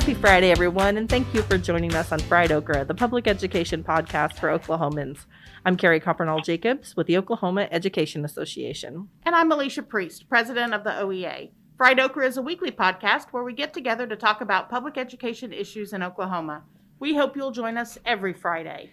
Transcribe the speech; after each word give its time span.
Happy 0.00 0.14
Friday, 0.14 0.50
everyone, 0.50 0.96
and 0.96 1.10
thank 1.10 1.34
you 1.34 1.42
for 1.42 1.58
joining 1.58 1.94
us 1.94 2.10
on 2.10 2.18
Fried 2.20 2.50
Okra, 2.50 2.86
the 2.86 2.94
public 2.94 3.28
education 3.28 3.84
podcast 3.84 4.38
for 4.38 4.48
Oklahomans. 4.48 5.26
I'm 5.66 5.76
Carrie 5.76 6.00
Coppernoll 6.00 6.42
Jacobs 6.42 6.96
with 6.96 7.06
the 7.06 7.18
Oklahoma 7.18 7.68
Education 7.70 8.24
Association. 8.24 9.10
And 9.26 9.36
I'm 9.36 9.52
Alicia 9.52 9.82
Priest, 9.82 10.26
president 10.26 10.72
of 10.72 10.84
the 10.84 10.90
OEA. 10.90 11.50
Fried 11.76 12.00
Okra 12.00 12.26
is 12.26 12.38
a 12.38 12.42
weekly 12.42 12.70
podcast 12.70 13.26
where 13.32 13.44
we 13.44 13.52
get 13.52 13.74
together 13.74 14.06
to 14.06 14.16
talk 14.16 14.40
about 14.40 14.70
public 14.70 14.96
education 14.96 15.52
issues 15.52 15.92
in 15.92 16.02
Oklahoma. 16.02 16.62
We 16.98 17.14
hope 17.14 17.36
you'll 17.36 17.50
join 17.50 17.76
us 17.76 17.98
every 18.06 18.32
Friday. 18.32 18.88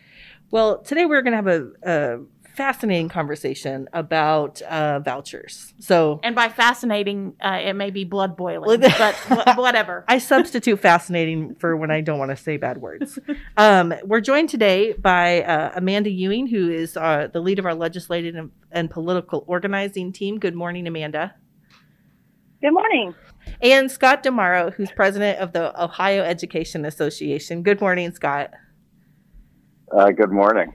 Well, 0.51 0.79
today 0.79 1.05
we're 1.05 1.21
going 1.21 1.31
to 1.31 1.37
have 1.37 1.47
a, 1.47 1.69
a 1.83 2.19
fascinating 2.57 3.07
conversation 3.07 3.87
about 3.93 4.61
uh, 4.63 4.99
vouchers. 4.99 5.73
So, 5.79 6.19
and 6.23 6.35
by 6.35 6.49
fascinating, 6.49 7.35
uh, 7.39 7.59
it 7.63 7.73
may 7.73 7.91
be 7.91 8.03
blood 8.03 8.35
boiling, 8.35 8.81
but 8.97 9.15
whatever. 9.55 10.03
I 10.07 10.17
substitute 10.17 10.79
fascinating 10.79 11.55
for 11.55 11.77
when 11.77 11.91
I 11.91 12.01
don't 12.01 12.17
want 12.17 12.31
to 12.31 12.35
say 12.35 12.57
bad 12.57 12.79
words. 12.79 13.19
um, 13.57 13.93
we're 14.03 14.21
joined 14.21 14.49
today 14.49 14.93
by 14.93 15.43
uh, 15.43 15.71
Amanda 15.75 16.09
Ewing, 16.09 16.47
who 16.47 16.69
is 16.69 16.97
uh, 16.97 17.27
the 17.31 17.39
lead 17.39 17.59
of 17.59 17.65
our 17.67 17.75
legislative 17.75 18.35
and, 18.35 18.51
and 18.71 18.89
political 18.89 19.45
organizing 19.47 20.11
team. 20.11 20.39
Good 20.39 20.55
morning, 20.55 20.87
Amanda. 20.87 21.35
Good 22.59 22.73
morning. 22.73 23.13
And 23.61 23.89
Scott 23.91 24.23
DiMauro, 24.23 24.73
who's 24.73 24.91
president 24.91 25.39
of 25.39 25.53
the 25.53 25.79
Ohio 25.81 26.23
Education 26.23 26.85
Association. 26.85 27.61
Good 27.61 27.79
morning, 27.79 28.11
Scott. 28.11 28.49
Uh, 29.95 30.09
good 30.09 30.31
morning. 30.31 30.73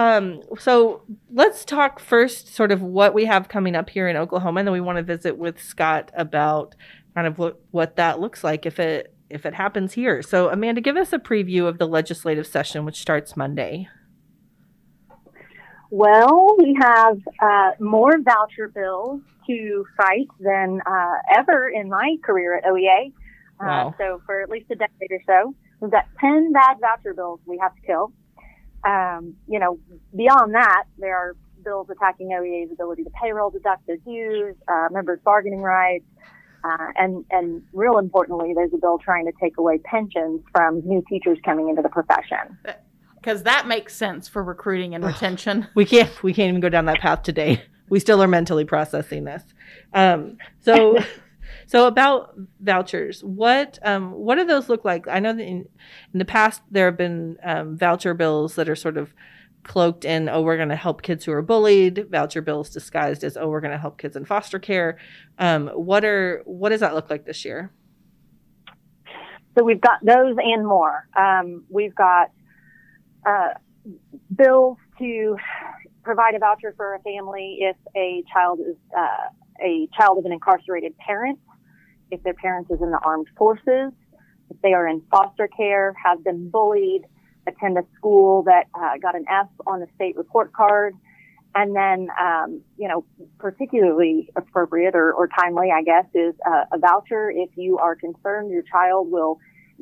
Um, 0.00 0.40
so 0.58 1.02
let's 1.30 1.62
talk 1.62 2.00
first, 2.00 2.54
sort 2.54 2.72
of 2.72 2.80
what 2.80 3.12
we 3.12 3.26
have 3.26 3.50
coming 3.50 3.76
up 3.76 3.90
here 3.90 4.08
in 4.08 4.16
Oklahoma, 4.16 4.60
and 4.60 4.66
then 4.66 4.72
we 4.72 4.80
want 4.80 4.96
to 4.96 5.02
visit 5.02 5.36
with 5.36 5.60
Scott 5.60 6.10
about 6.14 6.74
kind 7.14 7.26
of 7.26 7.36
what, 7.36 7.60
what 7.70 7.96
that 7.96 8.18
looks 8.18 8.42
like 8.42 8.64
if 8.64 8.80
it 8.80 9.14
if 9.28 9.44
it 9.44 9.52
happens 9.52 9.92
here. 9.92 10.22
So 10.22 10.48
Amanda, 10.48 10.80
give 10.80 10.96
us 10.96 11.12
a 11.12 11.18
preview 11.18 11.68
of 11.68 11.76
the 11.76 11.86
legislative 11.86 12.46
session, 12.46 12.86
which 12.86 12.98
starts 12.98 13.36
Monday. 13.36 13.88
Well, 15.90 16.56
we 16.56 16.74
have 16.80 17.18
uh, 17.42 17.72
more 17.78 18.18
voucher 18.22 18.68
bills 18.68 19.20
to 19.48 19.84
fight 19.98 20.28
than 20.40 20.80
uh, 20.86 21.14
ever 21.36 21.68
in 21.68 21.90
my 21.90 22.16
career 22.24 22.56
at 22.56 22.64
OEA. 22.64 23.12
Uh, 23.60 23.66
wow. 23.66 23.94
So 23.98 24.22
for 24.24 24.40
at 24.40 24.48
least 24.48 24.70
a 24.70 24.76
decade 24.76 25.10
or 25.10 25.20
so, 25.26 25.54
we've 25.80 25.90
got 25.90 26.06
10 26.20 26.52
bad 26.52 26.78
voucher 26.80 27.12
bills 27.12 27.40
we 27.44 27.58
have 27.60 27.74
to 27.74 27.82
kill. 27.82 28.12
Um, 28.84 29.34
you 29.46 29.58
know, 29.58 29.78
beyond 30.16 30.54
that, 30.54 30.84
there 30.98 31.16
are 31.16 31.36
bills 31.62 31.88
attacking 31.90 32.28
OEA's 32.28 32.72
ability 32.72 33.04
to 33.04 33.10
payroll 33.10 33.50
deduct 33.50 33.86
their 33.86 33.98
dues, 33.98 34.56
uh, 34.68 34.88
members' 34.90 35.20
bargaining 35.24 35.60
rights, 35.60 36.04
uh, 36.64 36.86
and 36.96 37.24
and 37.30 37.62
real 37.72 37.98
importantly, 37.98 38.52
there's 38.54 38.72
a 38.74 38.78
bill 38.78 38.98
trying 38.98 39.26
to 39.26 39.32
take 39.40 39.56
away 39.58 39.78
pensions 39.78 40.40
from 40.52 40.80
new 40.86 41.02
teachers 41.08 41.38
coming 41.44 41.68
into 41.68 41.82
the 41.82 41.88
profession. 41.88 42.58
Because 43.16 43.42
that 43.42 43.66
makes 43.66 43.94
sense 43.94 44.28
for 44.28 44.42
recruiting 44.42 44.94
and 44.94 45.04
retention. 45.04 45.66
we 45.74 45.84
can't 45.84 46.22
we 46.22 46.32
can't 46.32 46.48
even 46.48 46.60
go 46.60 46.68
down 46.68 46.86
that 46.86 47.00
path 47.00 47.22
today. 47.22 47.62
We 47.88 47.98
still 47.98 48.22
are 48.22 48.28
mentally 48.28 48.64
processing 48.64 49.24
this. 49.24 49.42
Um, 49.92 50.38
so. 50.60 50.98
So 51.70 51.86
about 51.86 52.34
vouchers, 52.58 53.22
what 53.22 53.78
um, 53.84 54.10
what 54.10 54.34
do 54.34 54.44
those 54.44 54.68
look 54.68 54.84
like? 54.84 55.06
I 55.06 55.20
know 55.20 55.32
that 55.32 55.44
in, 55.44 55.68
in 56.12 56.18
the 56.18 56.24
past 56.24 56.62
there 56.68 56.86
have 56.86 56.96
been 56.96 57.36
um, 57.44 57.78
voucher 57.78 58.12
bills 58.12 58.56
that 58.56 58.68
are 58.68 58.74
sort 58.74 58.96
of 58.96 59.14
cloaked 59.62 60.04
in, 60.04 60.28
oh, 60.28 60.42
we're 60.42 60.56
going 60.56 60.70
to 60.70 60.74
help 60.74 61.02
kids 61.02 61.24
who 61.24 61.30
are 61.30 61.42
bullied. 61.42 62.08
Voucher 62.10 62.42
bills 62.42 62.70
disguised 62.70 63.22
as, 63.22 63.36
oh, 63.36 63.48
we're 63.48 63.60
going 63.60 63.70
to 63.70 63.78
help 63.78 63.98
kids 63.98 64.16
in 64.16 64.24
foster 64.24 64.58
care. 64.58 64.98
Um, 65.38 65.68
what 65.68 66.04
are 66.04 66.42
what 66.44 66.70
does 66.70 66.80
that 66.80 66.92
look 66.92 67.08
like 67.08 67.24
this 67.24 67.44
year? 67.44 67.70
So 69.56 69.62
we've 69.62 69.80
got 69.80 70.04
those 70.04 70.34
and 70.38 70.66
more. 70.66 71.06
Um, 71.16 71.62
we've 71.68 71.94
got 71.94 72.32
uh, 73.24 73.50
bills 74.34 74.76
to 74.98 75.36
provide 76.02 76.34
a 76.34 76.40
voucher 76.40 76.74
for 76.76 76.96
a 76.96 77.00
family 77.02 77.58
if 77.60 77.76
a 77.96 78.24
child 78.32 78.58
is 78.58 78.74
uh, 78.98 79.28
a 79.64 79.88
child 79.96 80.18
of 80.18 80.24
an 80.24 80.32
incarcerated 80.32 80.98
parent 80.98 81.38
if 82.10 82.22
their 82.22 82.34
parents 82.34 82.70
is 82.70 82.80
in 82.80 82.90
the 82.90 83.00
armed 83.02 83.28
forces, 83.36 83.92
if 84.50 84.60
they 84.62 84.72
are 84.72 84.86
in 84.88 85.02
foster 85.10 85.48
care, 85.48 85.94
have 86.04 86.22
been 86.24 86.50
bullied, 86.50 87.02
attend 87.46 87.78
a 87.78 87.82
school 87.96 88.42
that 88.44 88.64
uh, 88.74 88.98
got 89.00 89.14
an 89.14 89.24
F 89.28 89.48
on 89.66 89.80
the 89.80 89.86
state 89.94 90.16
report 90.16 90.52
card, 90.52 90.94
and 91.54 91.74
then, 91.74 92.08
um, 92.20 92.62
you 92.76 92.86
know, 92.86 93.04
particularly 93.38 94.30
appropriate 94.36 94.94
or, 94.94 95.12
or 95.12 95.28
timely, 95.28 95.68
I 95.74 95.82
guess, 95.82 96.06
is 96.14 96.34
uh, 96.46 96.64
a 96.72 96.78
voucher 96.78 97.30
if 97.30 97.50
you 97.56 97.78
are 97.78 97.96
concerned 97.96 98.50
your 98.50 98.62
child 98.62 99.10
will 99.10 99.38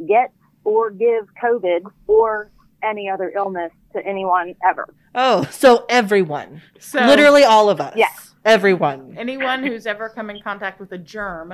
get 0.06 0.33
or 0.65 0.91
give 0.91 1.27
COVID 1.43 1.81
or 2.06 2.50
any 2.83 3.10
other 3.10 3.31
illness 3.34 3.72
to 3.93 4.05
anyone 4.06 4.55
ever. 4.66 4.87
Oh, 5.15 5.45
so 5.50 5.84
everyone. 5.89 6.62
So 6.78 7.00
literally 7.05 7.45
all 7.45 7.69
of 7.69 7.81
us. 7.81 7.95
Yes. 7.97 8.28
Everyone. 8.44 9.15
Anyone 9.19 9.62
who's 9.65 9.87
ever 9.87 10.09
come 10.09 10.31
in 10.31 10.41
contact 10.43 10.81
with 10.81 10.93
a 10.93 10.99
germ. 10.99 11.53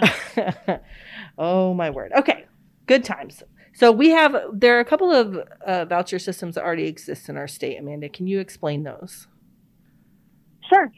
oh 1.39 1.75
my 1.75 1.91
word. 1.91 2.13
Okay. 2.17 2.45
Good 2.87 3.05
times. 3.05 3.43
So 3.75 3.91
we 3.91 4.11
have 4.11 4.37
there 4.53 4.77
are 4.77 4.81
a 4.81 4.85
couple 4.85 5.11
of 5.11 5.37
uh, 5.67 5.85
voucher 5.87 6.19
systems 6.19 6.55
that 6.55 6.65
already 6.65 6.87
exist 6.87 7.29
in 7.29 7.37
our 7.37 7.49
state. 7.49 7.79
Amanda, 7.79 8.09
can 8.09 8.27
you 8.27 8.39
explain 8.39 8.85
those? 8.85 9.27
Sure. 10.69 10.93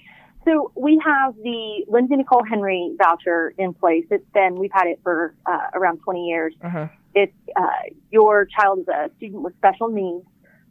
So 0.44 0.72
we 0.76 1.00
have 1.04 1.34
the 1.42 1.84
Lindsay 1.88 2.16
Nicole 2.16 2.44
Henry 2.44 2.94
voucher 2.98 3.54
in 3.58 3.74
place. 3.74 4.04
It's 4.10 4.28
been 4.32 4.56
we've 4.56 4.70
had 4.72 4.86
it 4.86 5.00
for 5.02 5.34
uh, 5.46 5.70
around 5.74 5.98
20 6.04 6.24
years. 6.26 6.54
Uh-huh. 6.62 6.88
It's 7.14 7.32
uh, 7.56 7.66
your 8.10 8.46
child 8.46 8.80
is 8.80 8.88
a 8.88 9.10
student 9.16 9.42
with 9.42 9.54
special 9.56 9.88
needs 9.88 10.26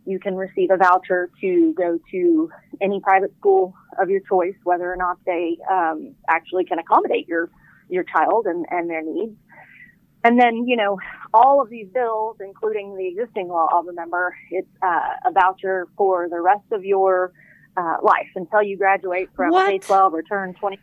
you 0.05 0.19
can 0.19 0.35
receive 0.35 0.69
a 0.71 0.77
voucher 0.77 1.29
to 1.41 1.73
go 1.73 1.99
to 2.11 2.49
any 2.81 2.99
private 3.01 3.33
school 3.37 3.73
of 3.99 4.09
your 4.09 4.21
choice, 4.21 4.55
whether 4.63 4.91
or 4.91 4.95
not 4.95 5.17
they 5.25 5.57
um, 5.69 6.15
actually 6.29 6.65
can 6.65 6.79
accommodate 6.79 7.27
your 7.27 7.49
your 7.89 8.03
child 8.03 8.45
and, 8.47 8.65
and 8.69 8.89
their 8.89 9.03
needs. 9.03 9.35
And 10.23 10.39
then, 10.39 10.67
you 10.67 10.75
know, 10.75 10.97
all 11.35 11.61
of 11.61 11.69
these 11.69 11.87
bills, 11.93 12.37
including 12.39 12.95
the 12.95 13.07
existing 13.07 13.47
law, 13.47 13.67
I'll 13.71 13.83
remember, 13.83 14.35
it's 14.49 14.67
uh, 14.81 15.09
a 15.23 15.31
voucher 15.31 15.87
for 15.95 16.27
the 16.29 16.41
rest 16.41 16.65
of 16.71 16.83
your 16.83 17.31
uh, 17.77 17.97
life 18.01 18.29
until 18.35 18.63
you 18.63 18.75
graduate 18.75 19.29
from 19.35 19.51
K 19.51 19.77
12 19.77 20.13
or 20.15 20.23
turn 20.23 20.55
20, 20.55 20.79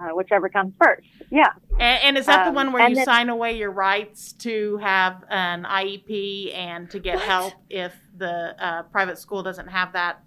uh, 0.00 0.08
whichever 0.14 0.48
comes 0.48 0.72
first. 0.80 1.06
Yeah. 1.30 1.52
And, 1.72 2.02
and 2.02 2.18
is 2.18 2.26
that 2.26 2.46
um, 2.46 2.52
the 2.52 2.56
one 2.56 2.72
where 2.72 2.88
you 2.88 2.96
then, 2.96 3.04
sign 3.04 3.28
away 3.28 3.56
your 3.56 3.70
rights 3.70 4.32
to 4.34 4.76
have 4.78 5.24
an 5.28 5.64
IEP 5.64 6.54
and 6.56 6.90
to 6.90 6.98
get 6.98 7.16
what? 7.16 7.24
help 7.24 7.54
if 7.68 7.92
the 8.16 8.54
uh, 8.64 8.82
private 8.84 9.18
school 9.18 9.42
doesn't 9.42 9.68
have 9.68 9.92
that? 9.92 10.22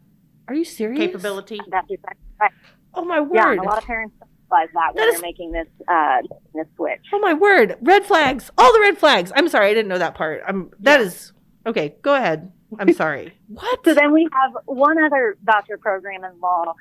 Are 0.47 0.55
you 0.55 0.65
serious? 0.65 0.99
Capability. 0.99 1.59
That's 1.69 1.89
exactly 1.89 2.25
right. 2.39 2.51
Oh 2.93 3.05
my 3.05 3.21
word! 3.21 3.33
Yeah, 3.33 3.53
a 3.53 3.63
lot 3.63 3.77
of 3.77 3.85
parents 3.85 4.15
realize 4.51 4.69
that, 4.73 4.91
that 4.93 4.95
when 4.95 5.07
is... 5.07 5.15
they're 5.15 5.21
making 5.21 5.51
this 5.51 5.67
uh, 5.87 6.17
this 6.53 6.67
switch. 6.75 6.99
Oh 7.13 7.19
my 7.19 7.33
word! 7.33 7.77
Red 7.81 8.05
flags! 8.05 8.51
All 8.57 8.73
the 8.73 8.81
red 8.81 8.97
flags. 8.97 9.31
I'm 9.35 9.47
sorry, 9.47 9.67
I 9.67 9.73
didn't 9.73 9.87
know 9.87 9.97
that 9.97 10.15
part. 10.15 10.41
I'm 10.45 10.71
that 10.79 10.99
yeah. 10.99 11.05
is 11.05 11.31
okay. 11.65 11.95
Go 12.01 12.15
ahead. 12.15 12.51
I'm 12.79 12.91
sorry. 12.93 13.33
what? 13.47 13.79
So 13.85 13.93
then 13.93 14.11
we 14.11 14.27
have 14.33 14.51
one 14.65 15.01
other 15.01 15.37
voucher 15.43 15.77
program 15.77 16.23
in 16.23 16.39
law 16.41 16.73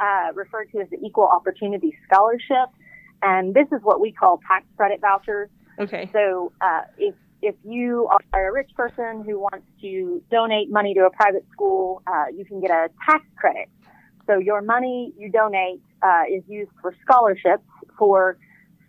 uh, 0.00 0.32
referred 0.34 0.70
to 0.72 0.80
as 0.80 0.88
the 0.90 0.98
Equal 1.04 1.26
Opportunity 1.26 1.96
Scholarship, 2.06 2.68
and 3.22 3.54
this 3.54 3.66
is 3.72 3.80
what 3.82 4.00
we 4.00 4.12
call 4.12 4.40
tax 4.46 4.64
credit 4.76 5.00
vouchers. 5.00 5.48
Okay. 5.78 6.08
So 6.12 6.52
uh, 6.60 6.82
if 6.96 7.14
if 7.40 7.54
you 7.64 8.08
are 8.32 8.48
a 8.48 8.52
rich 8.52 8.70
person 8.74 9.22
who 9.24 9.38
wants 9.38 9.66
to 9.80 10.22
donate 10.30 10.70
money 10.70 10.92
to 10.94 11.00
a 11.06 11.10
private 11.10 11.46
school, 11.52 12.02
uh, 12.06 12.24
you 12.34 12.44
can 12.44 12.60
get 12.60 12.70
a 12.70 12.88
tax 13.08 13.24
credit. 13.36 13.68
So 14.26 14.38
your 14.38 14.60
money 14.60 15.12
you 15.16 15.30
donate 15.30 15.80
uh, 16.02 16.24
is 16.30 16.42
used 16.48 16.70
for 16.82 16.94
scholarships 17.02 17.64
for 17.96 18.38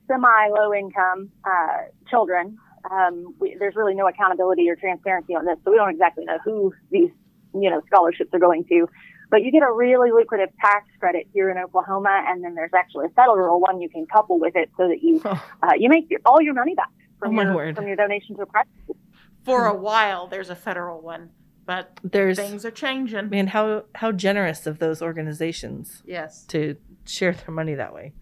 semi-low 0.07 0.73
income 0.73 1.29
uh, 1.45 1.83
children. 2.09 2.57
Um, 2.89 3.35
we, 3.39 3.55
there's 3.59 3.75
really 3.75 3.93
no 3.93 4.07
accountability 4.07 4.69
or 4.69 4.75
transparency 4.75 5.35
on 5.35 5.45
this, 5.45 5.57
so 5.63 5.71
we 5.71 5.77
don't 5.77 5.91
exactly 5.91 6.25
know 6.25 6.39
who 6.43 6.73
these 6.91 7.11
you 7.53 7.69
know 7.69 7.81
scholarships 7.87 8.33
are 8.33 8.39
going 8.39 8.65
to. 8.65 8.87
But 9.29 9.43
you 9.43 9.51
get 9.51 9.61
a 9.61 9.71
really 9.71 10.11
lucrative 10.11 10.49
tax 10.59 10.87
credit 10.99 11.27
here 11.33 11.51
in 11.51 11.57
Oklahoma, 11.57 12.23
and 12.27 12.43
then 12.43 12.55
there's 12.55 12.73
actually 12.75 13.05
a 13.05 13.09
federal 13.09 13.59
one 13.59 13.79
you 13.79 13.89
can 13.89 14.05
couple 14.07 14.39
with 14.39 14.55
it 14.55 14.69
so 14.75 14.87
that 14.87 15.03
you 15.03 15.21
uh, 15.23 15.73
you 15.77 15.89
make 15.89 16.09
your, 16.09 16.19
all 16.25 16.41
your 16.41 16.53
money 16.53 16.73
back 16.75 16.89
from 17.19 17.37
oh 17.37 17.41
your 17.41 17.75
from 17.75 17.87
your 17.87 17.95
donation 17.95 18.35
to 18.37 18.41
a 18.41 18.45
private 18.45 18.71
school. 18.83 18.97
For 19.43 19.65
a 19.65 19.75
while, 19.75 20.27
there's 20.27 20.49
a 20.49 20.55
federal 20.55 21.01
one, 21.01 21.29
but 21.65 21.99
there's 22.03 22.37
things 22.37 22.65
are 22.65 22.71
changing. 22.71 23.29
Man, 23.29 23.47
how 23.47 23.83
how 23.95 24.11
generous 24.11 24.65
of 24.65 24.79
those 24.79 25.01
organizations. 25.01 26.01
Yes. 26.05 26.45
To 26.47 26.75
share 27.05 27.33
their 27.33 27.53
money 27.53 27.75
that 27.75 27.93
way. 27.93 28.13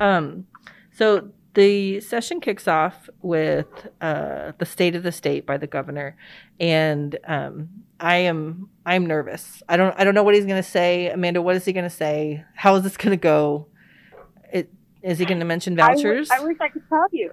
Um, 0.00 0.46
so 0.92 1.30
the 1.58 1.98
session 1.98 2.40
kicks 2.40 2.68
off 2.68 3.10
with 3.20 3.66
uh, 4.00 4.52
the 4.58 4.64
state 4.64 4.94
of 4.94 5.02
the 5.02 5.10
state 5.10 5.44
by 5.44 5.56
the 5.56 5.66
governor, 5.66 6.16
and 6.60 7.18
um, 7.26 7.68
I 7.98 8.18
am 8.18 8.70
I'm 8.86 9.06
nervous. 9.06 9.60
I 9.68 9.76
don't 9.76 9.92
I 9.98 10.04
don't 10.04 10.14
know 10.14 10.22
what 10.22 10.36
he's 10.36 10.46
going 10.46 10.62
to 10.62 10.68
say. 10.68 11.10
Amanda, 11.10 11.42
what 11.42 11.56
is 11.56 11.64
he 11.64 11.72
going 11.72 11.82
to 11.82 11.90
say? 11.90 12.44
How 12.54 12.76
is 12.76 12.84
this 12.84 12.96
going 12.96 13.10
to 13.10 13.20
go? 13.20 13.66
It, 14.52 14.70
is 15.02 15.18
he 15.18 15.24
going 15.24 15.40
to 15.40 15.44
mention 15.44 15.74
vouchers? 15.74 16.30
I, 16.30 16.36
w- 16.36 16.48
I 16.48 16.52
wish 16.52 16.58
I 16.60 16.68
could 16.68 16.88
tell 16.88 17.06
you. 17.10 17.32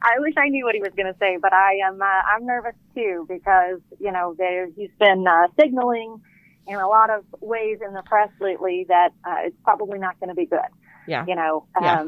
I 0.00 0.20
wish 0.20 0.34
I 0.38 0.48
knew 0.48 0.64
what 0.64 0.76
he 0.76 0.80
was 0.80 0.92
going 0.96 1.12
to 1.12 1.18
say, 1.18 1.36
but 1.42 1.52
I 1.52 1.78
am. 1.88 2.00
Uh, 2.00 2.04
I'm 2.04 2.46
nervous 2.46 2.76
too 2.94 3.26
because 3.28 3.80
you 3.98 4.12
know 4.12 4.36
there 4.38 4.68
he's 4.76 4.90
been 5.00 5.26
uh, 5.26 5.48
signaling 5.60 6.20
in 6.68 6.76
a 6.76 6.86
lot 6.86 7.10
of 7.10 7.24
ways 7.40 7.78
in 7.84 7.94
the 7.94 8.02
press 8.02 8.30
lately 8.40 8.86
that 8.88 9.08
uh, 9.24 9.38
it's 9.40 9.56
probably 9.64 9.98
not 9.98 10.20
going 10.20 10.28
to 10.28 10.36
be 10.36 10.46
good. 10.46 10.60
Yeah. 11.08 11.24
You 11.26 11.34
know, 11.34 11.66
Yeah. 11.80 12.04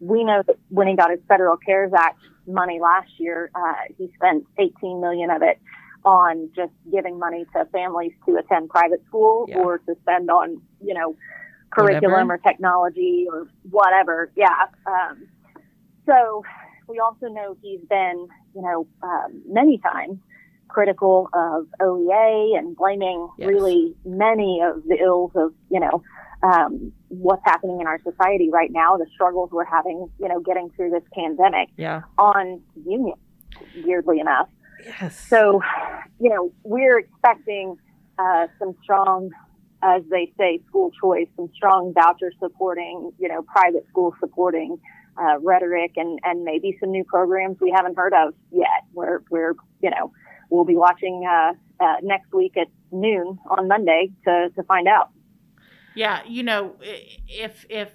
We 0.00 0.24
know 0.24 0.42
that 0.46 0.56
when 0.70 0.86
he 0.88 0.96
got 0.96 1.10
his 1.10 1.20
Federal 1.28 1.56
CARES 1.56 1.92
Act 1.96 2.18
money 2.46 2.78
last 2.80 3.10
year, 3.18 3.50
uh, 3.54 3.92
he 3.96 4.10
spent 4.16 4.44
18 4.58 5.00
million 5.00 5.30
of 5.30 5.42
it 5.42 5.58
on 6.04 6.48
just 6.54 6.72
giving 6.90 7.18
money 7.18 7.44
to 7.54 7.64
families 7.66 8.12
to 8.26 8.36
attend 8.36 8.70
private 8.70 9.04
school 9.06 9.46
Yeah. 9.48 9.58
or 9.58 9.78
to 9.78 9.94
spend 10.02 10.30
on, 10.30 10.60
you 10.82 10.94
know, 10.94 11.16
curriculum 11.70 12.28
Whatever. 12.28 12.34
or 12.34 12.38
technology 12.38 13.26
or 13.30 13.48
whatever. 13.70 14.30
Yeah. 14.36 14.66
Um, 14.86 15.26
so 16.06 16.42
we 16.88 16.98
also 17.00 17.26
know 17.26 17.56
he's 17.60 17.80
been, 17.90 18.28
you 18.54 18.62
know, 18.62 18.86
um, 19.02 19.42
many 19.46 19.78
times 19.78 20.18
critical 20.68 21.28
of 21.34 21.66
OEA 21.80 22.56
and 22.58 22.76
blaming 22.76 23.28
Yes. 23.38 23.48
really 23.48 23.94
many 24.04 24.60
of 24.62 24.84
the 24.84 24.96
ills 25.00 25.32
of, 25.34 25.52
you 25.70 25.80
know, 25.80 26.02
um, 26.42 26.92
what's 27.08 27.42
happening 27.44 27.80
in 27.80 27.86
our 27.86 28.00
society 28.02 28.48
right 28.50 28.70
now, 28.70 28.96
the 28.96 29.06
struggles 29.12 29.50
we're 29.52 29.64
having, 29.64 30.08
you 30.20 30.28
know, 30.28 30.40
getting 30.40 30.70
through 30.70 30.90
this 30.90 31.02
pandemic 31.12 31.68
Yeah. 31.76 32.02
on 32.16 32.60
unions, 32.86 33.18
weirdly 33.84 34.20
enough. 34.20 34.48
Yes. 34.84 35.18
So, 35.28 35.60
you 36.20 36.30
know, 36.30 36.52
we're 36.62 36.98
expecting 36.98 37.76
uh, 38.18 38.46
some 38.58 38.74
strong, 38.82 39.30
as 39.82 40.02
they 40.10 40.32
say, 40.38 40.60
school 40.68 40.92
choice, 41.00 41.26
some 41.36 41.50
strong 41.54 41.92
voucher 41.92 42.32
supporting, 42.40 43.10
you 43.18 43.28
know, 43.28 43.42
private 43.42 43.86
school 43.88 44.14
supporting 44.20 44.78
uh, 45.20 45.38
rhetoric, 45.40 45.92
and 45.96 46.20
and 46.22 46.44
maybe 46.44 46.76
some 46.78 46.92
new 46.92 47.02
programs 47.02 47.58
we 47.60 47.72
haven't 47.74 47.96
heard 47.96 48.12
of 48.14 48.34
yet. 48.52 48.84
We're 48.92 49.20
we're 49.30 49.54
you 49.82 49.90
know 49.90 50.12
we'll 50.50 50.64
be 50.64 50.76
watching 50.76 51.26
uh, 51.28 51.52
uh, 51.82 51.94
next 52.02 52.32
week 52.32 52.56
at 52.56 52.68
noon 52.92 53.38
on 53.50 53.66
Monday 53.66 54.10
to 54.24 54.50
to 54.54 54.62
find 54.62 54.86
out. 54.86 55.10
Yeah, 55.98 56.20
you 56.28 56.44
know, 56.44 56.76
if 57.26 57.66
if 57.68 57.90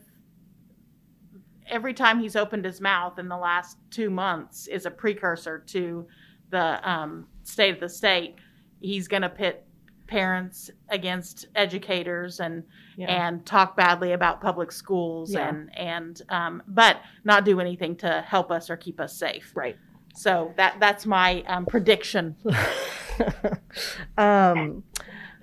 every 1.68 1.94
time 1.94 2.20
he's 2.20 2.36
opened 2.36 2.66
his 2.66 2.82
mouth 2.82 3.18
in 3.18 3.30
the 3.30 3.38
last 3.38 3.78
two 3.90 4.10
months 4.10 4.68
is 4.68 4.86
a 4.86 4.92
precursor 4.92 5.60
to 5.68 6.06
the 6.50 6.90
um, 6.90 7.28
state 7.44 7.74
of 7.74 7.80
the 7.80 7.88
state, 7.88 8.36
he's 8.82 9.08
going 9.08 9.22
to 9.22 9.30
pit 9.30 9.66
parents 10.08 10.70
against 10.90 11.46
educators 11.56 12.42
and 12.42 12.64
Yeah. 12.98 13.08
and 13.28 13.46
talk 13.46 13.78
badly 13.78 14.12
about 14.12 14.42
public 14.42 14.72
schools 14.72 15.34
Yeah. 15.34 15.48
and 15.48 15.78
and 15.78 16.22
um, 16.30 16.62
but 16.68 16.98
not 17.24 17.46
do 17.46 17.62
anything 17.62 17.96
to 17.98 18.22
help 18.28 18.52
us 18.52 18.70
or 18.70 18.76
keep 18.76 19.00
us 19.00 19.16
safe. 19.18 19.52
right. 19.56 19.78
So 20.16 20.54
that 20.58 20.76
that's 20.82 21.06
my 21.06 21.42
um, 21.48 21.66
prediction. 21.66 22.36
um, 24.18 24.84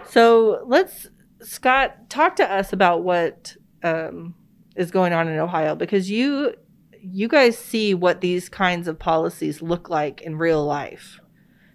so 0.08 0.62
let's 0.66 1.08
Scott 1.42 2.10
talk 2.10 2.36
to 2.36 2.50
us 2.50 2.72
about 2.72 3.02
what 3.02 3.56
um, 3.82 4.34
is 4.76 4.90
going 4.90 5.12
on 5.12 5.28
in 5.28 5.38
Ohio 5.38 5.74
because 5.74 6.10
you 6.10 6.54
you 7.02 7.28
guys 7.28 7.56
see 7.56 7.94
what 7.94 8.20
these 8.20 8.48
kinds 8.48 8.86
of 8.86 8.98
policies 8.98 9.62
look 9.62 9.88
like 9.88 10.20
in 10.20 10.36
real 10.36 10.64
life. 10.64 11.18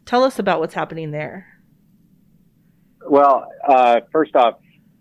Tell 0.05 0.23
us 0.23 0.37
about 0.37 0.59
what's 0.59 0.75
happening 0.75 1.11
there. 1.11 1.47
Well, 3.07 3.47
uh, 3.67 4.01
first 4.11 4.35
off, 4.35 4.55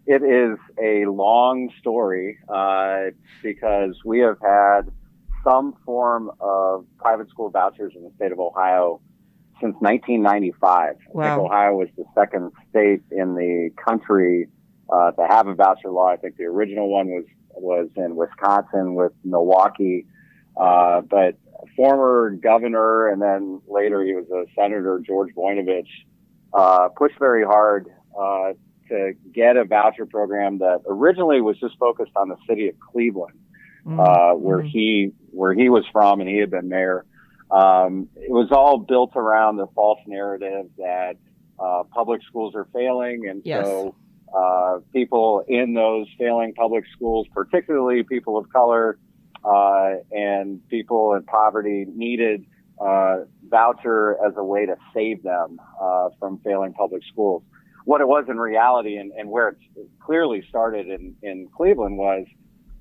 it 0.07 0.23
is 0.23 0.59
a 0.83 1.07
long 1.11 1.71
story 1.81 2.39
uh, 2.49 3.11
because 3.43 3.99
we 4.05 4.21
have 4.21 4.39
had 4.43 4.83
some 5.43 5.75
form 5.85 6.31
of 6.41 6.87
private 6.99 7.29
school 7.29 7.51
vouchers 7.51 7.93
in 7.95 8.03
the 8.03 8.11
state 8.17 8.33
of 8.33 8.41
Ohio 8.41 9.01
since 9.61 9.75
1995. 9.81 10.97
I 10.97 10.97
think 10.97 11.45
Ohio 11.45 11.77
was 11.77 11.89
the 11.97 12.05
second 12.15 12.53
state 12.71 13.03
in 13.11 13.35
the 13.35 13.71
country 13.83 14.49
uh, 14.93 15.12
to 15.12 15.27
have 15.27 15.47
a 15.47 15.55
voucher 15.55 15.91
law. 15.91 16.09
I 16.09 16.17
think 16.17 16.37
the 16.37 16.45
original 16.45 16.89
one 16.89 17.09
was 17.09 17.25
was 17.56 17.89
in 17.97 18.17
Wisconsin 18.17 18.95
with 18.95 19.12
Milwaukee, 19.25 20.06
uh, 20.56 21.03
but 21.03 21.37
former 21.77 22.31
governor 22.31 23.09
and 23.09 23.23
then 23.23 23.61
later 23.69 24.03
he 24.05 24.12
was 24.12 24.27
a 24.31 24.45
senator, 24.55 25.01
George 25.06 25.33
Voinovich, 25.37 25.87
uh, 26.53 26.89
pushed 26.97 27.19
very 27.19 27.45
hard 27.45 27.87
uh, 28.19 28.53
to 28.89 29.12
get 29.33 29.56
a 29.56 29.65
voucher 29.65 30.05
program 30.05 30.59
that 30.59 30.81
originally 30.87 31.41
was 31.41 31.59
just 31.59 31.79
focused 31.79 32.12
on 32.17 32.29
the 32.29 32.37
city 32.49 32.69
of 32.69 32.75
Cleveland, 32.81 33.39
uh, 34.01 34.33
where 34.35 34.59
Mhm. 34.62 34.69
he 34.69 35.12
where 35.31 35.53
he 35.53 35.69
was 35.69 35.85
from 35.93 36.21
and 36.21 36.29
he 36.29 36.39
had 36.39 36.51
been 36.51 36.69
mayor. 36.69 37.05
Um, 37.50 38.08
it 38.17 38.31
was 38.31 38.49
all 38.50 38.79
built 38.79 39.12
around 39.17 39.56
the 39.56 39.67
false 39.75 40.00
narrative 40.06 40.67
that 40.79 41.17
uh, 41.58 41.85
public 41.93 42.23
schools 42.29 42.55
are 42.55 42.67
failing, 42.73 43.29
and 43.29 43.43
Yes. 43.44 43.64
so 43.64 43.94
uh, 44.37 44.81
people 44.93 45.44
in 45.46 45.75
those 45.75 46.06
failing 46.19 46.55
public 46.55 46.85
schools, 46.94 47.26
particularly 47.32 48.02
people 48.02 48.37
of 48.37 48.49
color 48.50 48.99
uh, 49.44 49.94
and 50.11 50.67
people 50.69 51.14
in 51.14 51.23
poverty, 51.25 51.87
needed 51.94 52.44
uh, 52.81 53.19
voucher 53.49 54.17
as 54.26 54.32
a 54.37 54.43
way 54.43 54.67
to 54.67 54.76
save 54.93 55.23
them 55.23 55.61
uh, 55.81 56.08
from 56.19 56.38
failing 56.38 56.73
public 56.73 57.02
schools. 57.12 57.43
What 57.85 58.00
it 58.00 58.08
was 58.08 58.25
in 58.29 58.38
reality, 58.38 58.96
and, 58.96 59.12
and 59.12 59.29
where 59.29 59.49
it 59.50 59.56
clearly 60.00 60.43
started 60.49 60.88
in, 60.88 61.14
in 61.23 61.49
Cleveland, 61.55 61.99
was 61.99 62.26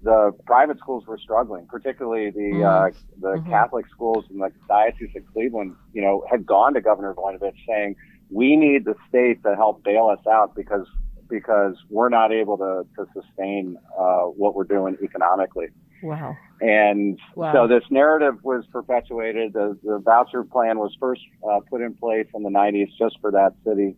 the 0.04 0.32
private 0.46 0.78
schools 0.80 1.06
were 1.08 1.18
struggling, 1.18 1.66
particularly 1.68 2.30
the 2.30 2.60
Mhm. 2.62 2.90
uh, 2.90 2.92
the 3.20 3.40
Mhm. 3.40 3.50
Catholic 3.50 3.88
schools 3.88 4.26
in 4.30 4.38
the 4.40 4.52
diocese 4.68 5.16
of 5.16 5.26
Cleveland. 5.34 5.76
You 5.94 6.02
know, 6.02 6.24
had 6.30 6.46
gone 6.46 6.74
to 6.74 6.82
Governor 6.82 7.14
Voinovich 7.14 7.56
saying, 7.68 7.96
"We 8.30 8.56
need 8.56 8.86
the 8.86 8.96
state 9.08 9.44
to 9.44 9.56
help 9.56 9.84
bail 9.84 10.08
us 10.08 10.26
out 10.28 10.56
because 10.56 10.88
because 11.30 11.76
we're 11.90 12.10
not 12.10 12.32
able 12.32 12.58
to 12.58 12.86
to 12.98 13.08
sustain 13.14 13.78
uh, 13.98 14.24
what 14.26 14.56
we're 14.56 14.66
doing 14.66 14.98
economically." 15.02 15.68
Wow. 16.04 16.36
And 16.62 17.18
Wow. 17.36 17.54
so 17.54 17.68
this 17.68 17.84
narrative 17.90 18.44
was 18.44 18.66
perpetuated. 18.68 19.54
The, 19.54 19.78
the 19.84 20.00
voucher 20.00 20.44
plan 20.44 20.80
was 20.80 20.94
first 21.00 21.22
uh, 21.50 21.62
put 21.70 21.82
in 21.82 21.94
place 21.96 22.28
in 22.34 22.44
the 22.44 22.50
90s 22.50 22.90
just 22.98 23.20
for 23.22 23.32
that 23.32 23.54
city. 23.66 23.96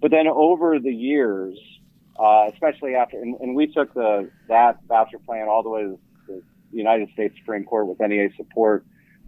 But 0.00 0.10
then 0.12 0.26
over 0.28 0.78
the 0.78 0.94
years, 0.94 1.58
uh, 2.20 2.50
especially 2.52 2.94
after, 2.94 3.16
and, 3.20 3.36
and 3.40 3.56
we 3.56 3.66
took 3.66 3.92
the 3.94 4.30
that 4.48 4.78
voucher 4.86 5.18
plan 5.18 5.48
all 5.48 5.62
the 5.62 5.70
way 5.70 5.82
to 5.82 5.98
the 6.26 6.42
United 6.70 7.08
States 7.12 7.34
Supreme 7.38 7.64
Court 7.64 7.86
with 7.86 7.98
NEA 8.00 8.28
support 8.36 8.84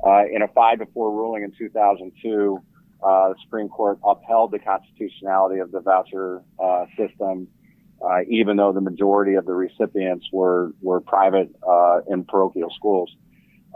uh, 0.07 0.25
in 0.33 0.43
a 0.43 0.49
five 0.49 0.79
to 0.81 0.87
four 0.95 1.11
ruling 1.11 1.43
in 1.43 1.53
2002. 1.57 2.59
Uh, 3.03 3.29
the 3.31 3.35
Supreme 3.43 3.69
Court 3.69 3.99
upheld 4.05 4.53
the 4.53 4.59
constitutionality 4.59 5.59
of 5.61 5.73
the 5.73 5.81
voucher 5.81 6.43
uh, 6.63 6.85
system 6.97 7.49
uh, 8.05 8.21
even 8.29 8.57
though 8.57 8.73
the 8.73 8.81
majority 8.81 9.35
of 9.35 9.47
the 9.47 9.53
recipients 9.53 10.27
were 10.33 10.73
were 10.83 11.01
private 11.01 11.49
uh, 11.69 12.01
and 12.09 12.27
parochial 12.27 12.71
schools. 12.75 13.15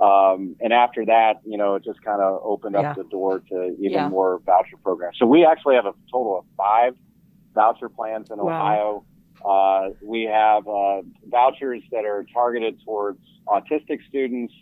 Um, 0.02 0.56
and 0.60 0.72
after 0.72 1.06
that, 1.06 1.40
you 1.44 1.56
know, 1.56 1.76
it 1.76 1.84
just 1.84 2.02
kind 2.02 2.20
of 2.20 2.40
opened 2.44 2.76
up 2.76 2.82
Yeah. 2.82 2.94
the 2.94 3.04
door 3.04 3.40
to 3.50 3.76
even 3.78 3.92
Yeah. 3.92 4.08
more 4.08 4.40
voucher 4.44 4.76
programs. 4.82 5.16
So 5.18 5.26
we 5.26 5.44
actually 5.46 5.76
have 5.76 5.86
a 5.86 5.94
total 6.10 6.38
of 6.38 6.44
five 6.56 6.96
voucher 7.56 7.88
plans 7.88 8.30
in 8.30 8.38
Wow. 8.38 8.44
Ohio. 8.46 9.04
Uh, 9.44 9.94
we 10.02 10.22
have 10.24 10.66
uh, 10.68 11.02
vouchers 11.26 11.82
that 11.90 12.04
are 12.04 12.24
targeted 12.32 12.80
towards 12.84 13.18
autistic 13.48 13.98
students. 14.08 14.54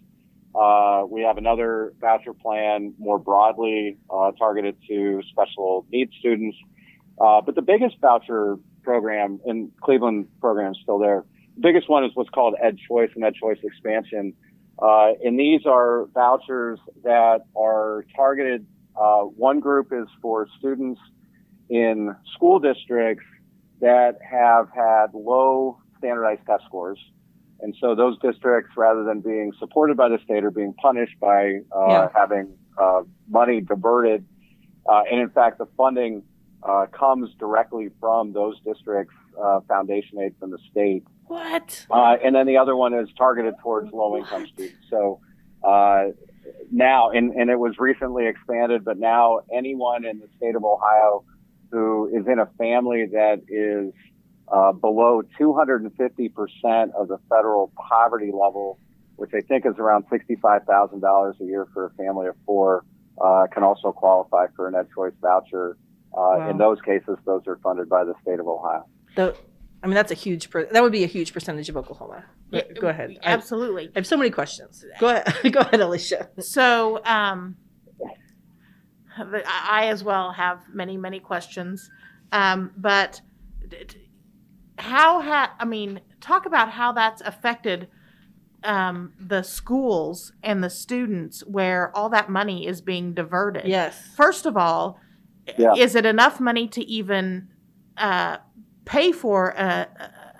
Uh, 0.54 1.04
we 1.08 1.22
have 1.22 1.36
another 1.36 1.92
voucher 2.00 2.32
plan 2.32 2.94
more 2.98 3.18
broadly 3.18 3.98
uh, 4.08 4.30
targeted 4.32 4.76
to 4.88 5.20
special 5.30 5.84
needs 5.92 6.12
students. 6.18 6.56
Uh, 7.20 7.40
but 7.40 7.54
the 7.54 7.62
biggest 7.62 7.96
voucher 8.00 8.56
program 8.82 9.40
in 9.46 9.70
Cleveland 9.82 10.28
program 10.40 10.72
is 10.72 10.78
still 10.82 10.98
there. 10.98 11.24
The 11.56 11.62
biggest 11.62 11.88
one 11.88 12.04
is 12.04 12.10
what's 12.14 12.30
called 12.30 12.54
Ed 12.62 12.78
Choice 12.88 13.10
and 13.14 13.24
Ed 13.24 13.34
Choice 13.34 13.58
Expansion. 13.62 14.34
Uh, 14.80 15.12
and 15.24 15.38
these 15.38 15.62
are 15.66 16.06
vouchers 16.14 16.78
that 17.04 17.42
are 17.56 18.04
targeted. 18.16 18.66
Uh, 19.00 19.22
one 19.22 19.60
group 19.60 19.92
is 19.92 20.06
for 20.20 20.46
students 20.58 21.00
in 21.74 22.14
school 22.36 22.60
districts 22.60 23.24
that 23.80 24.12
have 24.30 24.68
had 24.72 25.06
low 25.12 25.76
standardized 25.98 26.42
test 26.46 26.62
scores. 26.66 27.00
And 27.60 27.74
so 27.80 27.96
those 27.96 28.16
districts, 28.20 28.70
rather 28.76 29.02
than 29.02 29.20
being 29.20 29.52
supported 29.58 29.96
by 29.96 30.08
the 30.08 30.18
state, 30.24 30.44
are 30.44 30.52
being 30.52 30.72
punished 30.74 31.18
by 31.18 31.58
uh, 31.76 31.88
Yeah. 31.88 32.08
having 32.14 32.56
uh, 32.80 33.02
money 33.28 33.60
diverted. 33.60 34.24
Uh, 34.88 35.02
and 35.10 35.20
in 35.20 35.30
fact, 35.30 35.58
the 35.58 35.66
funding 35.76 36.22
uh, 36.62 36.86
comes 36.92 37.34
directly 37.40 37.88
from 38.00 38.32
those 38.32 38.60
districts' 38.60 39.14
uh, 39.42 39.58
foundation 39.66 40.20
aid 40.20 40.34
from 40.38 40.50
the 40.52 40.58
state. 40.70 41.02
What? 41.26 41.86
Uh, 41.90 42.16
and 42.24 42.36
then 42.36 42.46
the 42.46 42.58
other 42.58 42.76
one 42.76 42.94
is 42.94 43.08
targeted 43.18 43.54
towards 43.62 43.92
low 43.92 44.16
income 44.16 44.46
students. 44.46 44.78
So 44.90 45.20
uh, 45.64 46.04
now, 46.70 47.10
and, 47.10 47.32
and 47.32 47.50
it 47.50 47.58
was 47.58 47.74
recently 47.78 48.26
expanded, 48.26 48.84
but 48.84 48.98
now 48.98 49.40
anyone 49.52 50.04
in 50.04 50.20
the 50.20 50.28
state 50.36 50.54
of 50.54 50.62
Ohio 50.64 51.24
who 51.74 52.06
is 52.16 52.26
in 52.26 52.38
a 52.38 52.46
family 52.56 53.06
that 53.12 53.42
is 53.48 53.92
uh, 54.48 54.72
below 54.72 55.22
250% 55.40 56.94
of 56.94 57.08
the 57.08 57.18
federal 57.28 57.72
poverty 57.88 58.30
level 58.32 58.78
which 59.16 59.30
I 59.32 59.40
think 59.42 59.64
is 59.64 59.74
around 59.78 60.06
$65,000 60.10 61.40
a 61.40 61.44
year 61.44 61.68
for 61.72 61.86
a 61.86 61.90
family 61.90 62.26
of 62.26 62.34
four, 62.44 62.84
uh, 63.22 63.46
can 63.52 63.62
also 63.62 63.92
qualify 63.92 64.46
for 64.56 64.66
an 64.66 64.74
Ed 64.74 64.88
Choice 64.94 65.12
voucher. 65.20 65.76
Uh, 66.12 66.16
Wow. 66.16 66.50
In 66.50 66.58
those 66.58 66.80
cases, 66.80 67.16
those 67.24 67.42
are 67.46 67.56
funded 67.62 67.88
by 67.88 68.02
the 68.04 68.14
state 68.22 68.40
of 68.40 68.46
Ohio. 68.48 68.86
The, 69.16 69.36
I 69.82 69.86
mean, 69.86 69.94
that's 69.94 70.10
a 70.12 70.16
huge. 70.16 70.50
Per, 70.50 70.64
that 70.66 70.82
would 70.82 70.90
be 70.92 71.04
a 71.04 71.08
huge 71.08 71.32
percentage 71.32 71.68
of 71.68 71.76
Oklahoma. 71.76 72.24
Go 72.80 72.88
ahead. 72.88 73.18
I, 73.22 73.28
I 73.28 73.30
have 73.30 73.44
so 73.44 74.16
many 74.16 74.30
questions. 74.30 74.84
Go 74.98 75.08
ahead. 75.08 75.32
go 75.52 75.60
ahead, 75.60 75.80
Alicia. 75.80 76.28
So, 76.40 77.04
um, 77.04 77.56
the- 77.56 77.63
I 79.16 79.42
I 79.46 79.86
as 79.88 80.02
well 80.04 80.32
have 80.32 80.60
many, 80.72 80.96
many 80.96 81.20
questions. 81.20 81.90
Um, 82.32 82.72
but 82.76 83.20
d- 83.68 83.84
d- 83.86 84.10
how 84.78 85.20
ha- 85.22 85.54
I 85.58 85.64
mean, 85.64 86.00
talk 86.20 86.46
about 86.46 86.70
how 86.70 86.92
that's 86.92 87.20
affected 87.22 87.88
um, 88.64 89.12
the 89.20 89.42
schools 89.42 90.32
and 90.42 90.64
the 90.64 90.70
students 90.70 91.40
where 91.46 91.94
all 91.96 92.08
that 92.10 92.30
money 92.30 92.66
is 92.66 92.80
being 92.80 93.12
diverted. 93.14 93.66
Yes. 93.68 94.00
First 94.16 94.46
of 94.46 94.56
all, 94.56 94.98
Yeah. 95.58 95.74
is 95.76 95.94
it 95.94 96.06
enough 96.06 96.40
money 96.40 96.66
to 96.68 96.82
even 96.86 97.48
uh, 97.98 98.38
pay 98.86 99.12
for 99.12 99.50
a, 99.50 99.86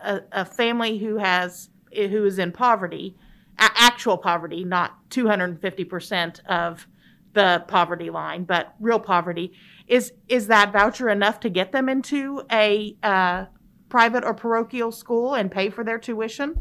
a, 0.02 0.20
a 0.32 0.44
family 0.44 0.98
who 0.98 1.18
has 1.18 1.68
who 1.94 2.24
is 2.24 2.38
in 2.38 2.50
poverty, 2.50 3.14
a- 3.58 3.70
actual 3.76 4.16
poverty, 4.18 4.64
not 4.64 4.94
two 5.10 5.28
hundred 5.28 5.50
and 5.50 5.60
fifty 5.60 5.84
percent 5.84 6.40
of 6.48 6.88
the 7.34 7.64
poverty 7.68 8.10
line, 8.10 8.44
but 8.44 8.74
real 8.80 9.00
poverty? 9.00 9.52
Is 9.86 10.12
is 10.28 10.46
that 10.46 10.72
voucher 10.72 11.08
enough 11.08 11.40
to 11.40 11.50
get 11.50 11.72
them 11.72 11.88
into 11.88 12.42
a 12.50 12.96
uh, 13.02 13.46
private 13.88 14.24
or 14.24 14.34
parochial 14.34 14.92
school 14.92 15.34
and 15.34 15.50
pay 15.50 15.70
for 15.70 15.84
their 15.84 15.98
tuition? 15.98 16.60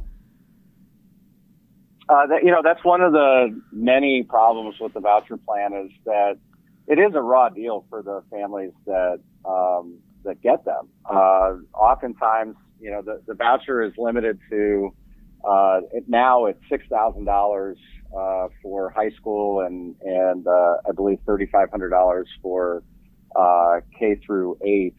Uh, 2.10 2.28
that, 2.28 2.44
you 2.44 2.52
know, 2.52 2.62
that's 2.62 2.84
one 2.84 3.02
of 3.02 3.14
the 3.14 3.60
many 3.72 4.24
problems 4.24 4.76
with 4.80 4.94
the 4.94 5.00
voucher 5.00 5.38
plan 5.38 5.74
is 5.74 5.92
that 6.06 6.38
it 6.88 7.00
is 7.00 7.16
a 7.16 7.22
raw 7.22 7.48
deal 7.48 7.86
for 7.90 8.04
the 8.04 8.22
families 8.30 8.74
that 8.86 9.20
um, 9.46 9.98
that 10.26 10.42
get 10.42 10.66
them. 10.66 10.90
Uh, 11.10 11.56
oftentimes, 11.74 12.56
you 12.80 12.92
know, 12.92 13.02
the, 13.02 13.22
the 13.26 13.34
voucher 13.34 13.82
is 13.82 13.94
limited 13.98 14.38
to 14.50 14.94
uh, 15.48 15.80
it, 15.92 16.04
now 16.08 16.46
it's 16.46 16.60
six 16.70 16.86
thousand 16.90 17.26
dollars 17.26 17.78
uh, 18.18 18.48
for 18.62 18.90
high 18.90 19.10
school 19.12 19.62
and 19.62 19.96
and 20.02 20.48
uh, 20.48 20.78
I 20.88 20.92
believe 20.94 21.20
thirty 21.26 21.46
five 21.48 21.70
hundred 21.72 21.90
dollars 21.90 22.28
for 22.42 22.84
uh, 23.36 23.80
K 23.98 24.16
through 24.26 24.58
eight. 24.64 24.96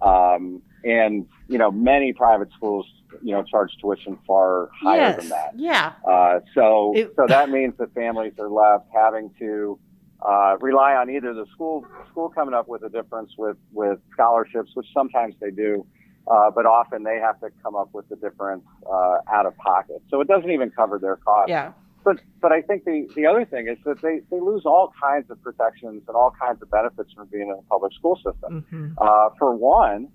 Um, 0.00 0.62
and 0.84 1.26
you 1.48 1.58
know, 1.58 1.70
many 1.70 2.12
private 2.14 2.48
schools, 2.56 2.86
you 3.22 3.32
know, 3.34 3.42
charge 3.42 3.70
tuition 3.80 4.18
far 4.26 4.70
higher 4.82 4.98
Yes. 5.00 5.16
than 5.20 5.28
that. 5.28 5.52
Yeah, 5.56 5.92
Uh, 6.06 6.40
so, 6.54 6.94
It- 6.96 7.12
so 7.16 7.26
that 7.26 7.50
means 7.50 7.74
that 7.78 7.92
families 7.92 8.32
are 8.38 8.48
left 8.48 8.86
having 8.94 9.30
to 9.38 9.78
uh, 10.22 10.56
rely 10.60 10.94
on 10.94 11.10
either 11.10 11.34
the 11.34 11.46
school 11.52 11.84
school 12.10 12.28
coming 12.30 12.54
up 12.54 12.68
with 12.68 12.82
a 12.82 12.88
difference 12.88 13.32
with 13.38 13.56
with 13.72 13.98
scholarships, 14.12 14.70
which 14.74 14.86
sometimes 14.94 15.34
they 15.40 15.50
do, 15.50 15.84
uh, 16.30 16.50
but 16.50 16.64
often 16.66 17.02
they 17.02 17.18
have 17.18 17.38
to 17.40 17.48
come 17.62 17.74
up 17.76 17.88
with 17.92 18.08
the 18.08 18.16
difference 18.16 18.64
uh, 18.90 19.18
out 19.30 19.44
of 19.46 19.56
pocket. 19.58 20.00
So 20.10 20.20
it 20.22 20.28
doesn't 20.28 20.50
even 20.50 20.70
cover 20.70 20.98
their 20.98 21.16
costs. 21.16 21.50
Yeah. 21.50 21.72
But 22.04 22.20
but 22.40 22.52
I 22.52 22.62
think 22.62 22.84
the 22.84 23.08
the 23.14 23.26
other 23.26 23.44
thing 23.44 23.68
is 23.68 23.78
that 23.84 24.00
they 24.00 24.20
they 24.30 24.40
lose 24.40 24.62
all 24.64 24.92
kinds 25.00 25.30
of 25.30 25.40
protections 25.42 26.02
and 26.08 26.16
all 26.16 26.32
kinds 26.40 26.62
of 26.62 26.70
benefits 26.70 27.12
from 27.14 27.28
being 27.30 27.48
in 27.48 27.56
a 27.58 27.62
public 27.74 27.92
school 27.92 28.16
system. 28.16 28.64
hmm 28.70 28.88
Uh, 28.98 29.28
for 29.38 29.54
one, 29.54 30.08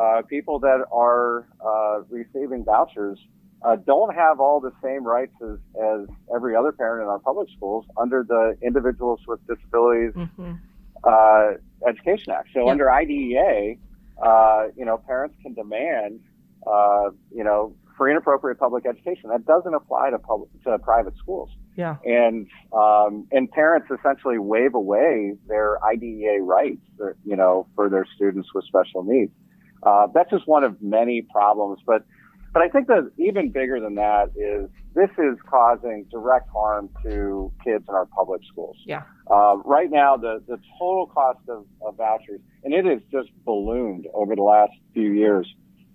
uh, 0.00 0.22
people 0.28 0.58
that 0.60 0.80
are 0.92 1.46
uh, 1.64 1.96
receiving 2.10 2.64
vouchers 2.64 3.18
uh, 3.64 3.76
don't 3.76 4.14
have 4.14 4.40
all 4.40 4.58
the 4.60 4.72
same 4.82 5.04
rights 5.04 5.34
as, 5.42 5.58
as 5.80 6.00
every 6.34 6.56
other 6.56 6.72
parent 6.72 7.02
in 7.04 7.08
our 7.08 7.20
public 7.20 7.48
schools 7.56 7.84
under 7.96 8.24
the 8.32 8.56
Individuals 8.62 9.20
with 9.28 9.40
Disabilities 9.46 10.14
hmm 10.14 10.52
uh, 11.04 11.52
Education 11.86 12.32
Act. 12.32 12.48
So 12.54 12.60
Yeah. 12.66 12.72
under 12.72 12.90
IDEA, 12.90 13.76
uh, 14.22 14.68
you 14.76 14.84
know, 14.84 14.98
parents 14.98 15.36
can 15.42 15.52
demand, 15.54 16.20
uh, 16.66 17.10
you 17.30 17.44
know, 17.44 17.74
free 18.02 18.10
and 18.10 18.18
appropriate 18.18 18.58
public 18.58 18.84
education. 18.84 19.30
That 19.30 19.46
doesn't 19.46 19.72
apply 19.74 20.10
to 20.10 20.18
public 20.18 20.50
to 20.64 20.76
private 20.80 21.16
schools 21.18 21.50
Yeah. 21.76 21.96
and 22.04 22.48
um, 22.72 23.28
and 23.30 23.48
parents 23.48 23.88
essentially 23.96 24.38
waive 24.38 24.74
away 24.74 25.34
their 25.46 25.78
IDEA 25.84 26.42
rights, 26.42 26.80
uh, 27.00 27.10
you 27.24 27.36
know, 27.36 27.68
for 27.76 27.88
their 27.88 28.04
students 28.16 28.48
with 28.54 28.64
special 28.64 29.04
needs. 29.04 29.30
Uh, 29.84 30.08
that's 30.12 30.30
just 30.30 30.48
one 30.48 30.64
of 30.64 30.82
many 30.82 31.22
problems, 31.22 31.78
but 31.86 32.04
but 32.52 32.62
I 32.62 32.68
think 32.68 32.88
that 32.88 33.10
even 33.18 33.50
bigger 33.52 33.78
than 33.78 33.94
that 33.94 34.30
is 34.34 34.68
this 34.94 35.10
is 35.16 35.38
causing 35.48 36.06
direct 36.10 36.48
harm 36.50 36.90
to 37.04 37.52
kids 37.64 37.84
in 37.88 37.94
our 37.94 38.06
public 38.06 38.42
schools. 38.50 38.76
Yeah. 38.84 39.02
Uh, 39.30 39.58
right 39.64 39.90
now, 39.92 40.16
the 40.16 40.42
the 40.48 40.58
total 40.76 41.06
cost 41.06 41.38
of, 41.48 41.66
of 41.86 41.96
vouchers, 41.96 42.40
and 42.64 42.74
it 42.74 42.84
has 42.84 43.00
just 43.12 43.28
ballooned 43.44 44.08
over 44.12 44.34
the 44.34 44.42
last 44.42 44.72
few 44.92 45.12
years. 45.12 45.46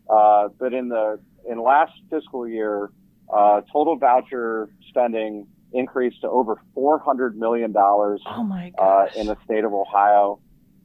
Uh, 0.10 0.48
but 0.58 0.74
in 0.74 0.88
the 0.88 1.20
in 1.50 1.62
last 1.62 1.94
fiscal 2.10 2.48
year, 2.48 2.92
uh, 3.34 3.62
total 3.72 3.98
voucher 3.98 4.70
spending 4.90 5.48
increased 5.74 6.22
to 6.22 6.30
over 6.30 6.62
$400 6.76 7.36
million 7.36 7.76
uh, 7.76 7.80
Oh 7.82 8.44
my 8.44 8.72
gosh. 8.78 9.16
in 9.16 9.28
the 9.28 9.38
state 9.46 9.64
of 9.64 9.74
Ohio. 9.74 10.40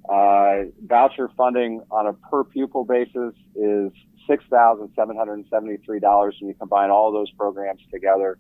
Uh, 0.09 0.65
voucher 0.85 1.31
funding 1.37 1.81
on 1.91 2.07
a 2.09 2.13
per 2.13 2.45
pupil 2.45 2.85
basis 2.85 3.35
is 3.55 3.93
$6,773 4.29 6.33
when 6.41 6.49
you 6.49 6.55
combine 6.59 6.91
all 6.91 7.13
those 7.13 7.31
programs 7.33 7.81
together. 7.93 8.39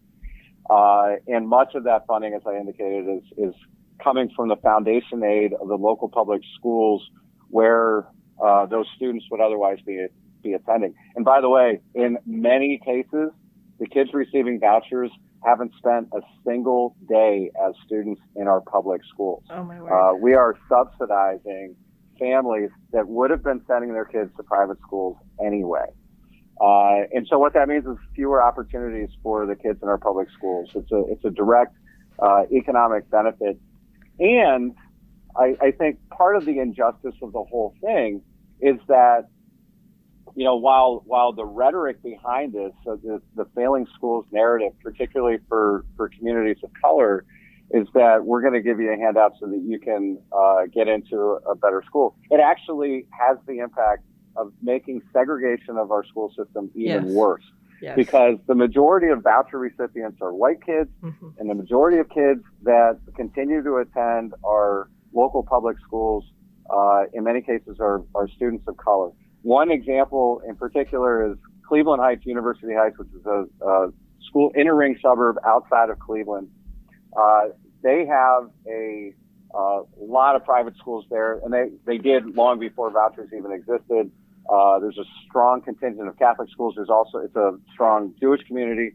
Uh, 0.68 1.14
and 1.26 1.48
much 1.48 1.74
of 1.74 1.84
that 1.84 2.06
funding, 2.06 2.34
as 2.34 2.42
I 2.46 2.56
indicated, 2.56 3.06
is, 3.08 3.22
is 3.50 3.54
coming 4.02 4.30
from 4.34 4.48
the 4.48 4.56
foundation 4.56 5.22
aid 5.22 5.52
of 5.54 5.68
the 5.68 5.76
local 5.76 6.08
public 6.08 6.42
schools 6.58 7.08
where 7.48 8.06
uh, 8.42 8.66
those 8.66 8.86
students 8.96 9.26
would 9.30 9.40
otherwise 9.40 9.78
be, 9.86 10.06
be 10.42 10.52
attending. 10.52 10.94
And 11.16 11.24
by 11.24 11.40
the 11.40 11.48
way, 11.48 11.80
in 11.94 12.18
many 12.26 12.80
cases, 12.84 13.30
the 13.78 13.86
kids 13.86 14.10
receiving 14.12 14.60
vouchers 14.60 15.10
haven't 15.44 15.72
spent 15.76 16.08
a 16.12 16.20
single 16.46 16.94
day 17.08 17.50
as 17.66 17.74
students 17.84 18.20
in 18.36 18.46
our 18.46 18.60
public 18.60 19.00
schools. 19.12 19.42
oh 19.50 19.64
my 19.64 19.80
word. 19.80 19.90
Uh, 19.90 20.14
we 20.14 20.34
are 20.34 20.56
subsidizing 20.68 21.74
families 22.18 22.70
that 22.92 23.08
would 23.08 23.30
have 23.30 23.42
been 23.42 23.60
sending 23.66 23.92
their 23.92 24.04
kids 24.04 24.30
to 24.36 24.42
private 24.42 24.78
schools 24.86 25.16
anyway. 25.44 25.86
Uh, 26.60 27.02
and 27.12 27.26
so 27.28 27.38
what 27.38 27.54
that 27.54 27.68
means 27.68 27.84
is 27.86 27.96
fewer 28.14 28.42
opportunities 28.42 29.08
for 29.22 29.46
the 29.46 29.56
kids 29.56 29.80
in 29.82 29.88
our 29.88 29.98
public 29.98 30.28
schools. 30.30 30.70
It's 30.74 30.92
a, 30.92 31.04
it's 31.08 31.24
a 31.24 31.30
direct 31.30 31.74
uh, 32.20 32.44
economic 32.52 33.10
benefit. 33.10 33.58
And 34.20 34.74
I, 35.36 35.56
I 35.60 35.70
think 35.72 35.98
part 36.10 36.36
of 36.36 36.44
the 36.44 36.58
injustice 36.58 37.14
of 37.20 37.32
the 37.32 37.42
whole 37.42 37.74
thing 37.80 38.22
is 38.60 38.76
that, 38.86 39.28
you 40.34 40.44
know, 40.44 40.56
while 40.56 41.02
while 41.06 41.32
the 41.32 41.44
rhetoric 41.44 42.02
behind 42.02 42.52
this, 42.52 42.72
so 42.84 42.96
the, 43.02 43.20
the 43.36 43.44
failing 43.54 43.86
schools 43.94 44.24
narrative, 44.30 44.72
particularly 44.82 45.38
for, 45.48 45.84
for 45.96 46.08
communities 46.08 46.62
of 46.64 46.70
color, 46.82 47.24
is 47.70 47.86
that 47.94 48.24
we're 48.24 48.40
going 48.40 48.54
to 48.54 48.60
give 48.62 48.80
you 48.80 48.92
a 48.92 48.96
handout 48.96 49.32
so 49.40 49.46
that 49.46 49.62
you 49.64 49.78
can 49.78 50.18
uh, 50.36 50.62
get 50.72 50.88
into 50.88 51.38
a 51.50 51.54
better 51.54 51.82
school. 51.86 52.16
It 52.30 52.40
actually 52.40 53.06
has 53.18 53.38
the 53.46 53.58
impact 53.58 54.04
of 54.36 54.52
making 54.62 55.02
segregation 55.12 55.76
of 55.76 55.90
our 55.90 56.04
school 56.04 56.30
system 56.36 56.70
even 56.74 57.04
Yes. 57.04 57.14
worse 57.14 57.44
yes. 57.82 57.94
because 57.96 58.38
the 58.46 58.54
majority 58.54 59.08
of 59.08 59.22
voucher 59.22 59.58
recipients 59.58 60.18
are 60.22 60.32
white 60.32 60.64
kids 60.64 60.88
Mhm. 61.02 61.34
and 61.38 61.50
the 61.50 61.54
majority 61.54 61.98
of 61.98 62.08
kids 62.08 62.42
that 62.62 62.98
continue 63.14 63.62
to 63.62 63.76
attend 63.76 64.32
our 64.44 64.88
local 65.12 65.42
public 65.42 65.76
schools, 65.86 66.24
uh, 66.70 67.04
in 67.12 67.24
many 67.24 67.42
cases, 67.42 67.76
are, 67.80 68.02
are 68.14 68.26
students 68.28 68.66
of 68.66 68.76
color. 68.78 69.10
One 69.42 69.70
example 69.70 70.40
in 70.48 70.56
particular 70.56 71.32
is 71.32 71.38
Cleveland 71.66 72.00
Heights 72.00 72.24
University 72.24 72.74
Heights, 72.74 72.98
which 72.98 73.08
is 73.08 73.26
a, 73.26 73.44
a 73.66 73.92
school 74.28 74.52
inner 74.56 74.74
ring 74.74 74.98
suburb 75.02 75.36
outside 75.44 75.90
of 75.90 75.98
Cleveland. 75.98 76.48
Uh, 77.16 77.48
they 77.82 78.06
have 78.06 78.50
a 78.66 79.12
lot 79.98 80.36
of 80.36 80.44
private 80.44 80.76
schools 80.76 81.04
there, 81.10 81.40
and 81.44 81.52
they, 81.52 81.70
they 81.84 81.98
did 81.98 82.34
long 82.36 82.58
before 82.58 82.90
vouchers 82.90 83.30
even 83.36 83.52
existed. 83.52 84.10
Uh, 84.48 84.78
there's 84.78 84.98
a 84.98 85.04
strong 85.28 85.60
contingent 85.60 86.08
of 86.08 86.18
Catholic 86.18 86.48
schools. 86.50 86.74
There's 86.76 86.90
also 86.90 87.18
it's 87.18 87.36
a 87.36 87.58
strong 87.72 88.14
Jewish 88.20 88.42
community, 88.46 88.92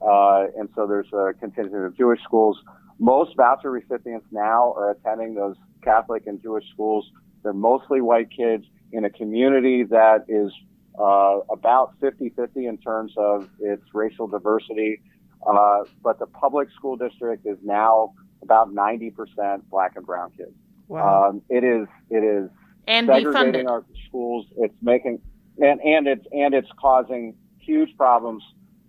uh, 0.00 0.46
and 0.56 0.68
so 0.74 0.86
there's 0.86 1.12
a 1.12 1.32
contingent 1.38 1.84
of 1.84 1.96
Jewish 1.96 2.20
schools. 2.22 2.58
Most 2.98 3.36
voucher 3.36 3.70
recipients 3.70 4.26
now 4.30 4.72
are 4.76 4.90
attending 4.90 5.34
those 5.34 5.56
Catholic 5.82 6.26
and 6.26 6.42
Jewish 6.42 6.64
schools. 6.72 7.10
They're 7.42 7.52
mostly 7.52 8.00
white 8.00 8.28
kids 8.30 8.64
in 8.92 9.04
a 9.04 9.10
community 9.10 9.84
that 9.84 10.24
is 10.28 10.52
uh, 10.98 11.40
about 11.50 11.98
50-50 12.00 12.68
in 12.68 12.78
terms 12.78 13.12
of 13.16 13.48
its 13.60 13.82
racial 13.94 14.26
diversity. 14.26 15.00
Uh, 15.46 15.84
but 16.02 16.18
the 16.18 16.26
public 16.26 16.68
school 16.76 16.96
district 16.96 17.46
is 17.46 17.56
now 17.62 18.12
about 18.42 18.74
90% 18.74 19.62
black 19.70 19.92
and 19.96 20.04
brown 20.04 20.30
kids. 20.36 20.52
wow. 20.88 21.30
Um, 21.30 21.42
it 21.48 21.64
is 21.64 21.86
it 22.10 22.24
is 22.24 22.50
and 22.86 23.06
segregating 23.06 23.68
our 23.68 23.84
schools. 24.08 24.46
It's 24.58 24.74
making 24.82 25.20
and, 25.58 25.80
and 25.80 26.06
it's 26.06 26.26
and 26.32 26.54
it's 26.54 26.68
causing 26.78 27.34
huge 27.58 27.96
problems 27.96 28.42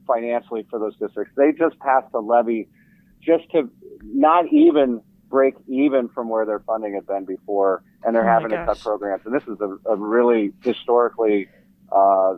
financially 0.07 0.65
for 0.69 0.79
those 0.79 0.97
districts. 0.97 1.33
They 1.37 1.51
just 1.51 1.79
passed 1.79 2.13
a 2.13 2.19
levy 2.19 2.67
just 3.21 3.49
to 3.51 3.69
not 4.03 4.51
even 4.51 5.01
break 5.31 5.55
even 5.67 6.09
from 6.09 6.29
where 6.29 6.45
their 6.45 6.59
funding 6.59 6.93
had 6.93 7.07
been 7.07 7.25
before, 7.25 7.83
and 8.03 8.15
they're 8.15 8.29
Oh 8.29 8.33
having 8.33 8.49
to 8.49 8.65
cut 8.65 8.79
programs. 8.79 9.23
And 9.25 9.33
this 9.33 9.43
is 9.43 9.59
a, 9.61 9.89
a 9.89 9.95
really 9.95 10.53
historically 10.61 11.47
uh, 11.91 12.35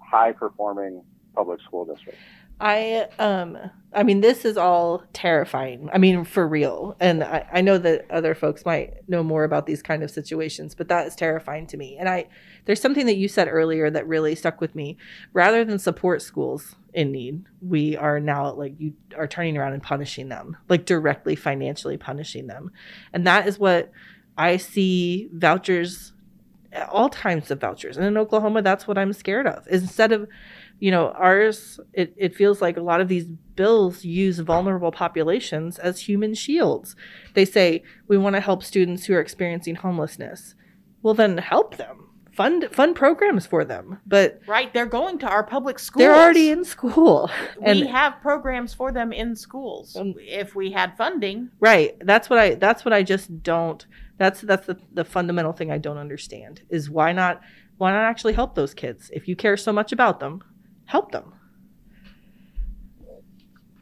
high 0.00 0.32
performing 0.32 1.02
public 1.34 1.60
school 1.62 1.84
district. 1.84 2.18
I 2.60 3.08
um 3.18 3.58
I 3.92 4.02
mean 4.02 4.20
this 4.20 4.44
is 4.44 4.56
all 4.56 5.02
terrifying. 5.12 5.90
I 5.92 5.98
mean 5.98 6.24
for 6.24 6.46
real. 6.46 6.96
And 7.00 7.22
I, 7.22 7.46
I 7.52 7.60
know 7.60 7.78
that 7.78 8.06
other 8.10 8.34
folks 8.34 8.64
might 8.64 9.08
know 9.08 9.22
more 9.22 9.44
about 9.44 9.66
these 9.66 9.82
kind 9.82 10.02
of 10.02 10.10
situations, 10.10 10.74
but 10.74 10.88
that 10.88 11.06
is 11.06 11.16
terrifying 11.16 11.66
to 11.68 11.76
me. 11.76 11.96
And 11.98 12.08
I 12.08 12.26
there's 12.64 12.80
something 12.80 13.06
that 13.06 13.16
you 13.16 13.28
said 13.28 13.48
earlier 13.48 13.90
that 13.90 14.06
really 14.06 14.34
stuck 14.34 14.60
with 14.60 14.74
me. 14.74 14.96
Rather 15.32 15.64
than 15.64 15.78
support 15.78 16.22
schools 16.22 16.76
in 16.92 17.12
need, 17.12 17.44
we 17.60 17.96
are 17.96 18.20
now 18.20 18.52
like 18.52 18.74
you 18.78 18.94
are 19.16 19.26
turning 19.26 19.56
around 19.56 19.72
and 19.72 19.82
punishing 19.82 20.28
them, 20.28 20.56
like 20.68 20.86
directly 20.86 21.36
financially 21.36 21.96
punishing 21.96 22.46
them. 22.46 22.70
And 23.12 23.26
that 23.26 23.46
is 23.46 23.58
what 23.58 23.90
I 24.36 24.56
see 24.56 25.28
vouchers 25.32 26.12
all 26.90 27.08
kinds 27.08 27.50
of 27.50 27.60
vouchers. 27.60 27.96
And 27.96 28.06
in 28.06 28.16
Oklahoma, 28.16 28.62
that's 28.62 28.86
what 28.86 28.98
I'm 28.98 29.12
scared 29.12 29.46
of. 29.46 29.66
Instead 29.68 30.12
of 30.12 30.28
you 30.78 30.90
know, 30.90 31.10
ours, 31.10 31.80
it, 31.92 32.14
it 32.16 32.34
feels 32.34 32.60
like 32.60 32.76
a 32.76 32.82
lot 32.82 33.00
of 33.00 33.08
these 33.08 33.24
bills 33.24 34.04
use 34.04 34.38
vulnerable 34.40 34.92
populations 34.92 35.78
as 35.78 36.00
human 36.00 36.34
shields. 36.34 36.96
They 37.34 37.44
say, 37.44 37.82
we 38.08 38.18
want 38.18 38.36
to 38.36 38.40
help 38.40 38.62
students 38.62 39.06
who 39.06 39.14
are 39.14 39.20
experiencing 39.20 39.76
homelessness. 39.76 40.54
Well, 41.02 41.14
then 41.14 41.38
help 41.38 41.76
them. 41.76 42.10
Fund, 42.32 42.68
fund 42.72 42.96
programs 42.96 43.46
for 43.46 43.64
them. 43.64 44.00
But 44.06 44.40
Right, 44.48 44.74
they're 44.74 44.86
going 44.86 45.18
to 45.20 45.28
our 45.28 45.44
public 45.44 45.78
schools. 45.78 46.00
they're 46.00 46.16
already 46.16 46.50
in 46.50 46.64
school. 46.64 47.30
And 47.62 47.80
we 47.80 47.86
have 47.86 48.20
programs 48.20 48.74
for 48.74 48.90
them 48.90 49.12
in 49.12 49.36
schools. 49.36 49.94
Um, 49.94 50.14
if 50.18 50.56
we 50.56 50.72
had 50.72 50.96
funding, 50.96 51.50
right. 51.60 51.96
That's 52.00 52.28
what 52.28 52.40
I 52.40 52.56
that's 52.56 52.84
what 52.84 52.92
I 52.92 53.04
just 53.04 53.44
don't 53.44 53.86
that's 54.18 54.40
that's 54.40 54.66
the, 54.66 54.78
the 54.92 55.04
fundamental 55.04 55.52
thing 55.52 55.70
I 55.70 55.78
don't 55.78 55.98
understand 55.98 56.62
is 56.68 56.90
why 56.90 57.12
not 57.12 57.40
why 57.78 57.92
not 57.92 58.04
actually 58.04 58.34
help 58.34 58.54
those 58.54 58.74
kids? 58.74 59.10
If 59.12 59.26
you 59.28 59.34
care 59.36 59.56
so 59.56 59.72
much 59.72 59.92
about 59.92 60.20
them, 60.20 60.42
help 60.86 61.12
them. 61.12 61.32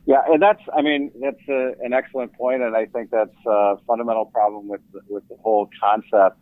Yeah, 0.04 0.22
and 0.26 0.42
that's, 0.42 0.60
I 0.76 0.82
mean, 0.82 1.12
that's 1.20 1.48
a, 1.48 1.74
an 1.80 1.92
excellent 1.92 2.32
point, 2.34 2.62
and 2.62 2.74
I 2.76 2.86
think 2.86 3.10
that's 3.10 3.36
a 3.46 3.76
fundamental 3.86 4.26
problem 4.26 4.68
with 4.68 4.80
with 5.08 5.26
the 5.28 5.36
whole 5.36 5.70
concept. 5.80 6.38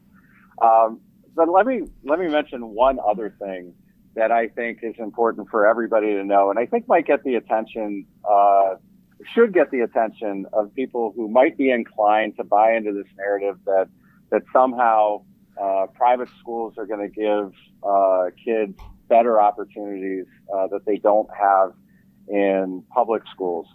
Um, 0.63 1.01
but 1.35 1.49
let 1.49 1.67
me 1.67 1.83
let 2.05 2.19
me 2.19 2.29
mention 2.29 2.75
one 2.75 2.99
other 3.07 3.35
thing 3.39 3.75
that 4.15 4.33
I 4.33 4.49
think 4.49 4.79
is 4.83 4.95
important 4.99 5.49
for 5.51 5.67
everybody 5.67 6.15
to 6.15 6.25
know, 6.25 6.51
and 6.51 6.59
I 6.59 6.67
think 6.67 6.89
might 6.89 7.07
get 7.07 7.23
the 7.23 7.35
attention, 7.35 8.07
uh, 8.29 8.77
should 9.35 9.53
get 9.53 9.71
the 9.71 9.81
attention 9.81 10.47
of 10.55 10.75
people 10.75 11.13
who 11.15 11.29
might 11.29 11.59
be 11.59 11.71
inclined 11.71 12.37
to 12.39 12.45
buy 12.45 12.73
into 12.73 12.93
this 12.93 13.13
narrative 13.19 13.59
that 13.67 13.89
that 14.31 14.43
somehow 14.55 15.23
uh, 15.61 15.87
private 15.95 16.31
schools 16.41 16.75
are 16.79 16.87
going 16.87 17.01
to 17.01 17.15
give 17.15 17.53
uh, 17.83 18.31
kids 18.43 18.81
better 19.11 19.39
opportunities 19.41 20.25
uh, 20.55 20.69
that 20.69 20.87
they 20.87 20.97
don't 20.97 21.29
have 21.39 21.73
in 22.29 22.83
public 22.95 23.23
schools. 23.35 23.67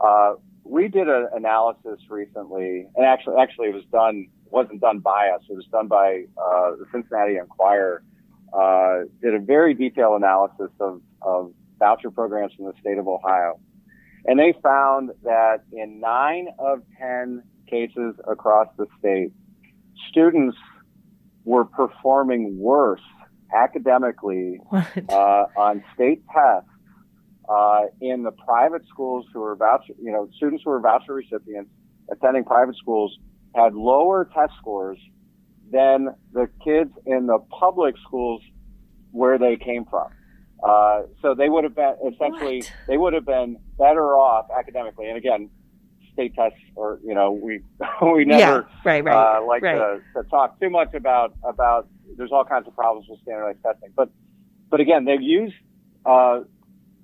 Uh, 0.00 0.34
we 0.62 0.86
did 0.86 1.08
an 1.08 1.28
analysis 1.34 1.98
recently, 2.10 2.86
and 2.94 3.04
actually, 3.04 3.36
actually, 3.40 3.68
it 3.68 3.74
was 3.74 3.86
done 3.90 4.28
wasn't 4.50 4.80
done 4.80 5.00
by 5.00 5.28
us. 5.34 5.42
It 5.50 5.56
was 5.56 5.66
done 5.72 5.88
by 5.88 6.24
uh, 6.36 6.70
the 6.76 6.86
Cincinnati 6.92 7.36
Enquirer. 7.36 8.02
Uh, 8.52 9.00
did 9.20 9.34
a 9.34 9.40
very 9.40 9.74
detailed 9.74 10.16
analysis 10.22 10.70
of, 10.80 11.02
of 11.20 11.52
voucher 11.78 12.10
programs 12.10 12.52
in 12.58 12.64
the 12.64 12.72
state 12.80 12.96
of 12.96 13.06
Ohio, 13.06 13.60
and 14.24 14.38
they 14.38 14.54
found 14.62 15.10
that 15.22 15.64
in 15.72 16.00
nine 16.00 16.48
of 16.58 16.82
ten 16.98 17.42
cases 17.68 18.14
across 18.26 18.68
the 18.78 18.86
state, 18.98 19.30
students 20.08 20.56
were 21.44 21.64
performing 21.64 22.58
worse 22.58 23.02
academically 23.54 24.60
uh, 24.72 25.44
on 25.56 25.82
state 25.94 26.22
tests 26.32 26.68
uh, 27.48 27.82
in 28.00 28.22
the 28.22 28.32
private 28.32 28.82
schools 28.88 29.26
who 29.32 29.40
were 29.40 29.56
voucher, 29.56 29.94
you 30.02 30.12
know, 30.12 30.28
students 30.36 30.64
who 30.64 30.70
were 30.70 30.80
voucher 30.80 31.14
recipients 31.14 31.70
attending 32.10 32.44
private 32.44 32.76
schools 32.76 33.18
had 33.54 33.74
lower 33.74 34.28
test 34.34 34.52
scores 34.58 34.98
than 35.70 36.08
the 36.32 36.48
kids 36.64 36.90
in 37.06 37.26
the 37.26 37.38
public 37.58 37.94
schools 38.06 38.42
where 39.12 39.38
they 39.38 39.56
came 39.56 39.84
from. 39.84 40.08
Uh, 40.66 41.02
so 41.22 41.34
they 41.34 41.48
would 41.48 41.64
have 41.64 41.74
been 41.74 41.94
essentially 42.12 42.58
What? 42.58 42.72
they 42.88 42.96
would 42.96 43.12
have 43.12 43.24
been 43.24 43.58
better 43.78 44.16
off 44.16 44.46
academically. 44.56 45.08
And 45.08 45.16
again, 45.16 45.50
state 46.12 46.34
tests 46.34 46.58
or 46.74 46.98
you 47.04 47.14
know 47.14 47.30
we 47.30 47.60
we 48.02 48.24
never 48.24 48.40
yeah, 48.40 48.62
right, 48.84 49.04
right. 49.04 49.36
uh, 49.38 49.44
like 49.46 49.62
right. 49.62 49.78
to, 49.78 50.22
to 50.22 50.28
talk 50.28 50.58
too 50.60 50.70
much 50.70 50.94
about 50.94 51.34
about. 51.44 51.88
There's 52.16 52.32
all 52.32 52.44
kinds 52.44 52.66
of 52.66 52.74
problems 52.74 53.06
with 53.08 53.20
standardized 53.20 53.62
testing, 53.62 53.90
but 53.96 54.10
but 54.70 54.80
again, 54.80 55.04
they've 55.04 55.22
used 55.22 55.54
uh, 56.04 56.40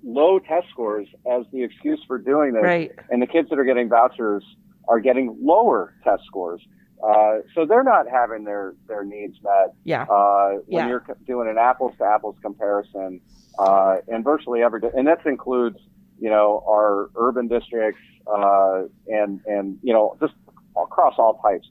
low 0.03 0.39
test 0.39 0.67
scores 0.69 1.07
as 1.31 1.45
the 1.51 1.63
excuse 1.63 2.01
for 2.07 2.17
doing 2.17 2.53
this, 2.53 2.63
right. 2.63 2.91
and 3.09 3.21
the 3.21 3.27
kids 3.27 3.49
that 3.49 3.57
are 3.59 3.63
getting 3.65 3.89
vouchers 3.89 4.43
are 4.87 4.99
getting 4.99 5.37
lower 5.41 5.93
test 6.03 6.23
scores. 6.25 6.61
Uh, 7.03 7.39
so 7.53 7.65
they're 7.65 7.83
not 7.83 8.07
having 8.09 8.43
their 8.45 8.73
their 8.87 9.03
needs 9.03 9.37
met 9.43 9.73
Yeah. 9.83 10.03
uh, 10.03 10.59
when 10.67 10.85
Yeah. 10.85 10.87
you're 10.87 11.05
doing 11.25 11.49
an 11.49 11.57
apples 11.57 11.93
to 11.97 12.05
apples 12.05 12.35
comparison, 12.41 13.19
uh, 13.59 13.97
and 14.07 14.23
virtually 14.23 14.61
every, 14.63 14.81
and 14.95 15.07
that 15.07 15.25
includes, 15.25 15.77
you 16.19 16.29
know, 16.29 16.63
our 16.67 17.09
urban 17.15 17.47
districts, 17.47 18.01
uh, 18.27 18.83
and, 19.07 19.41
and, 19.45 19.77
you 19.83 19.93
know, 19.93 20.15
just 20.19 20.33
across 20.77 21.15
all 21.17 21.35
types. 21.43 21.69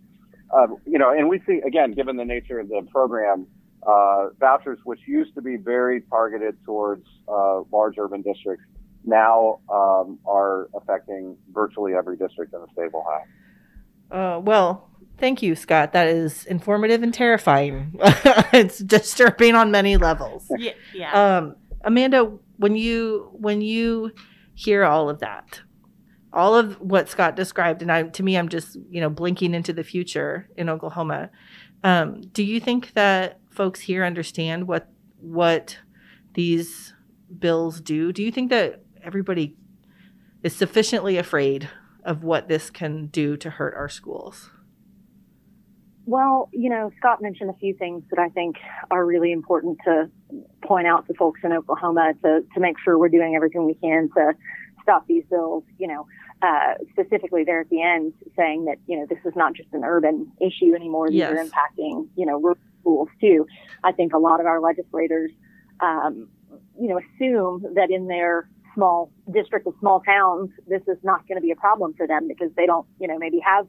Uh, 0.50 0.66
you 0.86 0.98
know, 0.98 1.10
and 1.10 1.28
we 1.28 1.40
see, 1.46 1.60
again, 1.66 1.92
given 1.92 2.16
the 2.16 2.24
nature 2.24 2.60
of 2.60 2.68
the 2.68 2.86
program, 2.90 3.46
uh, 3.86 4.28
vouchers, 4.38 4.78
which 4.84 5.00
used 5.06 5.34
to 5.34 5.42
be 5.42 5.56
very 5.56 6.00
targeted 6.02 6.56
towards, 6.64 7.06
uh, 7.28 7.62
large 7.72 7.94
urban 7.98 8.22
districts, 8.22 8.64
now, 9.04 9.60
um, 9.68 10.18
are 10.26 10.68
affecting 10.74 11.36
virtually 11.52 11.94
every 11.94 12.16
district 12.16 12.54
in 12.54 12.60
the 12.60 12.68
state 12.72 12.86
of 12.86 12.94
Ohio. 12.94 13.24
Uh, 14.10 14.40
well, 14.40 14.88
thank 15.18 15.42
you, 15.42 15.54
Scott. 15.54 15.92
That 15.92 16.06
is 16.06 16.44
informative 16.46 17.02
and 17.02 17.12
terrifying. 17.12 17.98
it's 18.52 18.78
disturbing 18.78 19.54
on 19.54 19.70
many 19.70 19.96
levels. 19.96 20.50
yeah, 20.56 20.72
yeah. 20.94 21.38
Um, 21.38 21.56
Amanda, 21.82 22.32
when 22.56 22.76
you 22.76 23.28
when 23.32 23.60
you 23.60 24.12
hear 24.54 24.84
all 24.84 25.10
of 25.10 25.18
that, 25.20 25.60
all 26.34 26.54
of 26.54 26.80
what 26.80 27.08
Scott 27.08 27.36
described, 27.36 27.80
and 27.80 27.90
I 27.90 28.02
to 28.02 28.22
me, 28.22 28.36
I'm 28.36 28.48
just 28.48 28.76
you 28.90 29.00
know 29.00 29.08
blinking 29.08 29.54
into 29.54 29.72
the 29.72 29.84
future 29.84 30.48
in 30.56 30.68
Oklahoma. 30.68 31.30
Um, 31.82 32.20
do 32.20 32.42
you 32.42 32.60
think 32.60 32.92
that 32.94 33.40
folks 33.50 33.80
here 33.80 34.04
understand 34.04 34.66
what 34.66 34.88
what 35.20 35.78
these 36.34 36.94
bills 37.38 37.80
do? 37.80 38.12
Do 38.12 38.22
you 38.22 38.30
think 38.32 38.50
that 38.50 38.82
everybody 39.02 39.56
is 40.42 40.54
sufficiently 40.54 41.16
afraid 41.16 41.68
of 42.04 42.22
what 42.22 42.48
this 42.48 42.68
can 42.70 43.06
do 43.06 43.36
to 43.38 43.50
hurt 43.50 43.74
our 43.74 43.88
schools? 43.88 44.50
Well, 46.06 46.50
you 46.52 46.68
know, 46.68 46.92
Scott 46.98 47.22
mentioned 47.22 47.48
a 47.48 47.54
few 47.54 47.74
things 47.74 48.02
that 48.10 48.18
I 48.18 48.28
think 48.28 48.56
are 48.90 49.06
really 49.06 49.32
important 49.32 49.78
to 49.84 50.10
point 50.62 50.86
out 50.86 51.06
to 51.06 51.14
folks 51.14 51.40
in 51.42 51.52
Oklahoma 51.52 52.12
to, 52.22 52.44
to 52.52 52.60
make 52.60 52.76
sure 52.84 52.98
we're 52.98 53.08
doing 53.08 53.34
everything 53.34 53.64
we 53.64 53.74
can 53.74 54.10
to 54.16 54.32
stop 54.82 55.06
these 55.06 55.24
bills. 55.30 55.64
You 55.78 55.88
know, 55.88 56.06
uh, 56.42 56.74
specifically 56.92 57.44
there 57.44 57.60
at 57.60 57.70
the 57.70 57.82
end 57.82 58.12
saying 58.36 58.66
that, 58.66 58.76
you 58.86 58.98
know, 58.98 59.06
this 59.08 59.18
is 59.24 59.32
not 59.36 59.54
just 59.54 59.68
an 59.72 59.84
urban 59.84 60.30
issue 60.40 60.74
anymore. 60.74 61.10
These 61.10 61.22
are 61.22 61.36
impacting, 61.36 62.08
you 62.16 62.26
know, 62.26 62.38
rural 62.38 62.58
schools 62.80 63.08
too. 63.20 63.46
I 63.82 63.92
think 63.92 64.12
a 64.12 64.18
lot 64.18 64.40
of 64.40 64.46
our 64.46 64.60
legislators, 64.60 65.30
um, 65.80 66.28
you 66.78 66.88
know, 66.88 66.98
assume 66.98 67.64
that 67.74 67.90
in 67.90 68.08
their 68.08 68.48
small 68.74 69.10
district 69.32 69.66
of 69.66 69.74
small 69.80 70.00
towns, 70.00 70.50
this 70.66 70.82
is 70.88 70.98
not 71.02 71.26
going 71.28 71.36
to 71.36 71.42
be 71.42 71.50
a 71.50 71.56
problem 71.56 71.94
for 71.94 72.06
them 72.06 72.28
because 72.28 72.50
they 72.56 72.66
don't, 72.66 72.86
you 73.00 73.08
know, 73.08 73.18
maybe 73.18 73.38
have 73.38 73.66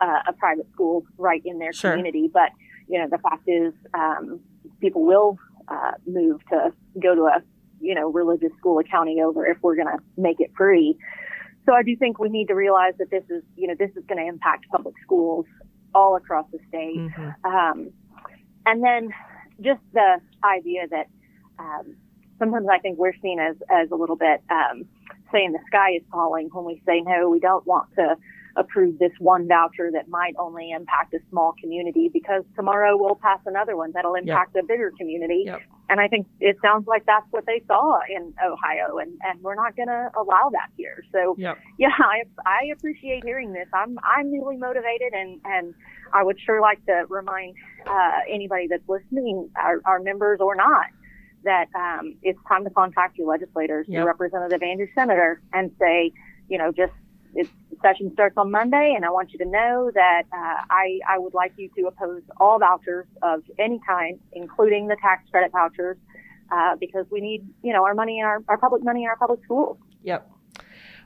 uh, 0.00 0.20
a 0.28 0.32
private 0.32 0.70
school 0.72 1.04
right 1.16 1.42
in 1.44 1.58
their 1.58 1.72
Sure. 1.72 1.92
community. 1.92 2.28
But 2.32 2.50
you 2.88 2.98
know, 2.98 3.08
the 3.08 3.18
fact 3.18 3.44
is, 3.46 3.72
um, 3.94 4.40
people 4.80 5.04
will 5.04 5.38
uh, 5.68 5.92
move 6.06 6.40
to 6.48 6.72
go 7.00 7.14
to 7.14 7.22
a 7.22 7.42
you 7.80 7.94
know 7.94 8.10
religious 8.10 8.52
school, 8.58 8.78
a 8.78 8.84
county 8.84 9.22
over, 9.22 9.46
if 9.46 9.58
we're 9.62 9.76
going 9.76 9.86
to 9.88 10.02
make 10.16 10.40
it 10.40 10.50
free. 10.56 10.96
So 11.66 11.74
I 11.74 11.82
do 11.82 11.94
think 11.96 12.18
we 12.18 12.28
need 12.28 12.48
to 12.48 12.54
realize 12.54 12.94
that 12.98 13.10
this 13.10 13.24
is, 13.30 13.42
you 13.56 13.68
know, 13.68 13.74
this 13.78 13.90
is 13.96 14.04
going 14.06 14.18
to 14.18 14.26
impact 14.26 14.66
public 14.70 14.94
schools 15.02 15.46
all 15.94 16.16
across 16.16 16.46
the 16.52 16.58
state. 16.68 16.96
Mhm. 16.96 17.34
Um, 17.44 17.92
and 18.66 18.82
then 18.82 19.10
just 19.60 19.80
the 19.92 20.20
idea 20.44 20.88
that 20.88 21.06
um, 21.58 21.96
sometimes 22.38 22.66
I 22.70 22.78
think 22.78 22.98
we're 22.98 23.14
seen 23.22 23.38
as, 23.38 23.56
as 23.70 23.90
a 23.90 23.94
little 23.96 24.16
bit 24.16 24.42
um, 24.50 24.84
saying 25.32 25.52
the 25.52 25.60
sky 25.66 25.92
is 25.92 26.02
falling 26.10 26.48
when 26.52 26.64
we 26.64 26.82
say, 26.86 27.02
no, 27.02 27.28
we 27.28 27.40
don't 27.40 27.66
want 27.66 27.88
to 27.96 28.16
approve 28.56 28.98
this 28.98 29.12
one 29.18 29.46
voucher 29.46 29.90
that 29.92 30.08
might 30.08 30.34
only 30.38 30.70
impact 30.70 31.14
a 31.14 31.18
small 31.30 31.54
community 31.60 32.10
because 32.12 32.42
tomorrow 32.56 32.96
we'll 32.96 33.14
pass 33.14 33.40
another 33.46 33.76
one 33.76 33.92
that'll 33.92 34.14
impact 34.14 34.52
yep. 34.54 34.64
a 34.64 34.66
bigger 34.66 34.92
community. 34.98 35.44
Yep. 35.46 35.60
And 35.88 36.00
I 36.00 36.06
think 36.06 36.26
it 36.38 36.56
sounds 36.62 36.86
like 36.86 37.04
that's 37.06 37.26
what 37.30 37.46
they 37.46 37.62
saw 37.66 37.98
in 38.08 38.32
Ohio, 38.44 38.98
and, 38.98 39.18
and 39.22 39.42
we're 39.42 39.56
not 39.56 39.74
going 39.74 39.88
to 39.88 40.08
allow 40.16 40.50
that 40.52 40.68
here. 40.76 41.02
So, 41.10 41.34
yep. 41.36 41.58
yeah, 41.78 41.88
I, 41.98 42.22
I 42.46 42.70
appreciate 42.72 43.24
hearing 43.24 43.52
this. 43.52 43.66
I'm 43.74 43.98
I'm 44.04 44.30
newly 44.30 44.56
motivated, 44.56 45.12
and 45.12 45.40
and 45.44 45.74
I 46.12 46.22
would 46.22 46.38
sure 46.44 46.60
like 46.60 46.84
to 46.86 47.06
remind 47.08 47.56
uh, 47.88 48.18
anybody 48.32 48.68
that's 48.68 48.88
listening, 48.88 49.50
our, 49.56 49.80
our 49.84 50.00
members 50.00 50.38
or 50.40 50.54
not, 50.54 50.86
that 51.44 51.66
um, 51.74 52.16
it's 52.22 52.38
time 52.48 52.64
to 52.64 52.70
contact 52.70 53.18
your 53.18 53.26
legislators, 53.26 53.86
your 53.88 54.06
representative 54.06 54.62
and 54.62 54.78
your 54.78 54.88
senator, 54.94 55.40
and 55.52 55.72
say, 55.80 56.12
you 56.48 56.58
know, 56.58 56.70
just 56.70 56.92
it's, 57.34 57.50
session 57.82 58.10
starts 58.12 58.36
on 58.36 58.50
Monday, 58.50 58.92
and 58.94 59.04
I 59.04 59.10
want 59.10 59.32
you 59.32 59.38
to 59.38 59.44
know 59.44 59.90
that 59.94 60.22
uh, 60.32 60.64
I 60.70 61.00
I 61.08 61.18
would 61.18 61.34
like 61.34 61.52
you 61.56 61.70
to 61.76 61.86
oppose 61.86 62.22
all 62.38 62.58
vouchers 62.58 63.06
of 63.22 63.42
any 63.58 63.80
kind, 63.86 64.18
including 64.32 64.88
the 64.88 64.96
tax 65.00 65.28
credit 65.30 65.52
vouchers, 65.52 65.96
uh, 66.50 66.76
because 66.76 67.06
we 67.10 67.20
need 67.20 67.48
you 67.62 67.72
know 67.72 67.84
our 67.84 67.94
money 67.94 68.18
in 68.18 68.24
our, 68.24 68.42
our 68.48 68.58
public 68.58 68.84
money 68.84 69.04
in 69.04 69.08
our 69.08 69.16
public 69.16 69.42
schools. 69.44 69.78
Yep. 70.02 70.30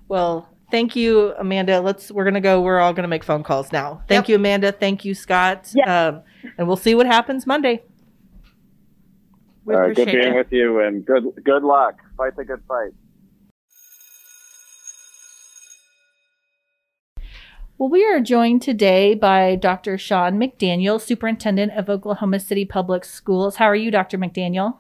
Well, 0.09 0.49
thank 0.71 0.97
you, 0.97 1.35
Amanda. 1.39 1.81
Let's 1.81 2.11
we're 2.11 2.25
gonna 2.25 2.41
go. 2.41 2.61
We're 2.61 2.81
all 2.81 2.93
gonna 2.93 3.09
make 3.09 3.25
phone 3.25 3.43
calls 3.43 3.73
now. 3.73 4.03
Thank 4.09 4.25
yep. 4.25 4.29
you, 4.31 4.37
Amanda. 4.37 4.73
Thank 4.73 5.05
you, 5.05 5.15
Scott. 5.15 5.71
Yep. 5.75 5.89
Um, 5.89 6.23
and 6.59 6.67
we'll 6.67 6.77
see 6.77 6.95
what 6.95 7.07
happens 7.07 7.47
Monday. 7.47 7.83
We 9.65 9.75
good 9.75 9.95
being 9.95 10.11
you. 10.11 10.35
with 10.35 10.53
you, 10.53 10.81
and 10.81 11.05
good 11.07 11.25
good 11.43 11.63
luck. 11.63 12.01
Fight 12.17 12.37
the 12.37 12.45
good 12.45 12.63
fight. 12.69 12.93
Well, 17.77 17.89
we 17.89 18.05
are 18.05 18.21
joined 18.21 18.63
today 18.63 19.17
by 19.17 19.57
Dr. 19.57 19.99
Sean 19.99 20.39
McDaniel, 20.39 21.01
Superintendent 21.01 21.73
of 21.73 21.91
Oklahoma 21.91 22.39
City 22.39 22.65
Public 22.65 23.05
Schools. 23.05 23.57
How 23.57 23.65
are 23.65 23.75
you, 23.75 23.91
Dr. 23.91 24.17
McDaniel? 24.17 24.77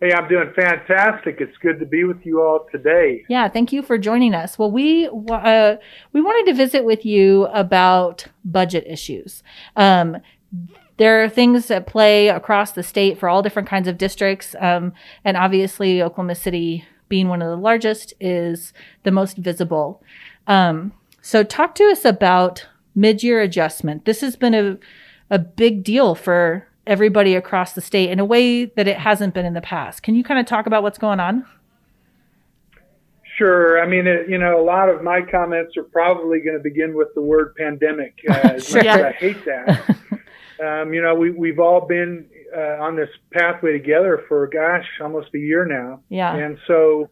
Hey, 0.00 0.12
I'm 0.12 0.28
doing 0.28 0.52
fantastic. 0.54 1.38
It's 1.40 1.58
good 1.58 1.80
to 1.80 1.86
be 1.86 2.04
with 2.04 2.24
you 2.24 2.40
all 2.40 2.68
today. 2.70 3.24
Yeah, 3.28 3.48
thank 3.48 3.72
you 3.72 3.82
for 3.82 3.98
joining 3.98 4.32
us. 4.32 4.56
Well, 4.56 4.70
we 4.70 5.08
uh, 5.08 5.76
we 6.12 6.20
wanted 6.20 6.52
to 6.52 6.56
visit 6.56 6.84
with 6.84 7.04
you 7.04 7.46
about 7.46 8.26
budget 8.44 8.84
issues. 8.86 9.42
Um, 9.74 10.18
there 10.98 11.24
are 11.24 11.28
things 11.28 11.68
at 11.68 11.88
play 11.88 12.28
across 12.28 12.70
the 12.70 12.84
state 12.84 13.18
for 13.18 13.28
all 13.28 13.42
different 13.42 13.68
kinds 13.68 13.88
of 13.88 13.98
districts, 13.98 14.54
um, 14.60 14.92
and 15.24 15.36
obviously 15.36 16.00
Oklahoma 16.00 16.36
City, 16.36 16.84
being 17.08 17.26
one 17.26 17.42
of 17.42 17.48
the 17.48 17.60
largest, 17.60 18.14
is 18.20 18.72
the 19.02 19.10
most 19.10 19.36
visible. 19.36 20.00
Um, 20.46 20.92
so, 21.20 21.42
talk 21.42 21.74
to 21.76 21.84
us 21.84 22.04
about 22.04 22.66
mid 22.94 23.22
year 23.22 23.40
adjustment. 23.40 24.04
This 24.04 24.20
has 24.20 24.36
been 24.36 24.54
a, 24.54 24.78
a 25.30 25.38
big 25.38 25.84
deal 25.84 26.14
for 26.14 26.66
everybody 26.86 27.34
across 27.34 27.74
the 27.74 27.80
state 27.80 28.10
in 28.10 28.18
a 28.18 28.24
way 28.24 28.64
that 28.64 28.88
it 28.88 28.98
hasn't 28.98 29.34
been 29.34 29.44
in 29.44 29.54
the 29.54 29.60
past. 29.60 30.02
Can 30.02 30.14
you 30.14 30.24
kind 30.24 30.40
of 30.40 30.46
talk 30.46 30.66
about 30.66 30.82
what's 30.82 30.98
going 30.98 31.20
on? 31.20 31.44
Sure. 33.36 33.80
I 33.80 33.86
mean, 33.86 34.06
it, 34.08 34.28
you 34.28 34.38
know, 34.38 34.60
a 34.60 34.64
lot 34.64 34.88
of 34.88 35.04
my 35.04 35.20
comments 35.22 35.76
are 35.76 35.84
probably 35.84 36.40
going 36.40 36.56
to 36.56 36.62
begin 36.62 36.96
with 36.96 37.08
the 37.14 37.20
word 37.20 37.54
pandemic. 37.54 38.18
Uh, 38.28 38.32
as 38.32 38.66
sure. 38.66 38.80
as 38.80 39.00
I 39.00 39.12
hate 39.12 39.44
that. 39.44 39.96
um, 40.64 40.92
you 40.92 41.00
know, 41.00 41.14
we, 41.14 41.30
we've 41.30 41.60
all 41.60 41.86
been 41.86 42.26
uh, 42.56 42.82
on 42.82 42.96
this 42.96 43.10
pathway 43.32 43.72
together 43.72 44.24
for, 44.26 44.48
gosh, 44.48 44.86
almost 45.00 45.28
a 45.34 45.38
year 45.38 45.64
now. 45.64 46.00
Yeah. 46.08 46.34
And 46.34 46.58
so 46.66 47.10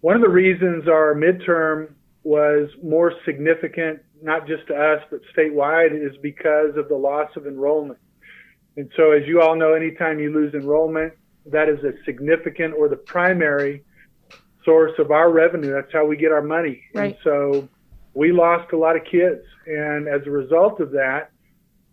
one 0.00 0.16
of 0.16 0.22
the 0.22 0.28
reasons 0.30 0.88
our 0.88 1.14
midterm 1.14 1.92
was 2.28 2.68
more 2.82 3.14
significant, 3.24 4.00
not 4.22 4.46
just 4.46 4.66
to 4.66 4.74
us, 4.74 5.02
but 5.10 5.20
statewide, 5.34 5.92
is 5.94 6.14
because 6.22 6.76
of 6.76 6.86
the 6.90 6.94
loss 6.94 7.30
of 7.36 7.46
enrollment. 7.46 7.98
And 8.76 8.90
so, 8.98 9.12
as 9.12 9.22
you 9.26 9.40
all 9.40 9.56
know, 9.56 9.72
anytime 9.72 10.20
you 10.20 10.30
lose 10.30 10.52
enrollment, 10.52 11.14
that 11.46 11.70
is 11.70 11.82
a 11.84 11.92
significant 12.04 12.74
or 12.74 12.90
the 12.90 12.98
primary 12.98 13.82
source 14.62 14.92
of 14.98 15.10
our 15.10 15.32
revenue. 15.32 15.72
That's 15.72 15.90
how 15.90 16.04
we 16.04 16.18
get 16.18 16.30
our 16.30 16.42
money. 16.42 16.82
Right. 16.94 17.06
And 17.06 17.16
so, 17.24 17.68
we 18.12 18.30
lost 18.30 18.74
a 18.74 18.76
lot 18.76 18.94
of 18.94 19.04
kids. 19.10 19.42
And 19.66 20.06
as 20.06 20.20
a 20.26 20.30
result 20.30 20.80
of 20.80 20.90
that, 20.90 21.30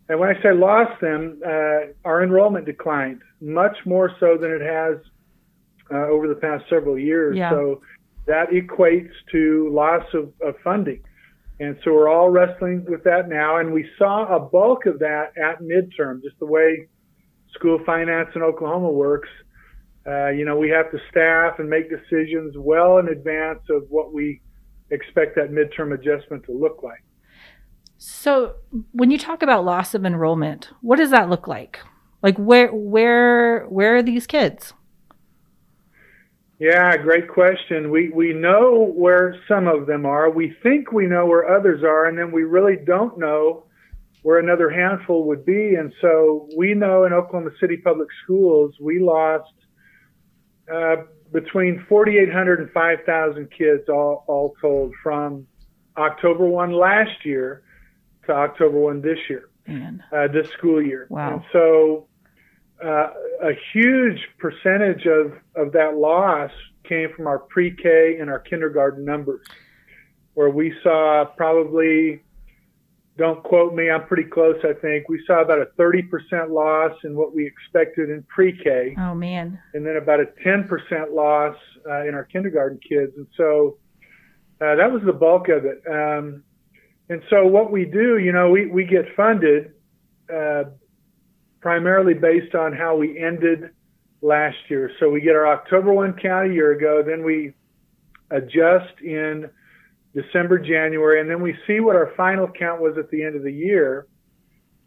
and 0.10 0.20
when 0.20 0.36
I 0.36 0.42
say 0.44 0.52
lost 0.52 1.00
them, 1.00 1.42
uh, 1.46 1.94
our 2.04 2.24
enrollment 2.24 2.66
declined 2.66 3.22
much 3.40 3.78
more 3.86 4.12
so 4.20 4.38
than 4.38 4.52
it 4.52 4.62
has 4.62 4.98
uh, 5.94 6.08
over 6.10 6.28
the 6.28 6.36
past 6.36 6.66
several 6.70 7.00
years. 7.00 7.38
Yeah. 7.38 7.52
So, 7.52 7.82
that 8.28 8.50
equates 8.50 9.12
to 9.32 9.70
loss 9.72 10.04
of, 10.14 10.32
of 10.42 10.56
funding. 10.64 11.02
And 11.60 11.78
so 11.84 11.94
we're 11.94 12.10
all 12.10 12.30
wrestling 12.30 12.86
with 12.88 13.04
that 13.04 13.30
now. 13.30 13.58
And 13.58 13.72
we 13.72 13.88
saw 13.98 14.36
a 14.36 14.40
bulk 14.40 14.86
of 14.86 15.00
that 15.00 15.32
at 15.38 15.62
midterm, 15.62 16.22
just 16.22 16.38
the 16.40 16.46
way 16.46 16.90
school 17.54 17.80
finance 17.86 18.30
in 18.36 18.42
Oklahoma 18.42 18.92
works. 18.92 19.30
Uh, 20.06 20.30
you 20.30 20.46
know, 20.46 20.58
we 20.58 20.70
have 20.70 20.92
to 20.92 20.98
staff 21.10 21.60
and 21.60 21.70
make 21.70 21.90
decisions 21.90 22.56
well 22.58 22.98
in 22.98 23.08
advance 23.08 23.62
of 23.70 23.84
what 23.90 24.14
we 24.14 24.42
expect 24.92 25.36
that 25.36 25.50
midterm 25.52 25.94
adjustment 25.94 26.44
to 26.46 26.52
look 26.52 26.84
like. 26.84 27.04
So, 27.98 28.56
when 28.92 29.10
you 29.10 29.18
talk 29.18 29.42
about 29.42 29.64
loss 29.64 29.96
of 29.96 30.06
enrollment, 30.06 30.70
what 30.82 30.98
does 30.98 31.12
that 31.12 31.30
look 31.30 31.48
like? 31.48 31.80
Like 32.22 32.38
where 32.38 32.74
where 32.74 33.66
where 33.66 33.96
are 33.98 34.04
these 34.04 34.28
kids? 34.28 34.74
Yeah, 36.60 36.96
great 36.98 37.28
question. 37.28 37.92
We 37.92 38.10
we 38.10 38.32
know 38.32 38.94
where 38.96 39.36
some 39.48 39.68
of 39.68 39.88
them 39.88 40.06
are. 40.06 40.30
We 40.30 40.56
think 40.64 40.92
we 40.92 41.06
know 41.06 41.26
where 41.26 41.50
others 41.50 41.84
are, 41.84 42.06
and 42.06 42.18
then 42.18 42.32
we 42.32 42.44
really 42.44 42.78
don't 42.78 43.18
know 43.20 43.66
where 44.22 44.40
another 44.40 44.70
handful 44.70 45.26
would 45.26 45.46
be. 45.46 45.76
And 45.76 45.94
so 46.02 46.48
we 46.58 46.74
know 46.74 47.04
in 47.04 47.14
Oklahoma 47.14 47.52
City 47.60 47.78
Public 47.78 48.08
Schools 48.24 48.74
we 48.82 49.00
lost 49.00 49.54
uh, 50.74 50.96
between 51.32 51.86
4,800 51.90 52.60
and 52.62 52.72
5,000 52.72 53.52
kids 53.52 53.90
all 53.90 54.24
all 54.28 54.56
told 54.62 54.94
from 55.04 55.46
October 55.98 56.46
1 56.46 56.72
last 56.72 57.26
year 57.26 57.64
to 58.26 58.32
October 58.32 58.80
1 58.80 59.02
this 59.02 59.20
year, 59.30 59.50
uh, 60.12 60.28
this 60.28 60.50
school 60.52 60.82
year. 60.82 61.08
Wow. 61.10 61.34
And 61.34 61.44
so 61.52 62.08
uh, 62.84 63.08
a 63.42 63.52
huge 63.74 64.20
percentage 64.38 65.06
of, 65.06 65.34
of 65.56 65.72
that 65.74 65.96
loss 65.96 66.52
came 66.84 67.10
from 67.16 67.28
our 67.28 67.40
pre-K 67.40 68.18
and 68.20 68.30
our 68.30 68.40
kindergarten 68.40 69.06
numbers, 69.06 69.46
where 70.34 70.50
we 70.50 70.74
saw 70.84 71.26
probably, 71.38 72.22
don't 73.18 73.42
quote 73.44 73.74
me, 73.74 73.90
I'm 73.90 74.06
pretty 74.08 74.30
close, 74.30 74.58
I 74.64 74.74
think. 74.74 75.08
We 75.10 75.24
saw 75.26 75.42
about 75.42 75.60
a 75.60 75.68
30% 75.80 76.50
loss 76.50 76.92
in 77.04 77.16
what 77.16 77.34
we 77.34 77.46
expected 77.48 78.10
in 78.10 78.24
pre-K. 78.24 78.96
Oh, 79.00 79.16
man. 79.16 79.60
And 79.74 79.86
then 79.86 79.96
about 79.96 80.20
a 80.20 80.28
10% 80.46 81.14
loss 81.14 81.56
uh, 81.90 82.06
in 82.08 82.14
our 82.14 82.26
kindergarten 82.26 82.80
kids. 82.88 83.14
And 83.16 83.28
so 83.38 83.78
uh, 84.62 84.76
that 84.76 84.92
was 84.92 85.02
the 85.06 85.14
bulk 85.14 85.48
of 85.50 85.66
it. 85.66 85.82
Um, 85.90 86.44
and 87.10 87.22
so 87.30 87.46
what 87.46 87.72
we 87.72 87.86
do, 87.86 88.18
you 88.18 88.32
know, 88.32 88.50
we, 88.50 88.66
we 88.66 88.84
get 88.84 89.06
funded 89.16 89.74
uh, 90.34 90.66
primarily 91.66 92.14
based 92.14 92.54
on 92.54 92.72
how 92.72 92.96
we 92.96 93.20
ended 93.20 93.72
last 94.22 94.56
year. 94.70 94.92
So 95.00 95.10
we 95.10 95.20
get 95.20 95.36
our 95.36 95.48
October 95.48 95.92
1 95.92 96.14
count 96.22 96.52
a 96.52 96.54
year 96.54 96.74
ago, 96.74 97.02
then 97.04 97.24
we 97.24 97.56
adjust 98.30 98.94
in 99.02 99.50
December, 100.14 100.60
January, 100.60 101.20
and 101.20 101.28
then 101.28 101.42
we 101.42 101.56
see 101.66 101.80
what 101.80 101.96
our 101.96 102.14
final 102.16 102.48
count 102.48 102.82
was 102.82 103.00
at 103.00 103.10
the 103.10 103.24
end 103.24 103.36
of 103.36 103.42
the 103.42 103.52
year. 103.52 104.06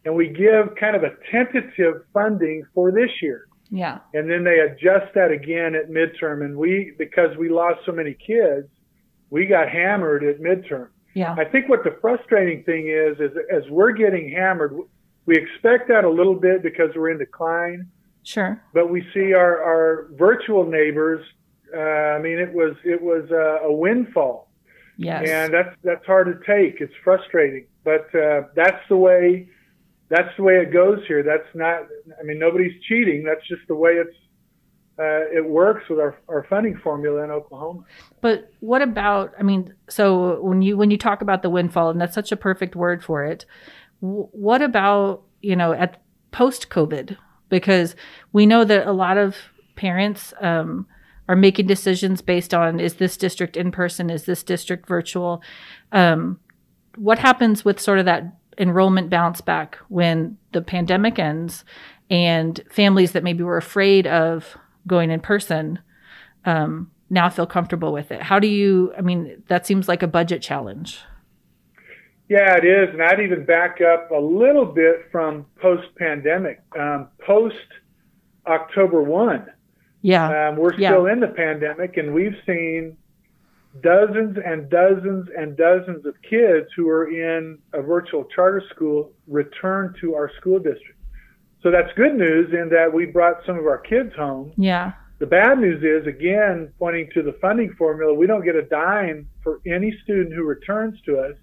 And 0.05 0.15
we 0.15 0.29
give 0.29 0.73
kind 0.79 0.95
of 0.95 1.03
a 1.03 1.09
tentative 1.29 2.03
funding 2.13 2.63
for 2.73 2.93
this 2.93 3.11
year. 3.21 3.47
Yeah. 3.69 3.97
And 4.13 4.31
then 4.31 4.45
they 4.45 4.59
adjust 4.59 5.13
that 5.15 5.31
again 5.31 5.75
at 5.75 5.89
midterm. 5.89 6.45
And 6.45 6.55
we, 6.55 6.93
because 6.97 7.35
we 7.37 7.49
lost 7.49 7.81
so 7.85 7.91
many 7.91 8.13
kids, 8.25 8.69
we 9.29 9.45
got 9.47 9.67
hammered 9.67 10.23
at 10.23 10.39
midterm. 10.39 10.87
Yeah. 11.13 11.35
I 11.37 11.43
think 11.43 11.67
what 11.67 11.83
the 11.83 11.97
frustrating 11.99 12.63
thing 12.63 12.87
is, 12.87 13.19
is 13.19 13.37
as 13.53 13.69
we're 13.69 13.91
getting 13.91 14.31
hammered, 14.31 14.73
we 15.29 15.37
expect 15.37 15.87
that 15.89 16.05
a 16.05 16.09
little 16.09 16.33
bit 16.33 16.63
because 16.63 16.89
we're 16.95 17.11
in 17.11 17.19
decline. 17.19 17.87
Sure. 18.23 18.59
But 18.73 18.89
we 18.89 19.05
see 19.13 19.33
our, 19.35 19.61
our 19.61 20.07
virtual 20.17 20.65
neighbors. 20.65 21.23
Uh, 21.71 21.79
I 21.79 22.19
mean, 22.19 22.39
it 22.39 22.51
was 22.51 22.75
it 22.83 22.99
was 22.99 23.29
a, 23.29 23.67
a 23.67 23.71
windfall. 23.71 24.49
Yes. 24.97 25.29
And 25.29 25.53
that's 25.53 25.75
that's 25.83 26.05
hard 26.07 26.25
to 26.27 26.45
take. 26.51 26.81
It's 26.81 26.93
frustrating, 27.03 27.67
but 27.83 28.13
uh, 28.15 28.47
that's 28.55 28.81
the 28.89 28.97
way 28.97 29.49
that's 30.09 30.35
the 30.35 30.41
way 30.41 30.55
it 30.55 30.73
goes 30.73 31.05
here. 31.07 31.21
That's 31.21 31.47
not. 31.53 31.83
I 32.19 32.23
mean, 32.23 32.39
nobody's 32.39 32.81
cheating. 32.87 33.23
That's 33.23 33.47
just 33.47 33.61
the 33.67 33.75
way 33.75 33.91
it's 33.91 34.17
uh, 34.97 35.29
it 35.31 35.47
works 35.47 35.87
with 35.91 35.99
our, 35.99 36.17
our 36.27 36.43
funding 36.49 36.75
formula 36.83 37.23
in 37.23 37.29
Oklahoma. 37.29 37.83
But 38.19 38.51
what 38.61 38.81
about? 38.81 39.35
I 39.37 39.43
mean, 39.43 39.75
so 39.89 40.41
when 40.41 40.63
you 40.63 40.75
when 40.75 40.89
you 40.89 40.97
talk 40.97 41.21
about 41.21 41.43
the 41.43 41.51
windfall, 41.51 41.91
and 41.91 42.01
that's 42.01 42.15
such 42.15 42.31
a 42.31 42.35
perfect 42.35 42.75
word 42.75 43.03
for 43.03 43.23
it 43.23 43.45
what 44.01 44.61
about 44.61 45.23
you 45.41 45.55
know 45.55 45.73
at 45.73 46.01
post 46.31 46.69
covid 46.69 47.17
because 47.49 47.95
we 48.31 48.45
know 48.45 48.63
that 48.63 48.87
a 48.87 48.93
lot 48.93 49.17
of 49.17 49.35
parents 49.75 50.33
um, 50.41 50.85
are 51.27 51.35
making 51.35 51.65
decisions 51.67 52.21
based 52.21 52.53
on 52.53 52.79
is 52.79 52.95
this 52.95 53.17
district 53.17 53.57
in 53.57 53.71
person 53.71 54.09
is 54.09 54.25
this 54.25 54.43
district 54.43 54.87
virtual 54.87 55.41
um, 55.91 56.39
what 56.95 57.19
happens 57.19 57.63
with 57.63 57.79
sort 57.79 57.99
of 57.99 58.05
that 58.05 58.35
enrollment 58.57 59.09
bounce 59.09 59.41
back 59.41 59.77
when 59.87 60.37
the 60.51 60.61
pandemic 60.61 61.17
ends 61.17 61.63
and 62.09 62.61
families 62.69 63.13
that 63.13 63.23
maybe 63.23 63.43
were 63.43 63.57
afraid 63.57 64.05
of 64.05 64.57
going 64.85 65.09
in 65.09 65.19
person 65.19 65.79
um, 66.45 66.91
now 67.09 67.29
feel 67.29 67.47
comfortable 67.47 67.93
with 67.93 68.11
it? 68.11 68.21
How 68.21 68.37
do 68.39 68.47
you, 68.47 68.93
I 68.97 69.01
mean, 69.01 69.43
that 69.47 69.65
seems 69.65 69.87
like 69.87 70.03
a 70.03 70.07
budget 70.07 70.41
challenge. 70.41 70.99
Yeah, 72.29 72.55
it 72.55 72.63
is. 72.63 72.89
And 72.93 73.01
I'd 73.01 73.19
even 73.19 73.43
back 73.43 73.79
up 73.81 74.11
a 74.11 74.19
little 74.19 74.65
bit 74.65 75.07
from 75.11 75.45
post 75.59 75.87
pandemic. 75.97 76.61
Um, 76.79 77.09
post 77.25 77.55
October 78.45 79.01
1, 79.01 79.47
yeah. 80.01 80.49
Um, 80.49 80.57
we're 80.57 80.73
yeah. 80.75 80.91
still 80.91 81.07
in 81.07 81.19
the 81.19 81.27
pandemic, 81.27 81.97
and 81.97 82.13
we've 82.13 82.35
seen 82.45 82.95
dozens 83.81 84.37
and 84.43 84.69
dozens 84.69 85.27
and 85.37 85.55
dozens 85.55 86.05
of 86.05 86.15
kids 86.27 86.67
who 86.75 86.89
are 86.89 87.09
in 87.09 87.59
a 87.73 87.81
virtual 87.81 88.25
charter 88.35 88.63
school 88.73 89.11
return 89.27 89.93
to 90.01 90.15
our 90.15 90.31
school 90.39 90.57
district. 90.57 90.97
So 91.61 91.69
that's 91.69 91.89
good 91.95 92.15
news 92.15 92.53
in 92.53 92.69
that 92.69 92.91
we 92.91 93.05
brought 93.05 93.45
some 93.45 93.59
of 93.59 93.65
our 93.65 93.77
kids 93.77 94.15
home. 94.15 94.53
Yeah. 94.57 94.93
The 95.19 95.25
bad 95.25 95.59
news 95.59 95.83
is, 95.83 96.07
again, 96.07 96.71
pointing 96.79 97.09
to 97.13 97.21
the 97.21 97.33
funding 97.41 97.73
formula, 97.77 98.13
we 98.13 98.25
don't 98.25 98.45
get 98.45 98.55
a 98.55 98.61
dime 98.61 99.27
for 99.43 99.59
any 99.67 99.93
student 100.03 100.33
who 100.33 100.43
returns 100.43 100.97
to 101.05 101.19
us 101.19 101.35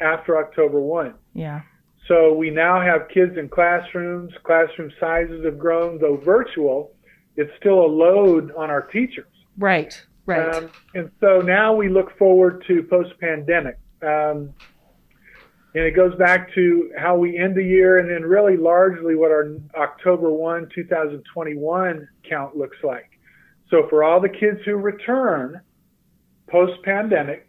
after 0.00 0.38
October 0.38 0.80
1. 0.80 1.14
Yeah. 1.34 1.62
So 2.08 2.32
we 2.32 2.50
now 2.50 2.80
have 2.80 3.08
kids 3.08 3.36
in 3.38 3.48
classrooms, 3.48 4.32
classroom 4.42 4.90
sizes 4.98 5.44
have 5.44 5.58
grown, 5.58 5.98
though 6.00 6.16
virtual, 6.16 6.92
it's 7.36 7.50
still 7.58 7.80
a 7.80 7.86
load 7.86 8.52
on 8.56 8.70
our 8.70 8.82
teachers. 8.82 9.32
Right, 9.56 9.94
right. 10.26 10.54
Um, 10.54 10.70
and 10.94 11.10
so 11.20 11.40
now 11.40 11.74
we 11.74 11.88
look 11.88 12.16
forward 12.18 12.64
to 12.66 12.82
post 12.84 13.10
pandemic. 13.20 13.78
Um, 14.02 14.52
and 15.74 15.84
it 15.84 15.94
goes 15.94 16.16
back 16.16 16.52
to 16.54 16.90
how 16.98 17.16
we 17.16 17.38
end 17.38 17.54
the 17.54 17.64
year 17.64 17.98
and 17.98 18.10
then 18.10 18.28
really 18.28 18.56
largely 18.56 19.14
what 19.14 19.30
our 19.30 19.54
October 19.76 20.30
1, 20.30 20.68
2021 20.74 22.08
count 22.28 22.56
looks 22.56 22.78
like. 22.82 23.08
So 23.70 23.86
for 23.88 24.02
all 24.02 24.20
the 24.20 24.28
kids 24.28 24.58
who 24.64 24.74
return 24.74 25.60
post 26.48 26.82
pandemic, 26.82 27.48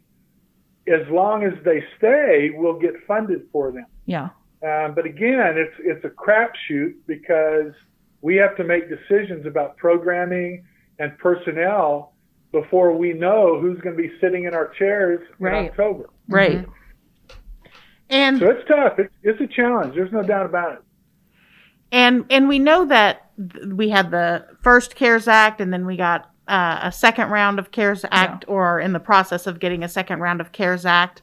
as 0.87 1.07
long 1.09 1.43
as 1.43 1.53
they 1.63 1.83
stay, 1.97 2.51
we'll 2.53 2.79
get 2.79 2.93
funded 3.07 3.43
for 3.51 3.71
them. 3.71 3.85
Yeah. 4.05 4.29
Um, 4.63 4.93
but 4.93 5.05
again, 5.05 5.55
it's 5.57 5.75
it's 5.79 6.05
a 6.05 6.09
crapshoot 6.09 6.93
because 7.07 7.73
we 8.21 8.35
have 8.35 8.55
to 8.57 8.63
make 8.63 8.89
decisions 8.89 9.45
about 9.45 9.77
programming 9.77 10.65
and 10.99 11.17
personnel 11.17 12.13
before 12.51 12.95
we 12.95 13.13
know 13.13 13.59
who's 13.59 13.79
going 13.81 13.95
to 13.95 14.01
be 14.01 14.11
sitting 14.19 14.45
in 14.45 14.53
our 14.53 14.67
chairs 14.77 15.19
right. 15.39 15.65
in 15.65 15.69
October. 15.69 16.09
Right. 16.27 16.59
Mm-hmm. 16.59 16.71
And 18.09 18.39
so 18.39 18.49
it's 18.49 18.67
tough. 18.67 18.99
It's, 18.99 19.13
it's 19.23 19.41
a 19.41 19.47
challenge. 19.47 19.95
There's 19.95 20.11
no 20.11 20.21
doubt 20.21 20.45
about 20.45 20.73
it. 20.73 20.79
And 21.91 22.25
and 22.29 22.47
we 22.47 22.59
know 22.59 22.85
that 22.85 23.31
we 23.65 23.89
had 23.89 24.11
the 24.11 24.45
first 24.61 24.95
CARES 24.95 25.27
Act, 25.27 25.59
and 25.59 25.73
then 25.73 25.85
we 25.85 25.97
got 25.97 26.30
uh, 26.51 26.79
a 26.83 26.91
second 26.91 27.29
round 27.29 27.59
of 27.59 27.71
CARES 27.71 28.03
Act, 28.11 28.43
yeah. 28.45 28.53
or 28.53 28.79
in 28.81 28.91
the 28.91 28.99
process 28.99 29.47
of 29.47 29.59
getting 29.59 29.83
a 29.83 29.89
second 29.89 30.19
round 30.19 30.41
of 30.41 30.51
CARES 30.51 30.85
Act. 30.85 31.21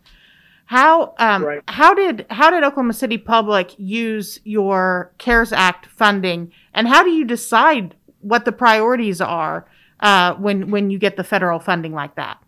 How 0.65 1.15
um, 1.19 1.45
right. 1.45 1.63
how 1.69 1.93
did 1.93 2.27
how 2.31 2.51
did 2.51 2.65
Oklahoma 2.65 2.95
City 2.95 3.19
Public 3.19 3.75
use 3.79 4.41
your 4.45 5.13
CARES 5.19 5.53
Act 5.53 5.87
funding, 5.87 6.51
and 6.73 6.89
how 6.89 7.03
do 7.03 7.11
you 7.11 7.27
decide 7.27 7.95
what 8.21 8.47
the 8.47 8.53
priorities 8.53 9.21
are 9.21 9.67
uh, 10.01 10.35
when 10.35 10.71
when 10.71 10.91
you 10.91 10.99
get 10.99 11.17
the 11.17 11.25
federal 11.25 11.59
funding 11.61 11.93
like 11.93 12.15
that? 12.17 12.39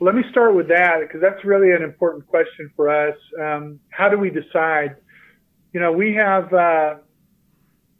Let 0.00 0.14
me 0.14 0.22
start 0.30 0.54
with 0.54 0.68
that 0.68 1.00
because 1.02 1.20
that's 1.20 1.44
really 1.44 1.72
an 1.72 1.82
important 1.82 2.26
question 2.26 2.70
for 2.74 2.88
us. 2.88 3.16
Um, 3.40 3.80
how 3.90 4.08
do 4.08 4.18
we 4.18 4.30
decide? 4.30 4.96
You 5.74 5.80
know, 5.80 5.92
we 5.92 6.14
have 6.14 6.52
uh, 6.52 6.94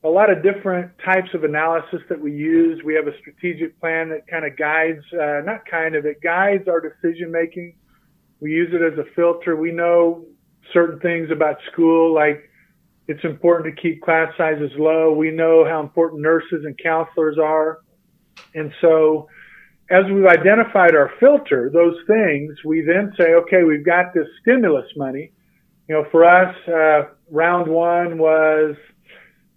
a 0.05 0.09
lot 0.09 0.31
of 0.31 0.43
different 0.43 0.93
types 1.05 1.31
of 1.35 1.45
analysis 1.45 2.01
that 2.09 2.21
we 2.21 2.33
use. 2.33 2.83
We 2.85 2.95
have 2.95 3.07
a 3.07 3.19
strategic 3.21 3.81
plan 3.81 4.11
that 4.11 4.27
kind 4.29 4.45
of 4.45 4.57
guides, 4.57 5.03
uh, 5.13 5.41
not 5.45 5.65
kind 5.69 5.95
of, 5.95 6.05
it 6.05 6.21
guides 6.23 6.69
our 6.69 6.81
decision 6.81 7.33
making 7.33 7.75
we 8.45 8.51
use 8.51 8.75
it 8.75 8.83
as 8.83 8.99
a 8.99 9.11
filter. 9.15 9.57
We 9.57 9.73
know 9.73 10.27
certain 10.75 11.01
things 11.01 11.31
about 11.31 11.57
school, 11.73 12.15
like 12.15 12.51
it's 13.09 13.25
important 13.25 13.75
to 13.75 13.83
keep 13.83 14.03
class 14.03 14.33
sizes 14.37 14.71
low. 14.77 15.15
We 15.15 15.31
know 15.31 15.65
how 15.65 15.81
important 15.81 16.21
nurses 16.21 16.65
and 16.65 16.79
counselors 16.79 17.39
are. 17.39 17.81
And 18.55 18.71
so 18.83 19.29
as 19.91 20.05
we've 20.13 20.27
identified 20.27 20.95
our 20.95 21.11
filter, 21.21 21.71
those 21.73 21.97
things, 22.07 22.53
we 22.67 22.83
then 22.83 23.15
say, 23.19 23.33
okay, 23.33 23.65
we've 23.65 23.85
got 23.85 24.13
this 24.13 24.27
stimulus 24.43 24.91
money. 24.95 25.33
You 25.89 25.95
know, 25.95 26.07
for 26.11 26.25
us, 26.25 26.55
uh, 26.69 27.15
round 27.31 27.71
one 27.71 28.19
was, 28.19 28.77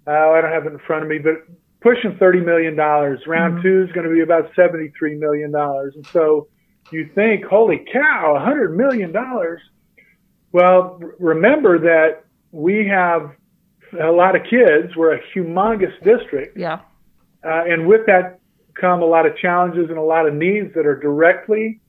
uh, 0.07 0.11
I 0.11 0.41
don't 0.41 0.51
have 0.51 0.65
it 0.65 0.73
in 0.73 0.79
front 0.79 1.03
of 1.03 1.09
me, 1.09 1.17
but 1.19 1.33
pushing 1.81 2.17
$30 2.17 2.45
million. 2.45 2.75
Round 2.75 3.19
mm-hmm. 3.25 3.61
two 3.61 3.83
is 3.87 3.91
going 3.91 4.07
to 4.07 4.13
be 4.13 4.21
about 4.21 4.51
$73 4.53 4.91
million. 5.19 5.53
And 5.53 6.05
so 6.07 6.47
you 6.91 7.09
think, 7.13 7.45
holy 7.45 7.85
cow, 7.91 8.35
a 8.35 8.39
hundred 8.39 8.75
million 8.75 9.11
dollars. 9.11 9.61
Well, 10.51 10.99
remember 11.19 11.79
that 11.79 12.23
we 12.51 12.87
have 12.87 13.31
a 14.01 14.11
lot 14.11 14.35
of 14.35 14.43
kids. 14.49 14.95
We're 14.95 15.15
a 15.15 15.21
humongous 15.35 15.93
district. 16.03 16.57
Yeah. 16.57 16.79
Uh, 17.43 17.63
and 17.65 17.87
with 17.87 18.05
that 18.07 18.39
come 18.79 19.01
a 19.01 19.05
lot 19.05 19.25
of 19.25 19.35
challenges 19.37 19.89
and 19.89 19.97
a 19.97 20.01
lot 20.01 20.27
of 20.27 20.33
needs 20.33 20.73
that 20.75 20.85
are 20.85 20.99
directly 20.99 21.81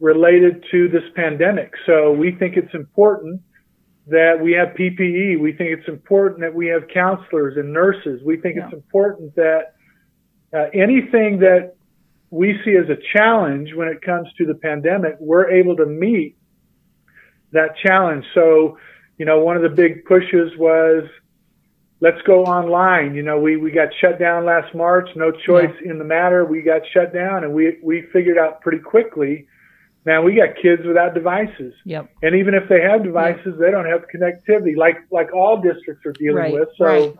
related 0.00 0.64
to 0.70 0.88
this 0.88 1.02
pandemic. 1.14 1.72
So 1.86 2.12
we 2.12 2.32
think 2.32 2.56
it's 2.56 2.74
important 2.74 3.40
that 4.06 4.38
we 4.40 4.52
have 4.52 4.68
PPE. 4.68 5.40
We 5.40 5.52
think 5.52 5.78
it's 5.78 5.88
important 5.88 6.40
that 6.40 6.54
we 6.54 6.66
have 6.66 6.88
counselors 6.92 7.56
and 7.56 7.72
nurses. 7.72 8.20
We 8.24 8.36
think 8.36 8.56
yeah. 8.56 8.66
it's 8.66 8.74
important 8.74 9.34
that 9.36 9.74
uh, 10.52 10.66
anything 10.74 11.38
that 11.40 11.74
we 12.30 12.60
see 12.64 12.76
as 12.76 12.88
a 12.90 12.96
challenge 13.16 13.74
when 13.74 13.88
it 13.88 14.02
comes 14.02 14.28
to 14.38 14.46
the 14.46 14.54
pandemic, 14.54 15.16
we're 15.20 15.50
able 15.50 15.76
to 15.76 15.86
meet 15.86 16.36
that 17.52 17.76
challenge. 17.76 18.24
So, 18.34 18.78
you 19.16 19.24
know, 19.24 19.40
one 19.40 19.56
of 19.56 19.62
the 19.62 19.68
big 19.68 20.04
pushes 20.04 20.52
was 20.58 21.04
let's 22.00 22.20
go 22.26 22.44
online. 22.44 23.14
You 23.14 23.22
know, 23.22 23.38
we, 23.38 23.56
we 23.56 23.70
got 23.70 23.88
shut 24.00 24.18
down 24.18 24.44
last 24.44 24.74
March, 24.74 25.08
no 25.16 25.30
choice 25.30 25.72
yeah. 25.82 25.92
in 25.92 25.98
the 25.98 26.04
matter. 26.04 26.44
We 26.44 26.60
got 26.60 26.82
shut 26.92 27.14
down 27.14 27.44
and 27.44 27.54
we, 27.54 27.78
we 27.82 28.02
figured 28.12 28.36
out 28.36 28.60
pretty 28.60 28.80
quickly, 28.80 29.46
man, 30.04 30.24
we 30.24 30.34
got 30.34 30.56
kids 30.60 30.82
without 30.86 31.14
devices. 31.14 31.74
Yep. 31.84 32.10
And 32.22 32.34
even 32.36 32.54
if 32.54 32.68
they 32.68 32.80
have 32.80 33.02
devices, 33.02 33.46
yep. 33.46 33.58
they 33.58 33.70
don't 33.70 33.86
have 33.86 34.04
connectivity 34.14 34.76
like, 34.76 34.96
like 35.10 35.32
all 35.34 35.60
districts 35.60 36.04
are 36.06 36.12
dealing 36.12 36.36
right. 36.36 36.52
with. 36.52 36.68
So 36.76 36.84
right. 36.84 37.16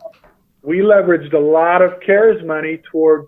we 0.61 0.77
leveraged 0.77 1.33
a 1.33 1.39
lot 1.39 1.81
of 1.81 1.99
CARES 2.05 2.45
money 2.45 2.81
toward 2.91 3.25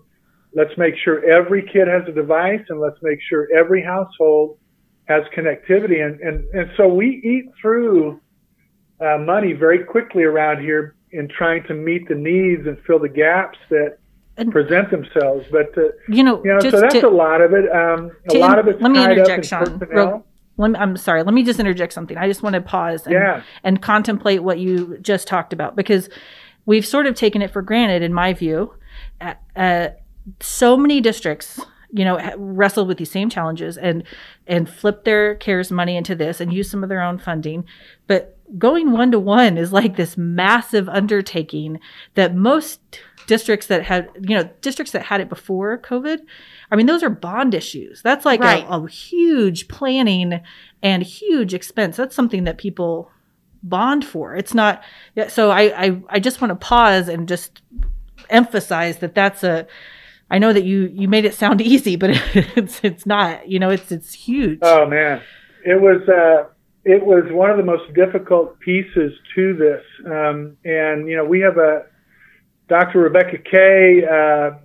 Let's 0.54 0.76
make 0.78 0.94
sure 1.04 1.24
every 1.30 1.62
kid 1.62 1.88
has 1.88 2.08
a 2.08 2.12
device 2.12 2.64
and 2.68 2.80
let's 2.80 2.96
make 3.02 3.18
sure 3.28 3.48
every 3.56 3.82
household 3.82 4.58
has 5.06 5.22
connectivity. 5.36 6.04
And, 6.04 6.20
and, 6.20 6.48
and 6.54 6.70
so 6.76 6.88
we 6.88 7.20
eat 7.24 7.50
through 7.60 8.20
uh, 9.00 9.18
money 9.18 9.52
very 9.52 9.84
quickly 9.84 10.24
around 10.24 10.62
here 10.62 10.96
in 11.12 11.28
trying 11.28 11.64
to 11.64 11.74
meet 11.74 12.08
the 12.08 12.14
needs 12.14 12.66
and 12.66 12.78
fill 12.86 12.98
the 12.98 13.08
gaps 13.08 13.58
that 13.70 13.98
and, 14.38 14.52
present 14.52 14.90
themselves. 14.90 15.46
But, 15.50 15.76
uh, 15.76 15.88
you 16.08 16.22
know, 16.22 16.42
you 16.44 16.54
know 16.54 16.60
so 16.60 16.80
that's 16.80 16.94
to, 16.94 17.08
a 17.08 17.10
lot 17.10 17.40
of 17.40 17.52
it. 17.52 17.70
Um, 17.70 18.10
a 18.30 18.38
lot 18.38 18.58
of 18.58 18.68
it's 18.68 18.80
let 18.80 18.90
me 18.90 19.02
interject, 19.02 19.30
in 19.30 19.42
Sean. 19.42 19.78
Real, 19.78 20.24
let 20.56 20.70
me, 20.70 20.78
I'm 20.78 20.96
sorry. 20.96 21.22
Let 21.22 21.34
me 21.34 21.42
just 21.42 21.60
interject 21.60 21.92
something. 21.92 22.16
I 22.16 22.26
just 22.26 22.42
want 22.42 22.54
to 22.54 22.60
pause 22.60 23.04
and, 23.06 23.14
yeah. 23.14 23.42
and 23.62 23.82
contemplate 23.82 24.42
what 24.42 24.58
you 24.58 24.98
just 24.98 25.28
talked 25.28 25.52
about 25.52 25.76
because 25.76 26.08
we've 26.66 26.86
sort 26.86 27.06
of 27.06 27.14
taken 27.14 27.42
it 27.42 27.50
for 27.50 27.62
granted, 27.62 28.02
in 28.02 28.12
my 28.12 28.32
view. 28.32 28.74
Uh, 29.56 29.88
so 30.40 30.76
many 30.76 31.00
districts 31.00 31.60
you 31.90 32.04
know 32.04 32.18
wrestle 32.36 32.84
with 32.84 32.98
these 32.98 33.10
same 33.10 33.30
challenges 33.30 33.78
and 33.78 34.04
and 34.46 34.68
flip 34.68 35.04
their 35.04 35.36
cares 35.36 35.70
money 35.70 35.96
into 35.96 36.14
this 36.14 36.40
and 36.40 36.52
use 36.52 36.70
some 36.70 36.82
of 36.82 36.88
their 36.88 37.00
own 37.00 37.18
funding 37.18 37.64
but 38.06 38.38
going 38.58 38.92
one 38.92 39.10
to 39.10 39.18
one 39.18 39.56
is 39.58 39.72
like 39.72 39.96
this 39.96 40.16
massive 40.16 40.88
undertaking 40.88 41.80
that 42.14 42.34
most 42.34 42.80
districts 43.28 43.66
that 43.66 43.84
had 43.84 44.08
you 44.20 44.34
know 44.34 44.48
districts 44.62 44.90
that 44.92 45.02
had 45.02 45.20
it 45.20 45.28
before 45.28 45.78
covid 45.78 46.18
i 46.72 46.76
mean 46.76 46.86
those 46.86 47.02
are 47.02 47.10
bond 47.10 47.54
issues 47.54 48.00
that's 48.02 48.24
like 48.24 48.40
right. 48.40 48.64
a, 48.64 48.72
a 48.72 48.88
huge 48.88 49.68
planning 49.68 50.40
and 50.82 51.02
huge 51.02 51.52
expense 51.52 51.96
that's 51.96 52.16
something 52.16 52.44
that 52.44 52.58
people 52.58 53.10
bond 53.62 54.04
for 54.04 54.34
it's 54.34 54.54
not 54.54 54.82
so 55.28 55.50
i 55.50 55.62
i, 55.84 56.02
I 56.08 56.20
just 56.20 56.40
want 56.40 56.50
to 56.50 56.66
pause 56.66 57.06
and 57.08 57.28
just 57.28 57.60
emphasize 58.30 58.98
that 58.98 59.14
that's 59.14 59.44
a 59.44 59.66
I 60.30 60.38
know 60.38 60.52
that 60.52 60.64
you 60.64 60.90
you 60.92 61.08
made 61.08 61.24
it 61.24 61.34
sound 61.34 61.60
easy, 61.74 61.96
but 61.96 62.10
it's 62.34 62.80
it's 62.82 63.06
not. 63.06 63.48
You 63.48 63.58
know, 63.58 63.70
it's 63.70 63.90
it's 63.90 64.12
huge. 64.12 64.58
Oh 64.62 64.86
man, 64.86 65.22
it 65.64 65.80
was 65.80 66.06
uh, 66.08 66.50
it 66.84 67.04
was 67.04 67.24
one 67.30 67.50
of 67.50 67.56
the 67.56 67.62
most 67.62 67.92
difficult 67.94 68.58
pieces 68.60 69.12
to 69.34 69.56
this. 69.56 69.82
Um, 70.04 70.56
and 70.64 71.08
you 71.08 71.16
know, 71.16 71.24
we 71.24 71.40
have 71.40 71.56
a 71.56 71.84
Dr. 72.68 73.00
Rebecca 73.00 73.38
Kay. 73.38 74.04
Uh, 74.04 74.58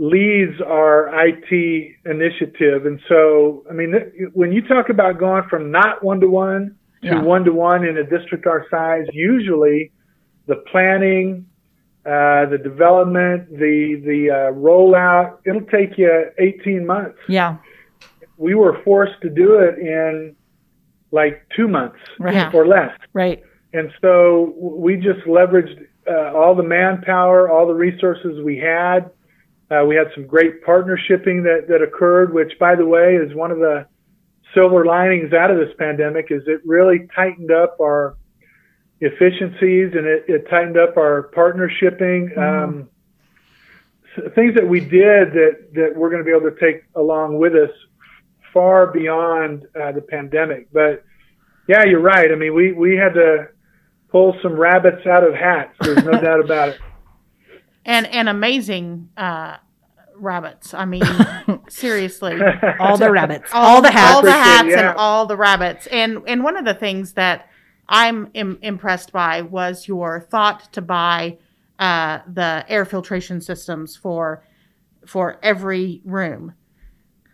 leads 0.00 0.58
our 0.62 1.10
IT 1.26 1.96
initiative. 2.06 2.86
And 2.86 2.98
so, 3.06 3.64
I 3.70 3.74
mean, 3.74 3.92
when 4.32 4.50
you 4.50 4.66
talk 4.66 4.88
about 4.88 5.18
going 5.18 5.42
from 5.50 5.70
not 5.70 6.02
one 6.02 6.20
to 6.20 6.28
one 6.28 6.74
to 7.02 7.20
one 7.20 7.44
to 7.44 7.52
one 7.52 7.84
in 7.84 7.98
a 7.98 8.04
district 8.04 8.46
our 8.46 8.66
size, 8.70 9.04
usually 9.12 9.92
the 10.46 10.56
planning, 10.72 11.46
uh, 12.06 12.46
the 12.46 12.58
development, 12.62 13.50
the 13.50 14.00
the 14.04 14.30
uh, 14.30 14.52
rollout, 14.54 15.38
it'll 15.44 15.60
take 15.66 15.98
you 15.98 16.30
18 16.38 16.86
months. 16.86 17.18
Yeah. 17.28 17.58
We 18.38 18.54
were 18.54 18.82
forced 18.82 19.20
to 19.20 19.28
do 19.28 19.56
it 19.56 19.78
in 19.78 20.34
like 21.12 21.46
two 21.54 21.68
months 21.68 21.98
right. 22.18 22.54
or 22.54 22.66
less. 22.66 22.96
Right. 23.12 23.42
And 23.74 23.92
so 24.00 24.54
we 24.56 24.96
just 24.96 25.20
leveraged 25.26 25.86
uh, 26.08 26.32
all 26.34 26.54
the 26.54 26.62
manpower, 26.62 27.50
all 27.50 27.66
the 27.66 27.74
resources 27.74 28.42
we 28.44 28.58
had. 28.58 29.10
Uh, 29.70 29.84
we 29.84 29.94
had 29.94 30.08
some 30.14 30.26
great 30.26 30.64
partnershiping 30.64 31.44
that, 31.44 31.66
that 31.68 31.80
occurred, 31.82 32.34
which, 32.34 32.52
by 32.58 32.74
the 32.74 32.84
way, 32.84 33.14
is 33.14 33.34
one 33.34 33.50
of 33.50 33.58
the 33.58 33.86
silver 34.54 34.84
linings 34.84 35.32
out 35.32 35.50
of 35.50 35.58
this 35.58 35.74
pandemic. 35.78 36.26
Is 36.30 36.42
it 36.46 36.60
really 36.64 37.06
tightened 37.14 37.52
up 37.52 37.76
our 37.80 38.16
efficiencies 39.00 39.92
and 39.94 40.06
it, 40.06 40.24
it 40.28 40.48
tightened 40.50 40.76
up 40.76 40.96
our 40.96 41.30
partnershiping. 41.34 42.36
Mm-hmm. 42.36 42.64
Um, 42.64 42.88
things 44.34 44.54
that 44.54 44.68
we 44.68 44.80
did 44.80 45.32
that 45.32 45.68
that 45.74 45.92
we're 45.96 46.10
going 46.10 46.22
to 46.22 46.24
be 46.24 46.36
able 46.36 46.50
to 46.50 46.60
take 46.60 46.84
along 46.94 47.38
with 47.38 47.54
us 47.54 47.70
far 48.52 48.88
beyond 48.88 49.66
uh, 49.80 49.92
the 49.92 50.00
pandemic. 50.00 50.68
But 50.72 51.04
yeah, 51.68 51.84
you're 51.84 52.00
right. 52.00 52.30
I 52.30 52.34
mean, 52.34 52.54
we 52.54 52.72
we 52.72 52.96
had 52.96 53.14
to 53.14 53.48
pull 54.10 54.36
some 54.42 54.58
rabbits 54.58 55.06
out 55.06 55.24
of 55.24 55.34
hats. 55.34 55.74
There's 55.80 56.04
no 56.04 56.20
doubt 56.20 56.40
about 56.40 56.70
it. 56.70 56.80
And 57.82 58.06
and 58.08 58.28
amazing 58.28 59.08
uh, 59.16 59.56
rabbits. 60.14 60.74
I 60.74 60.84
mean, 60.84 61.02
seriously, 61.70 62.38
all 62.78 62.98
the 62.98 63.10
rabbits, 63.10 63.50
all, 63.54 63.76
all 63.76 63.82
the 63.82 63.90
hats, 63.90 64.14
all 64.14 64.22
the 64.22 64.32
hats, 64.32 64.68
yeah. 64.68 64.90
and 64.90 64.98
all 64.98 65.24
the 65.24 65.36
rabbits. 65.36 65.86
And 65.86 66.22
and 66.26 66.44
one 66.44 66.58
of 66.58 66.66
the 66.66 66.74
things 66.74 67.14
that 67.14 67.48
I'm 67.88 68.30
Im- 68.34 68.58
impressed 68.60 69.12
by 69.12 69.40
was 69.40 69.88
your 69.88 70.20
thought 70.30 70.70
to 70.74 70.82
buy 70.82 71.38
uh, 71.78 72.18
the 72.30 72.66
air 72.68 72.84
filtration 72.84 73.40
systems 73.40 73.96
for 73.96 74.44
for 75.06 75.38
every 75.42 76.02
room. 76.04 76.54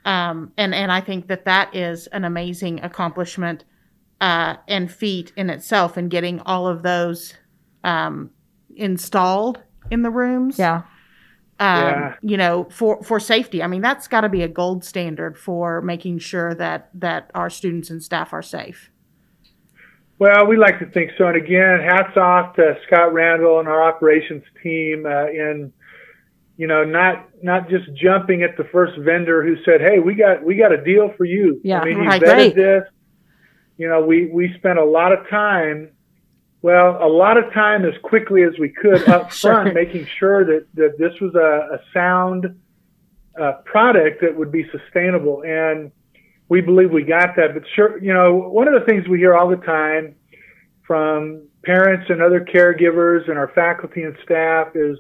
Um, 0.05 0.53
and 0.57 0.73
and 0.75 0.93
I 0.93 1.01
think 1.01 1.27
that 1.27 1.45
that 1.47 1.75
is 1.75 2.07
an 2.07 2.25
amazing 2.25 2.81
accomplishment 2.85 3.65
uh, 4.21 4.57
and 4.67 4.91
feat 4.91 5.33
in 5.37 5.51
itself 5.51 5.97
and 5.97 6.11
getting 6.11 6.41
all 6.41 6.67
of 6.67 6.83
those 6.83 7.35
um, 7.85 8.31
installed 8.75 9.61
in 9.91 10.03
the 10.03 10.11
rooms. 10.11 10.59
Yeah. 10.59 10.83
Um, 11.59 11.85
yeah. 11.85 12.15
you 12.21 12.37
know, 12.37 12.69
for, 12.71 13.03
for 13.03 13.19
safety. 13.19 13.63
I 13.63 13.67
mean, 13.67 13.81
that's 13.81 14.09
got 14.09 14.23
to 14.23 14.29
be 14.29 14.43
a 14.43 14.49
gold 14.49 14.85
standard 14.85 15.39
for 15.39 15.81
making 15.81 16.19
sure 16.19 16.55
that, 16.55 16.91
that 16.95 17.31
our 17.35 17.49
students 17.49 17.89
and 17.89 18.03
staff 18.03 18.35
are 18.35 18.43
safe. 18.43 18.91
Well, 20.19 20.47
we 20.47 20.57
like 20.57 20.79
to 20.79 20.87
think 20.87 21.11
so. 21.19 21.27
And 21.27 21.37
again, 21.37 21.81
hats 21.81 22.17
off 22.17 22.57
to 22.57 22.77
Scott 22.87 23.13
Randall 23.13 23.59
and 23.59 23.69
our 23.69 23.83
operations 23.83 24.45
team 24.63 25.05
uh, 25.07 25.27
in, 25.27 25.73
you 26.57 26.67
know, 26.67 26.85
not 26.85 27.29
not 27.43 27.69
just 27.69 27.85
jumping 27.95 28.43
at 28.43 28.57
the 28.57 28.65
first 28.65 28.97
vendor 28.99 29.45
who 29.45 29.63
said, 29.63 29.83
"Hey, 29.83 29.99
we 29.99 30.15
got 30.15 30.43
we 30.43 30.57
got 30.57 30.73
a 30.73 30.83
deal 30.83 31.13
for 31.19 31.27
you." 31.27 31.61
Yeah, 31.63 31.81
I 31.81 31.85
mean, 31.85 32.01
he 32.01 32.07
right, 32.07 32.23
vetted 32.23 32.55
great. 32.55 32.57
this. 32.57 32.83
You 33.77 33.89
know, 33.89 34.01
we 34.05 34.27
we 34.27 34.55
spent 34.59 34.79
a 34.79 34.85
lot 34.85 35.13
of 35.13 35.29
time 35.29 35.91
well, 36.63 36.99
a 37.01 37.07
lot 37.07 37.37
of 37.37 37.53
time 37.53 37.85
as 37.85 37.95
quickly 38.03 38.43
as 38.43 38.59
we 38.59 38.71
could 38.71 39.09
up 39.09 39.31
sure. 39.31 39.53
front, 39.53 39.75
making 39.75 40.05
sure 40.19 40.45
that, 40.45 40.67
that 40.75 40.99
this 40.99 41.13
was 41.21 41.33
a, 41.37 41.77
a 41.77 41.79
sound 41.95 42.59
uh, 43.41 43.53
product 43.65 44.21
that 44.23 44.37
would 44.37 44.51
be 44.51 44.69
sustainable. 44.71 45.45
And 45.45 45.93
we 46.49 46.61
believe 46.61 46.91
we 46.91 47.05
got 47.05 47.37
that. 47.37 47.55
But 47.55 47.63
sure, 47.75 48.03
you 48.03 48.13
know, 48.13 48.35
one 48.35 48.67
of 48.67 48.75
the 48.75 48.85
things 48.85 49.07
we 49.07 49.19
hear 49.19 49.37
all 49.37 49.49
the 49.49 49.57
time 49.65 50.17
from 50.87 51.47
parents 51.65 52.07
and 52.09 52.23
other 52.23 52.41
caregivers 52.41 53.29
and 53.29 53.39
our 53.39 53.49
faculty 53.55 54.03
and 54.03 54.17
staff 54.25 54.69
is 54.75 54.99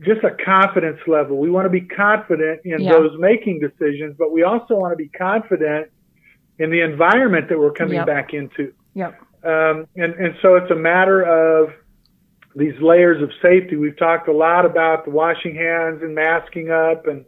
just 0.00 0.24
a 0.24 0.30
confidence 0.44 0.98
level. 1.06 1.38
We 1.38 1.50
want 1.50 1.66
to 1.66 1.70
be 1.70 1.80
confident 1.82 2.62
in 2.64 2.80
Yeah. 2.80 2.92
those 2.92 3.16
making 3.20 3.60
decisions, 3.60 4.16
but 4.18 4.32
we 4.32 4.42
also 4.42 4.74
want 4.76 4.92
to 4.92 4.96
be 4.96 5.08
confident 5.08 5.90
in 6.58 6.70
the 6.70 6.80
environment 6.80 7.48
that 7.48 7.58
we're 7.58 7.72
coming 7.72 7.94
Yep. 7.94 8.06
back 8.06 8.34
into. 8.34 8.72
Yep. 8.94 9.20
Um, 9.44 9.86
and, 9.96 10.14
and 10.14 10.34
so 10.42 10.56
it's 10.56 10.70
a 10.70 10.74
matter 10.76 11.22
of 11.22 11.70
these 12.54 12.74
layers 12.80 13.22
of 13.22 13.30
safety. 13.42 13.76
We've 13.76 13.96
talked 13.96 14.28
a 14.28 14.32
lot 14.32 14.64
about 14.64 15.04
the 15.04 15.10
washing 15.10 15.54
hands 15.54 16.02
and 16.02 16.14
masking 16.14 16.70
up 16.70 17.06
and 17.06 17.24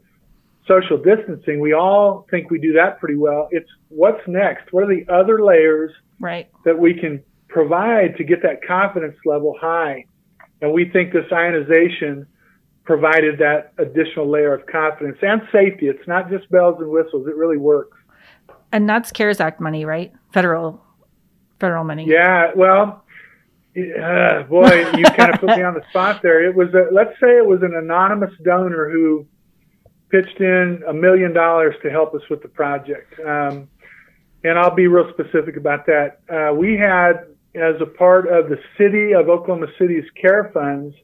social 0.66 0.96
distancing. 0.96 1.60
We 1.60 1.74
all 1.74 2.26
think 2.30 2.50
we 2.50 2.58
do 2.58 2.72
that 2.74 2.98
pretty 2.98 3.16
well. 3.16 3.48
It's 3.50 3.68
what's 3.88 4.26
next? 4.26 4.72
What 4.72 4.84
are 4.84 4.94
the 4.94 5.06
other 5.12 5.42
layers 5.44 5.92
Right. 6.20 6.48
that 6.64 6.78
we 6.78 6.94
can 6.94 7.22
provide 7.48 8.16
to 8.16 8.24
get 8.24 8.42
that 8.42 8.64
confidence 8.66 9.16
level 9.26 9.54
high? 9.60 10.06
And 10.60 10.72
we 10.72 10.86
think 10.86 11.12
this 11.12 11.30
ionization 11.30 12.26
provided 12.84 13.38
that 13.38 13.72
additional 13.78 14.26
layer 14.28 14.54
of 14.54 14.66
confidence 14.66 15.18
and 15.20 15.42
safety. 15.52 15.88
It's 15.88 16.08
not 16.08 16.30
just 16.30 16.50
bells 16.50 16.80
and 16.80 16.90
whistles. 16.90 17.26
It 17.28 17.36
really 17.36 17.58
works. 17.58 17.96
And 18.72 18.88
that's 18.88 19.12
CARES 19.12 19.40
Act 19.40 19.60
money, 19.60 19.84
right? 19.84 20.12
Federal, 20.32 20.82
federal 21.58 21.84
money. 21.84 22.06
Yeah, 22.06 22.52
well, 22.54 23.04
uh, 23.76 24.42
boy, 24.44 24.90
you 24.96 25.04
kind 25.04 25.32
of 25.32 25.40
put 25.40 25.56
me 25.56 25.62
on 25.62 25.74
the 25.74 25.82
spot 25.90 26.20
there. 26.22 26.44
It 26.44 26.54
was, 26.54 26.68
a, 26.74 26.92
let's 26.92 27.18
say, 27.20 27.36
it 27.36 27.46
was 27.46 27.62
an 27.62 27.74
anonymous 27.74 28.32
donor 28.44 28.90
who 28.90 29.26
pitched 30.10 30.40
in 30.40 30.82
a 30.88 30.92
million 30.92 31.32
dollars 31.32 31.74
to 31.82 31.90
help 31.90 32.14
us 32.14 32.22
with 32.30 32.42
the 32.42 32.48
project. 32.48 33.14
Um, 33.20 33.68
and 34.44 34.58
I'll 34.58 34.74
be 34.74 34.86
real 34.86 35.10
specific 35.12 35.56
about 35.56 35.86
that. 35.86 36.20
Uh, 36.28 36.54
we 36.54 36.76
had, 36.76 37.26
as 37.54 37.80
a 37.80 37.86
part 37.86 38.28
of 38.28 38.48
the 38.48 38.58
city 38.76 39.12
of 39.14 39.28
Oklahoma 39.28 39.66
City's 39.78 40.04
care 40.20 40.50
funds, 40.54 40.94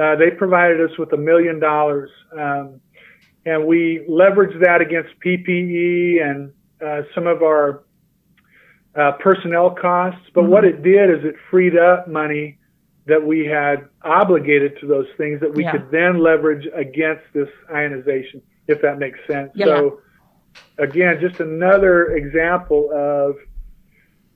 uh, 0.00 0.16
they 0.16 0.30
provided 0.30 0.80
us 0.80 0.96
with 0.98 1.12
a 1.12 1.16
million 1.16 1.58
dollars. 1.58 2.10
Um, 2.38 2.80
and 3.46 3.64
we 3.66 4.04
leveraged 4.10 4.60
that 4.62 4.80
against 4.80 5.10
PPE 5.24 6.22
and 6.22 6.52
uh, 6.84 7.02
some 7.14 7.26
of 7.26 7.42
our 7.42 7.84
uh, 8.94 9.12
personnel 9.20 9.70
costs. 9.70 10.20
But 10.34 10.44
what 10.44 10.64
it 10.64 10.82
did 10.82 11.10
is 11.10 11.24
it 11.24 11.34
freed 11.50 11.76
up 11.76 12.08
money 12.08 12.58
that 13.06 13.24
we 13.24 13.46
had 13.46 13.88
obligated 14.02 14.78
to 14.80 14.86
those 14.86 15.06
things 15.16 15.40
that 15.40 15.54
we 15.54 15.62
Yeah. 15.62 15.72
could 15.72 15.90
then 15.90 16.18
leverage 16.18 16.66
against 16.74 17.22
this 17.32 17.48
ionization, 17.72 18.42
if 18.66 18.80
that 18.82 18.98
makes 18.98 19.18
sense. 19.26 19.52
Yeah. 19.54 19.66
So, 19.66 20.00
again, 20.78 21.20
just 21.20 21.40
another 21.40 22.06
example 22.16 22.90
of 22.92 23.36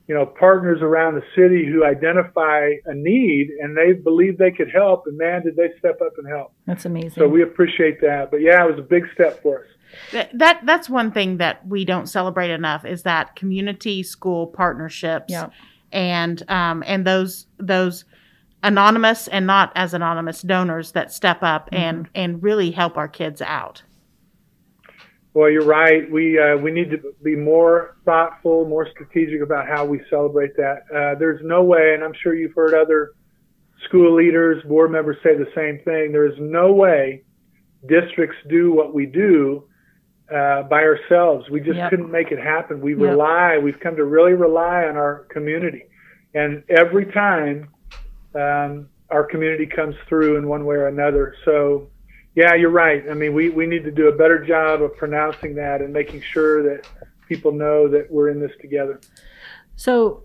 you 0.07 0.15
know 0.15 0.25
partners 0.25 0.81
around 0.81 1.15
the 1.15 1.23
city 1.35 1.65
who 1.65 1.85
identify 1.85 2.71
a 2.85 2.93
need 2.93 3.49
and 3.61 3.77
they 3.77 3.93
believe 3.93 4.37
they 4.37 4.51
could 4.51 4.69
help, 4.71 5.03
and 5.05 5.17
man, 5.17 5.43
did 5.43 5.55
they 5.55 5.69
step 5.79 6.01
up 6.01 6.13
and 6.17 6.27
help. 6.27 6.53
That's 6.65 6.85
amazing. 6.85 7.11
So 7.11 7.27
we 7.27 7.43
appreciate 7.43 8.01
that. 8.01 8.31
But 8.31 8.41
yeah, 8.41 8.63
it 8.65 8.69
was 8.69 8.79
a 8.79 8.87
big 8.87 9.05
step 9.13 9.41
for 9.41 9.59
us. 9.59 9.67
That, 10.11 10.37
that 10.37 10.61
that's 10.65 10.89
one 10.89 11.11
thing 11.11 11.37
that 11.37 11.65
we 11.67 11.85
don't 11.85 12.07
celebrate 12.07 12.51
enough 12.51 12.85
is 12.85 13.03
that 13.03 13.35
community 13.35 14.03
school 14.03 14.47
partnerships 14.47 15.31
Yeah. 15.31 15.49
and 15.91 16.43
um, 16.49 16.83
and 16.87 17.05
those 17.05 17.47
those 17.57 18.05
anonymous 18.63 19.27
and 19.27 19.47
not 19.47 19.71
as 19.75 19.93
anonymous 19.93 20.41
donors 20.41 20.91
that 20.91 21.11
step 21.11 21.39
up 21.41 21.69
and 21.71 22.07
and 22.13 22.41
really 22.43 22.71
help 22.71 22.97
our 22.97 23.07
kids 23.07 23.41
out. 23.41 23.83
Well, 25.33 25.49
you're 25.49 25.65
right. 25.65 26.11
We 26.11 26.37
uh, 26.37 26.57
we 26.57 26.71
need 26.71 26.91
to 26.91 26.99
be 27.23 27.35
more 27.37 27.95
thoughtful, 28.05 28.65
more 28.67 28.87
strategic 28.91 29.41
about 29.41 29.65
how 29.67 29.85
we 29.85 30.01
celebrate 30.09 30.55
that. 30.57 30.83
Uh, 30.93 31.17
there's 31.17 31.39
no 31.43 31.63
way, 31.63 31.93
and 31.93 32.03
I'm 32.03 32.13
sure 32.21 32.35
you've 32.35 32.53
heard 32.53 32.73
other 32.73 33.11
school 33.85 34.13
leaders, 34.13 34.61
board 34.65 34.91
members 34.91 35.17
say 35.23 35.35
the 35.37 35.49
same 35.55 35.79
thing. 35.85 36.11
There 36.11 36.25
is 36.25 36.35
no 36.37 36.73
way 36.73 37.23
districts 37.87 38.35
do 38.49 38.71
what 38.73 38.93
we 38.93 39.05
do 39.07 39.63
uh, 40.33 40.63
by 40.63 40.81
ourselves. 40.83 41.49
We 41.49 41.59
just 41.59 41.77
Yep. 41.77 41.89
couldn't 41.89 42.11
make 42.11 42.31
it 42.31 42.39
happen. 42.39 42.81
We 42.81 42.93
Yep. 42.93 43.01
rely. 43.11 43.57
We've 43.57 43.79
come 43.79 43.95
to 43.97 44.05
really 44.05 44.33
rely 44.33 44.85
on 44.85 44.95
our 44.97 45.25
community, 45.29 45.83
and 46.33 46.63
every 46.69 47.05
time 47.05 47.69
um, 48.33 48.87
our 49.09 49.25
community 49.25 49.65
comes 49.65 49.95
through 50.07 50.37
in 50.37 50.47
one 50.47 50.65
way 50.65 50.77
or 50.77 50.87
another. 50.87 51.35
So 51.43 51.89
yeah, 52.33 52.53
you're 52.55 52.69
right. 52.69 53.03
I 53.09 53.13
mean, 53.13 53.33
we, 53.33 53.49
we 53.49 53.65
need 53.65 53.83
to 53.83 53.91
do 53.91 54.07
a 54.07 54.11
better 54.15 54.43
job 54.45 54.81
of 54.81 54.95
pronouncing 54.95 55.53
that 55.55 55.81
and 55.81 55.91
making 55.91 56.21
sure 56.21 56.63
that 56.63 56.87
people 57.27 57.51
know 57.51 57.89
that 57.89 58.09
we're 58.09 58.29
in 58.29 58.39
this 58.39 58.51
together. 58.61 59.01
So 59.75 60.23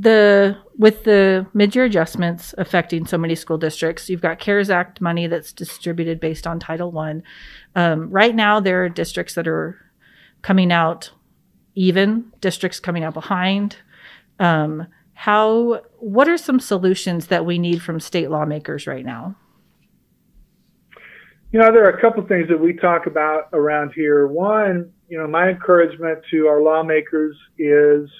the 0.00 0.56
with 0.76 1.04
the 1.04 1.46
mid-year 1.54 1.84
adjustments 1.84 2.54
affecting 2.58 3.06
so 3.06 3.18
many 3.18 3.34
school 3.34 3.58
districts, 3.58 4.08
you've 4.08 4.20
got 4.20 4.38
CARES 4.38 4.70
Act 4.70 5.00
money 5.00 5.26
that's 5.26 5.52
distributed 5.52 6.20
based 6.20 6.46
on 6.46 6.58
Title 6.58 6.90
One. 6.90 7.22
Um, 7.74 8.10
right 8.10 8.34
now, 8.34 8.60
there 8.60 8.84
are 8.84 8.88
districts 8.88 9.34
that 9.34 9.48
are 9.48 9.78
coming 10.42 10.72
out 10.72 11.10
even, 11.74 12.32
districts 12.40 12.80
coming 12.80 13.04
out 13.04 13.14
behind. 13.14 13.76
Um, 14.38 14.86
how? 15.14 15.82
What 15.98 16.28
are 16.28 16.38
some 16.38 16.60
solutions 16.60 17.26
that 17.26 17.44
we 17.44 17.58
need 17.58 17.82
from 17.82 18.00
state 18.00 18.30
lawmakers 18.30 18.86
right 18.86 19.04
now? 19.04 19.36
you 21.50 21.58
know, 21.58 21.72
there 21.72 21.84
are 21.84 21.96
a 21.96 22.00
couple 22.00 22.24
things 22.26 22.48
that 22.48 22.60
we 22.60 22.74
talk 22.74 23.06
about 23.06 23.48
around 23.52 23.92
here. 23.94 24.26
One, 24.26 24.92
you 25.08 25.18
know, 25.18 25.26
my 25.26 25.48
encouragement 25.48 26.18
to 26.30 26.46
our 26.46 26.60
lawmakers 26.60 27.36
is 27.58 28.10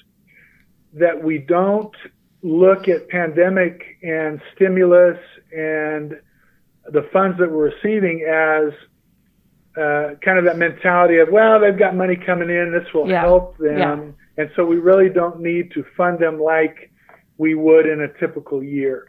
that 0.93 1.21
we 1.23 1.37
don't 1.37 1.93
look 2.41 2.87
at 2.87 3.07
pandemic 3.09 3.97
and 4.01 4.41
stimulus 4.55 5.17
and 5.55 6.19
the 6.91 7.07
funds 7.13 7.37
that 7.37 7.51
we're 7.51 7.69
receiving 7.71 8.25
as 8.27 8.73
uh, 9.77 10.15
kind 10.23 10.37
of 10.37 10.45
that 10.45 10.57
mentality 10.57 11.17
of, 11.17 11.29
well, 11.29 11.59
they've 11.59 11.77
got 11.77 11.95
money 11.95 12.15
coming 12.15 12.49
in, 12.49 12.71
this 12.71 12.91
will 12.93 13.07
Yeah. 13.07 13.21
help 13.21 13.57
them. 13.57 13.77
Yeah. 13.77 14.43
And 14.43 14.51
so 14.55 14.65
we 14.65 14.77
really 14.77 15.09
don't 15.09 15.39
need 15.41 15.71
to 15.71 15.83
fund 15.95 16.19
them 16.19 16.39
like 16.39 16.91
we 17.37 17.55
would 17.55 17.85
in 17.85 18.01
a 18.01 18.07
typical 18.19 18.63
year. 18.63 19.05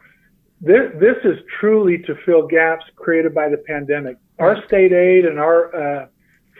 This, 0.61 0.91
this 0.99 1.17
is 1.23 1.39
truly 1.59 1.97
to 1.99 2.15
fill 2.25 2.45
gaps 2.47 2.85
created 2.95 3.33
by 3.33 3.49
the 3.49 3.57
pandemic. 3.57 4.17
Our 4.39 4.63
state 4.65 4.91
aid 4.91 5.25
and 5.25 5.39
our 5.39 5.75
uh, 5.75 6.05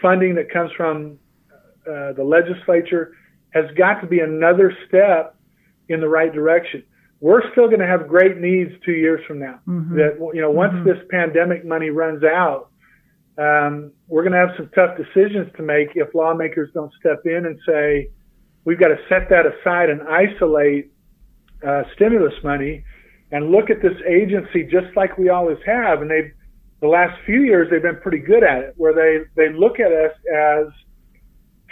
funding 0.01 0.35
that 0.35 0.49
comes 0.51 0.71
from 0.73 1.19
uh, 1.87 2.13
the 2.13 2.23
legislature 2.23 3.13
has 3.51 3.65
got 3.77 4.01
to 4.01 4.07
be 4.07 4.19
another 4.19 4.73
step 4.87 5.35
in 5.89 5.99
the 5.99 6.07
right 6.07 6.33
direction. 6.33 6.83
We're 7.19 7.49
still 7.51 7.67
going 7.67 7.79
to 7.81 7.87
have 7.87 8.07
great 8.07 8.37
needs 8.37 8.71
two 8.83 8.93
years 8.93 9.23
from 9.27 9.39
now. 9.39 9.59
Mhm. 9.67 9.95
That 9.95 10.31
you 10.33 10.41
know, 10.41 10.49
once 10.51 10.73
Mhm. 10.73 10.83
this 10.85 10.97
pandemic 11.09 11.63
money 11.65 11.89
runs 11.89 12.23
out, 12.23 12.69
um, 13.37 13.91
we're 14.07 14.23
going 14.23 14.33
to 14.33 14.39
have 14.39 14.55
some 14.55 14.69
tough 14.73 14.97
decisions 14.97 15.51
to 15.57 15.63
make 15.63 15.95
if 15.95 16.13
lawmakers 16.15 16.71
don't 16.73 16.91
step 16.93 17.25
in 17.25 17.45
and 17.45 17.59
say 17.65 18.09
we've 18.65 18.79
got 18.79 18.89
to 18.89 18.99
set 19.07 19.29
that 19.29 19.45
aside 19.45 19.89
and 19.89 20.01
isolate 20.03 20.91
uh, 21.63 21.83
stimulus 21.93 22.33
money 22.43 22.83
and 23.31 23.51
look 23.51 23.69
at 23.69 23.81
this 23.81 23.95
agency 24.07 24.63
just 24.63 24.95
like 24.95 25.15
we 25.17 25.29
always 25.29 25.59
have. 25.65 26.01
And 26.01 26.09
they've 26.09 26.31
the 26.81 26.87
last 26.87 27.19
few 27.25 27.41
years 27.41 27.69
they've 27.69 27.81
been 27.83 27.99
pretty 28.01 28.17
good 28.17 28.43
at 28.43 28.63
it, 28.63 28.73
where 28.77 28.93
they 28.93 29.19
they 29.35 29.53
look 29.53 29.79
at 29.79 29.91
us 29.91 30.13
as 30.33 30.67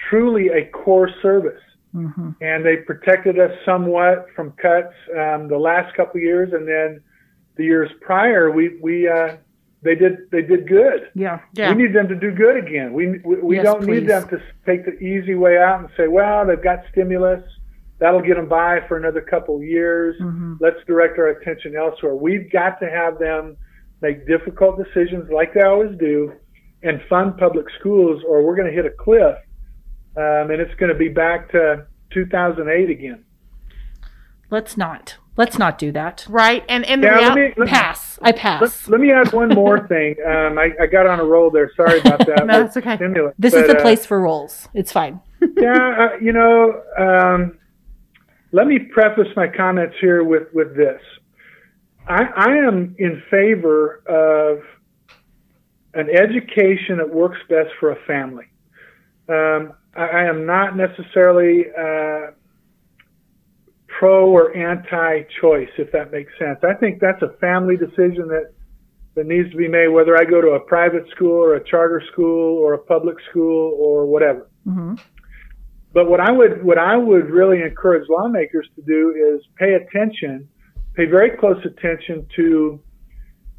truly 0.10 0.50
a 0.50 0.66
core 0.68 1.10
service 1.22 1.62
Mhm. 1.96 2.36
and 2.42 2.64
they 2.66 2.78
protected 2.78 3.40
us 3.40 3.52
somewhat 3.66 4.28
from 4.36 4.52
cuts 4.62 4.94
um, 5.18 5.48
the 5.48 5.58
last 5.58 5.96
couple 5.96 6.18
of 6.18 6.24
years, 6.24 6.54
and 6.54 6.68
then 6.68 7.02
the 7.56 7.64
years 7.66 7.90
prior, 8.02 8.52
we 8.52 8.78
we 8.82 9.08
uh, 9.08 9.36
they 9.82 9.96
did 9.96 10.30
they 10.32 10.42
did 10.44 10.68
good. 10.68 11.10
Yeah. 11.16 11.40
Yeah. 11.54 11.74
We 11.74 11.84
need 11.84 11.94
them 11.96 12.08
to 12.10 12.16
do 12.16 12.32
good 12.32 12.58
again. 12.58 12.94
We 12.94 13.20
we, 13.26 13.36
we 13.42 13.56
Yes, 13.56 13.66
don't 13.66 13.82
please. 13.84 14.02
need 14.02 14.08
them 14.10 14.28
to 14.30 14.40
take 14.66 14.86
the 14.86 14.98
easy 15.00 15.36
way 15.36 15.58
out 15.58 15.80
and 15.80 15.90
say, 15.98 16.08
well, 16.08 16.46
they've 16.46 16.62
got 16.62 16.84
stimulus, 16.92 17.42
that'll 17.98 18.22
get 18.22 18.36
them 18.36 18.48
by 18.48 18.82
for 18.88 18.98
another 18.98 19.22
couple 19.22 19.56
of 19.58 19.64
years. 19.64 20.16
Mhm. 20.22 20.58
Let's 20.60 20.84
direct 20.86 21.18
our 21.18 21.30
attention 21.30 21.76
elsewhere. 21.76 22.14
We've 22.16 22.52
got 22.52 22.80
to 22.82 22.90
have 22.90 23.18
them 23.20 23.58
make 24.02 24.28
difficult 24.28 24.78
decisions 24.78 25.30
like 25.32 25.54
they 25.54 25.62
always 25.64 25.98
do, 25.98 26.34
and 26.84 27.02
fund 27.10 27.38
public 27.38 27.66
schools, 27.80 28.24
or 28.28 28.44
we're 28.46 28.56
going 28.56 28.68
to 28.70 28.74
hit 28.74 28.86
a 28.86 28.92
cliff, 28.92 29.36
um, 30.18 30.52
and 30.52 30.62
it's 30.62 30.74
going 30.76 30.92
to 30.92 30.98
be 30.98 31.10
back 31.10 31.52
to 31.52 31.86
2008 32.12 32.90
again. 32.90 33.24
Let's 34.50 34.78
not. 34.78 35.18
Let's 35.38 35.58
not 35.58 35.78
do 35.78 35.92
that. 35.94 36.26
Right. 36.28 36.66
And 36.68 36.84
and 36.86 37.02
the 37.02 37.08
Yeah, 37.08 37.20
let 37.20 37.36
me, 37.36 37.54
let, 37.56 37.70
Pass. 37.70 38.20
I 38.22 38.28
let, 38.28 38.36
pass. 38.36 38.90
let 38.90 39.00
me 39.00 39.12
add 39.14 39.32
one 39.32 39.50
more 39.50 39.88
thing. 39.88 40.16
Um, 40.26 40.58
I, 40.60 40.72
I 40.82 40.86
got 40.88 41.08
on 41.08 41.20
a 41.20 41.24
roll 41.24 41.50
there. 41.50 41.72
Sorry 41.78 42.00
about 42.00 42.26
that. 42.26 42.44
No, 42.46 42.58
with 42.60 42.68
it's 42.68 42.78
okay. 42.78 42.98
stimulus. 42.98 43.36
This 43.40 43.54
is 43.54 43.68
the 43.68 43.78
uh, 43.78 43.82
place 43.82 44.06
for 44.06 44.20
rolls. 44.20 44.68
It's 44.74 44.92
fine. 44.92 45.22
yeah, 45.58 46.10
uh, 46.14 46.18
you 46.20 46.34
know, 46.34 46.82
um, 46.98 47.58
let 48.52 48.68
me 48.68 48.80
preface 48.80 49.28
my 49.36 49.48
comments 49.48 49.96
here 50.02 50.24
with, 50.24 50.48
with 50.54 50.76
this. 50.76 51.00
I, 52.08 52.24
I 52.36 52.56
am 52.68 52.96
in 52.98 53.22
favor 53.30 54.02
of 54.08 54.64
an 55.94 56.10
education 56.10 56.98
that 56.98 57.14
works 57.14 57.38
best 57.48 57.70
for 57.80 57.92
a 57.92 57.98
family. 58.06 58.46
Um, 59.30 59.74
I, 60.00 60.24
am 60.26 60.46
not 60.46 60.78
necessarily 60.78 61.66
uh, 61.78 62.32
pro 63.88 64.30
or 64.30 64.56
anti 64.56 65.24
choice, 65.42 65.70
if 65.78 65.92
that 65.92 66.12
makes 66.12 66.32
sense. 66.40 66.60
I 66.64 66.74
think 66.76 67.02
that's 67.02 67.22
a 67.22 67.38
family 67.40 67.76
decision 67.76 68.28
that, 68.30 68.54
that 69.16 69.26
needs 69.26 69.52
to 69.52 69.58
be 69.58 69.68
made, 69.68 69.90
whether 69.90 70.16
I 70.18 70.24
go 70.24 70.42
to 70.42 70.52
a 70.52 70.60
private 70.60 71.04
school 71.12 71.34
or 71.34 71.56
a 71.56 71.64
charter 71.64 72.02
school 72.12 72.58
or 72.58 72.74
a 72.74 72.78
public 72.78 73.18
school 73.30 73.76
or 73.78 74.06
whatever. 74.06 74.50
hmm 74.64 74.96
But 75.94 76.10
what 76.10 76.22
I 76.22 76.32
would 76.32 76.64
what 76.64 76.78
I 76.78 76.96
would 76.96 77.30
really 77.30 77.62
encourage 77.62 78.08
lawmakers 78.10 78.68
to 78.76 78.82
do 78.82 79.14
is 79.34 79.46
pay 79.58 79.74
attention, 79.74 80.48
pay 80.94 81.06
very 81.06 81.38
close 81.38 81.62
attention 81.66 82.26
to 82.38 82.80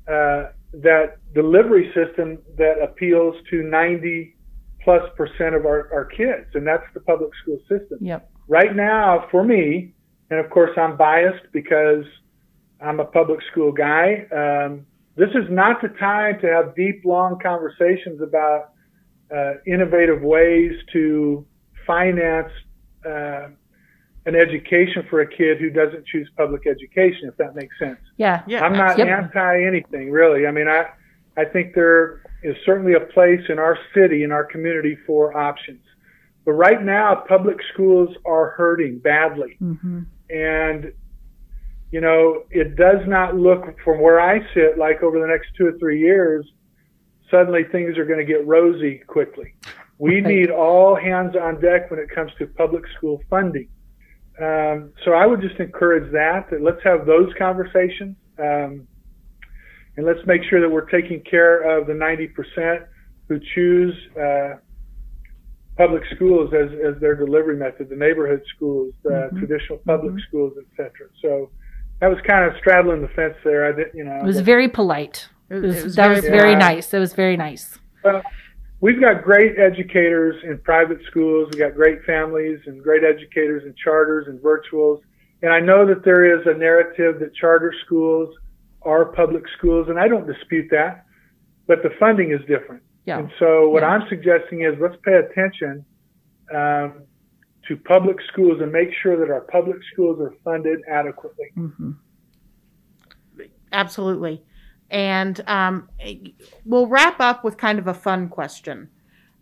uh, 0.09 0.43
that 0.73 1.19
delivery 1.35 1.93
system 1.95 2.39
that 2.57 2.81
appeals 2.83 3.35
to 3.51 3.63
90 3.63 4.37
plus 4.83 5.03
percent 5.17 5.55
of 5.55 5.67
our, 5.67 5.91
our 5.93 6.05
kids, 6.07 6.47
and 6.55 6.67
that's 6.67 6.85
the 6.95 7.01
public 7.01 7.31
school 7.43 7.59
system. 7.69 7.99
Yep. 8.01 8.31
Right 8.49 8.75
now, 8.75 9.27
for 9.31 9.45
me, 9.45 9.93
and 10.31 10.41
of 10.41 10.51
course 10.51 10.71
I'm 10.77 10.97
biased 10.97 11.47
because 11.53 12.05
I'm 12.81 13.01
a 13.01 13.05
public 13.05 13.41
school 13.51 13.73
guy. 13.73 14.27
Um, 14.35 14.87
this 15.17 15.31
is 15.31 15.51
not 15.51 15.83
the 15.83 15.89
time 15.89 16.41
to 16.41 16.47
have 16.47 16.75
deep, 16.75 17.03
long 17.05 17.39
conversations 17.43 18.21
about 18.23 18.71
uh, 19.35 19.55
innovative 19.67 20.23
ways 20.23 20.73
to 20.93 21.47
finance 21.87 22.51
uh, 23.07 23.49
an 24.27 24.35
education 24.35 25.05
for 25.09 25.21
a 25.21 25.27
kid 25.27 25.59
who 25.59 25.71
doesn't 25.71 26.07
choose 26.07 26.29
public 26.37 26.63
education, 26.67 27.29
if 27.29 27.37
that 27.37 27.55
makes 27.55 27.79
sense. 27.79 27.99
Yeah. 28.17 28.43
Yeah. 28.47 28.65
I'm 28.65 28.73
not 28.73 28.99
Yep. 28.99 29.09
anti 29.09 29.65
anything, 29.65 30.11
really. 30.11 30.47
I 30.47 30.51
mean, 30.51 30.69
I, 30.69 30.87
I 31.37 31.45
think 31.45 31.75
there 31.75 32.23
is 32.43 32.57
certainly 32.65 32.95
a 32.95 33.01
place 33.01 33.41
in 33.49 33.59
our 33.59 33.79
city, 33.95 34.23
in 34.23 34.33
our 34.33 34.45
community 34.45 34.97
for 35.07 35.37
options. 35.37 35.83
But 36.45 36.53
right 36.53 36.83
now, 36.83 37.25
public 37.29 37.59
schools 37.73 38.09
are 38.25 38.51
hurting 38.51 38.99
badly. 38.99 39.57
hmm 39.59 40.01
And, 40.31 40.93
you 41.91 42.01
know, 42.01 42.45
it 42.51 42.77
does 42.77 43.07
not 43.07 43.37
look 43.37 43.65
from 43.85 44.01
where 44.01 44.21
I 44.21 44.41
sit 44.55 44.79
like 44.79 45.03
over 45.03 45.19
the 45.21 45.27
next 45.27 45.49
two 45.57 45.67
or 45.67 45.79
three 45.79 46.01
years, 46.01 46.47
suddenly 47.31 47.65
things 47.65 47.99
are 47.99 48.05
going 48.05 48.19
to 48.19 48.25
get 48.25 48.47
rosy 48.47 48.99
quickly. 49.07 49.55
We 49.99 50.17
Right. 50.17 50.27
need 50.27 50.51
all 50.51 50.95
hands 50.97 51.37
on 51.37 51.61
deck 51.61 51.91
when 51.91 52.01
it 52.01 52.11
comes 52.11 52.33
to 52.39 52.47
public 52.47 52.85
school 52.97 53.23
funding. 53.29 53.69
Um, 54.41 54.93
so 55.05 55.13
I 55.13 55.27
would 55.27 55.43
just 55.43 55.61
encourage 55.61 56.11
that, 56.13 56.49
that 56.51 56.63
let's 56.63 56.83
have 56.83 57.05
those 57.05 57.31
conversations. 57.37 58.17
Um, 58.39 58.87
and 59.97 60.07
let's 60.07 60.25
make 60.27 60.43
sure 60.49 60.61
that 60.61 60.69
we're 60.71 60.89
taking 60.89 61.21
care 61.23 61.79
of 61.79 61.87
the 61.87 61.93
90% 61.93 62.85
who 63.29 63.39
choose, 63.55 63.95
uh, 64.21 64.55
public 65.77 66.03
schools 66.15 66.53
as, 66.53 66.69
as 66.85 67.01
their 67.01 67.15
delivery 67.15 67.57
method, 67.57 67.89
the 67.89 67.97
neighborhood 67.97 68.43
schools, 68.55 68.93
the 69.03 69.31
Mhm. 69.33 69.39
traditional 69.39 69.79
public 69.87 70.15
Mhm. 70.15 70.21
schools, 70.29 70.53
etc. 70.59 71.09
So 71.23 71.51
that 72.01 72.09
was 72.09 72.19
kind 72.23 72.45
of 72.45 72.57
straddling 72.59 73.01
the 73.03 73.09
fence 73.09 73.35
there. 73.45 73.65
I 73.67 73.73
didn't, 73.73 73.95
you 73.95 74.05
know. 74.05 74.17
It 74.17 74.25
was 74.25 74.37
but- 74.37 74.45
very 74.45 74.69
polite. 74.69 75.29
It 75.49 75.57
It 75.57 75.61
was- 75.63 75.75
was, 75.75 75.77
it 75.81 75.85
was 75.85 75.97
that 75.97 76.03
very 76.05 76.15
was 76.17 76.25
very 76.27 76.39
polite. 76.55 76.59
nice. 76.59 76.95
It 76.95 76.99
was 76.99 77.15
very 77.15 77.37
nice. 77.37 77.79
Well, 78.05 78.23
we've 78.81 79.01
got 79.01 79.23
great 79.23 79.59
educators 79.59 80.37
in 80.45 80.59
private 80.59 81.03
schools. 81.05 81.49
We've 81.53 81.61
got 81.61 81.75
great 81.75 82.03
families 82.05 82.61
and 82.67 82.83
great 82.83 83.03
educators 83.05 83.65
in 83.65 83.75
charters 83.75 84.27
and 84.29 84.39
virtuals. 84.41 85.01
And 85.43 85.51
I 85.53 85.61
know 85.61 85.87
that 85.87 86.03
there 86.05 86.25
is 86.39 86.47
a 86.47 86.53
narrative 86.55 87.21
that 87.21 87.35
charter 87.35 87.73
schools 87.85 88.35
are 88.83 89.07
public 89.07 89.45
schools, 89.59 89.89
and 89.89 89.99
I 89.99 90.09
don't 90.09 90.27
dispute 90.27 90.69
that, 90.71 91.05
but 91.67 91.83
the 91.83 91.91
funding 91.99 92.33
is 92.33 92.41
different. 92.49 92.83
Yeah. 93.07 93.19
And 93.19 93.31
so 93.39 93.69
what 93.69 93.83
Yeah. 93.83 93.91
I'm 93.91 94.09
suggesting 94.09 94.63
is 94.63 94.75
let's 94.81 94.97
pay 95.05 95.15
attention 95.15 95.85
um, 96.55 97.03
to 97.69 97.77
public 97.77 98.17
schools 98.33 98.61
and 98.61 98.73
make 98.73 98.91
sure 99.03 99.17
that 99.19 99.31
our 99.33 99.43
public 99.43 99.77
schools 99.93 100.21
are 100.21 100.35
funded 100.45 100.81
adequately. 100.91 101.47
hmm 101.55 101.93
Absolutely. 103.73 104.43
And 104.91 105.41
um, 105.47 105.89
we'll 106.65 106.89
wrap 106.89 107.21
up 107.21 107.45
with 107.45 107.57
kind 107.57 107.79
of 107.79 107.87
a 107.87 107.95
fun 107.95 108.29
question. 108.29 108.89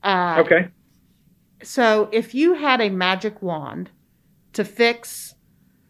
Uh, 0.02 0.36
Okay. 0.44 0.68
So, 1.62 2.08
if 2.12 2.34
you 2.34 2.54
had 2.54 2.80
a 2.80 2.88
magic 2.88 3.42
wand 3.42 3.90
to 4.52 4.64
fix 4.64 5.34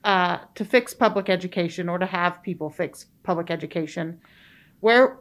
uh, 0.09 0.39
to 0.55 0.65
fix 0.65 0.95
public 0.95 1.29
education 1.29 1.87
or 1.87 1.99
to 1.99 2.07
have 2.07 2.43
people 2.43 2.71
fix 2.71 3.07
public 3.25 3.51
education, 3.51 4.19
where 4.81 5.19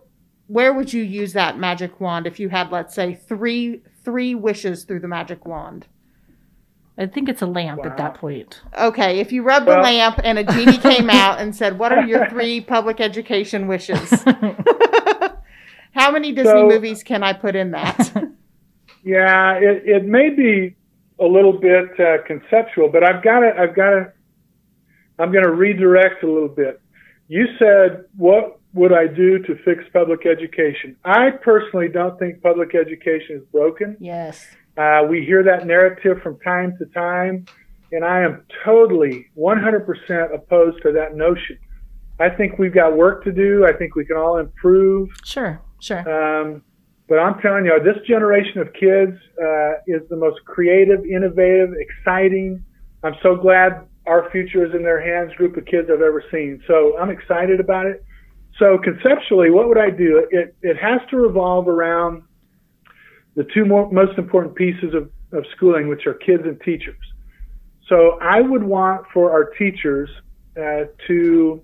where 0.47 0.73
would 0.73 0.93
you 0.93 1.03
use 1.03 1.33
that 1.33 1.59
magic 1.59 1.99
wand 1.99 2.25
if 2.25 2.39
you 2.39 2.47
had, 2.47 2.71
let's 2.71 2.95
say, 2.95 3.13
three 3.13 3.81
three 4.05 4.33
wishes 4.33 4.85
through 4.85 5.01
the 5.01 5.07
magic 5.07 5.45
wand? 5.45 5.87
I 6.97 7.05
think 7.05 7.27
it's 7.27 7.41
a 7.41 7.45
lamp 7.45 7.85
at 7.85 7.97
that 7.97 8.13
point. 8.13 8.61
Okay, 8.79 9.19
if 9.19 9.33
you 9.33 9.43
rubbed 9.43 9.67
the 9.67 9.71
Well- 9.71 9.83
lamp 9.83 10.21
and 10.23 10.39
a 10.39 10.45
genie 10.45 10.77
came 10.91 11.09
out 11.09 11.41
and 11.41 11.53
said, 11.53 11.77
"What 11.77 11.91
are 11.91 12.05
your 12.05 12.29
three 12.29 12.61
public 12.61 13.01
education 13.01 13.67
wishes?" 13.67 14.23
How 15.91 16.11
many 16.11 16.31
Disney 16.31 16.51
So- 16.61 16.67
movies 16.69 17.03
can 17.03 17.23
I 17.23 17.33
put 17.33 17.57
in 17.57 17.71
that? 17.71 18.13
Yeah, 19.03 19.53
it, 19.55 19.83
it 19.85 20.05
may 20.05 20.29
be 20.29 20.75
a 21.19 21.25
little 21.25 21.53
bit 21.59 21.99
uh, 21.99 22.17
conceptual, 22.25 22.87
but 22.89 23.03
I've 23.03 23.21
got 23.23 23.39
to, 23.41 23.51
I've 23.59 23.75
got 23.75 23.89
to, 23.91 24.13
I'm 25.19 25.31
going 25.31 25.43
to 25.43 25.51
redirect 25.51 26.23
a 26.23 26.27
little 26.27 26.49
bit. 26.49 26.81
You 27.27 27.45
said 27.59 28.05
what 28.15 28.59
would 28.73 28.93
I 28.93 29.07
do 29.07 29.39
to 29.39 29.55
fix 29.65 29.83
public 29.91 30.25
education? 30.25 30.95
I 31.03 31.31
personally 31.31 31.89
don't 31.89 32.17
think 32.19 32.41
public 32.41 32.75
education 32.75 33.37
is 33.37 33.43
broken. 33.51 33.97
Yes. 33.99 34.45
Uh, 34.77 35.01
we 35.09 35.25
hear 35.25 35.43
that 35.43 35.65
narrative 35.65 36.21
from 36.21 36.39
time 36.41 36.77
to 36.77 36.85
time, 36.87 37.45
and 37.91 38.05
I 38.05 38.21
am 38.21 38.43
totally 38.63 39.27
100% 39.37 40.35
opposed 40.35 40.81
to 40.83 40.91
that 40.91 41.15
notion. 41.15 41.57
I 42.19 42.29
think 42.29 42.59
we've 42.59 42.73
got 42.73 42.95
work 42.95 43.23
to 43.23 43.31
do. 43.31 43.65
I 43.65 43.73
think 43.73 43.95
we 43.95 44.05
can 44.05 44.17
all 44.17 44.37
improve. 44.37 45.09
Sure. 45.23 45.59
Sure. 45.79 45.99
Um, 45.99 46.61
but 47.07 47.19
I'm 47.19 47.39
telling 47.39 47.65
you, 47.65 47.79
this 47.83 47.97
generation 48.05 48.59
of 48.59 48.73
kids 48.73 49.17
uh, 49.41 49.71
is 49.87 50.01
the 50.09 50.17
most 50.17 50.43
creative, 50.45 51.05
innovative, 51.05 51.73
exciting. 51.79 52.63
I'm 53.03 53.15
so 53.23 53.35
glad 53.35 53.87
our 54.07 54.29
future 54.31 54.65
is 54.65 54.73
in 54.73 54.83
their 54.83 55.01
hands 55.01 55.35
group 55.35 55.57
of 55.57 55.65
kids 55.65 55.89
I've 55.91 56.01
ever 56.01 56.23
seen. 56.31 56.61
So 56.67 56.97
I'm 56.97 57.09
excited 57.09 57.59
about 57.59 57.85
it. 57.85 58.03
So 58.59 58.77
conceptually, 58.77 59.51
what 59.51 59.67
would 59.67 59.77
I 59.77 59.89
do? 59.89 60.25
It, 60.31 60.55
it 60.61 60.77
has 60.77 61.01
to 61.11 61.17
revolve 61.17 61.67
around 61.67 62.23
the 63.35 63.45
two 63.53 63.65
more, 63.65 63.91
most 63.91 64.17
important 64.17 64.55
pieces 64.55 64.95
of, 64.95 65.11
of 65.37 65.45
schooling, 65.55 65.87
which 65.87 66.07
are 66.07 66.15
kids 66.15 66.43
and 66.45 66.59
teachers. 66.61 66.97
So 67.87 68.17
I 68.21 68.41
would 68.41 68.63
want 68.63 69.05
for 69.13 69.31
our 69.31 69.51
teachers 69.51 70.09
uh, 70.57 70.85
to, 71.07 71.61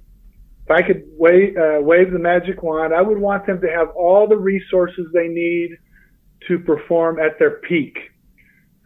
if 0.65 0.71
I 0.71 0.81
could 0.83 1.03
wave, 1.17 1.57
uh, 1.57 1.81
wave 1.81 2.11
the 2.11 2.19
magic 2.19 2.61
wand, 2.61 2.93
I 2.93 3.01
would 3.01 3.17
want 3.17 3.47
them 3.47 3.59
to 3.61 3.67
have 3.67 3.89
all 3.95 4.27
the 4.27 4.37
resources 4.37 5.07
they 5.13 5.27
need 5.27 5.71
to 6.47 6.59
perform 6.59 7.19
at 7.19 7.39
their 7.39 7.59
peak. 7.61 7.97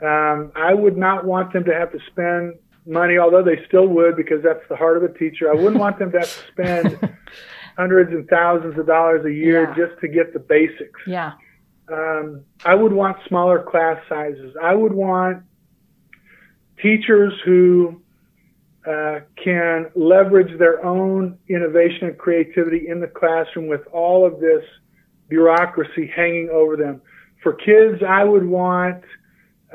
Um, 0.02 0.52
I 0.56 0.74
would 0.74 0.96
not 0.96 1.26
want 1.26 1.52
them 1.54 1.66
to 1.66 1.74
have 1.74 1.92
to 1.92 2.00
spend 2.12 2.54
money, 2.88 3.18
although 3.18 3.44
they 3.44 3.64
still 3.68 3.88
would 3.88 4.16
because 4.16 4.42
that's 4.44 4.64
the 4.70 4.76
heart 4.76 4.98
of 4.98 5.04
a 5.04 5.14
teacher. 5.18 5.52
I 5.52 5.56
wouldn't 5.56 5.78
want 5.80 6.00
them 6.00 6.12
to 6.14 6.20
have 6.20 6.28
to 6.30 6.52
spend 6.52 7.14
hundreds 7.78 8.12
and 8.12 8.28
thousands 8.30 8.78
of 8.80 8.88
dollars 8.88 9.26
a 9.26 9.32
year 9.32 9.64
Yeah. 9.64 9.86
just 9.88 10.00
to 10.02 10.08
get 10.08 10.34
the 10.34 10.40
basics. 10.40 11.00
Yeah. 11.06 11.34
Um, 11.92 12.44
I 12.66 12.76
would 12.76 12.92
want 12.94 13.18
smaller 13.28 13.64
class 13.64 13.98
sizes. 14.10 14.56
I 14.62 14.74
would 14.76 14.94
want 14.94 15.44
teachers 16.82 17.34
who 17.46 18.02
uh, 18.88 19.20
can 19.44 19.88
leverage 19.96 20.58
their 20.60 20.84
own 20.86 21.38
innovation 21.50 22.08
and 22.08 22.18
creativity 22.18 22.88
in 22.88 23.00
the 23.00 23.08
classroom 23.08 23.68
with 23.68 23.86
all 23.92 24.26
of 24.26 24.40
this 24.40 24.64
bureaucracy 25.30 26.10
hanging 26.16 26.50
over 26.54 26.78
them. 26.78 27.02
For 27.44 27.54
kids, 27.54 28.02
I 28.08 28.24
would 28.24 28.46
want 28.46 29.04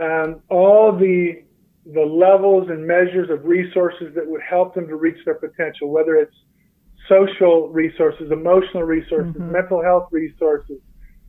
um, 0.00 0.40
all 0.48 0.96
the 0.96 1.42
the 1.86 2.02
levels 2.04 2.68
and 2.70 2.86
measures 2.86 3.28
of 3.30 3.44
resources 3.44 4.14
that 4.14 4.26
would 4.26 4.42
help 4.42 4.74
them 4.74 4.86
to 4.86 4.96
reach 4.96 5.18
their 5.24 5.34
potential, 5.34 5.90
whether 5.90 6.14
it's 6.16 6.34
social 7.08 7.68
resources, 7.70 8.30
emotional 8.30 8.84
resources, 8.84 9.34
Mhm. 9.34 9.50
mental 9.50 9.82
health 9.82 10.08
resources. 10.12 10.80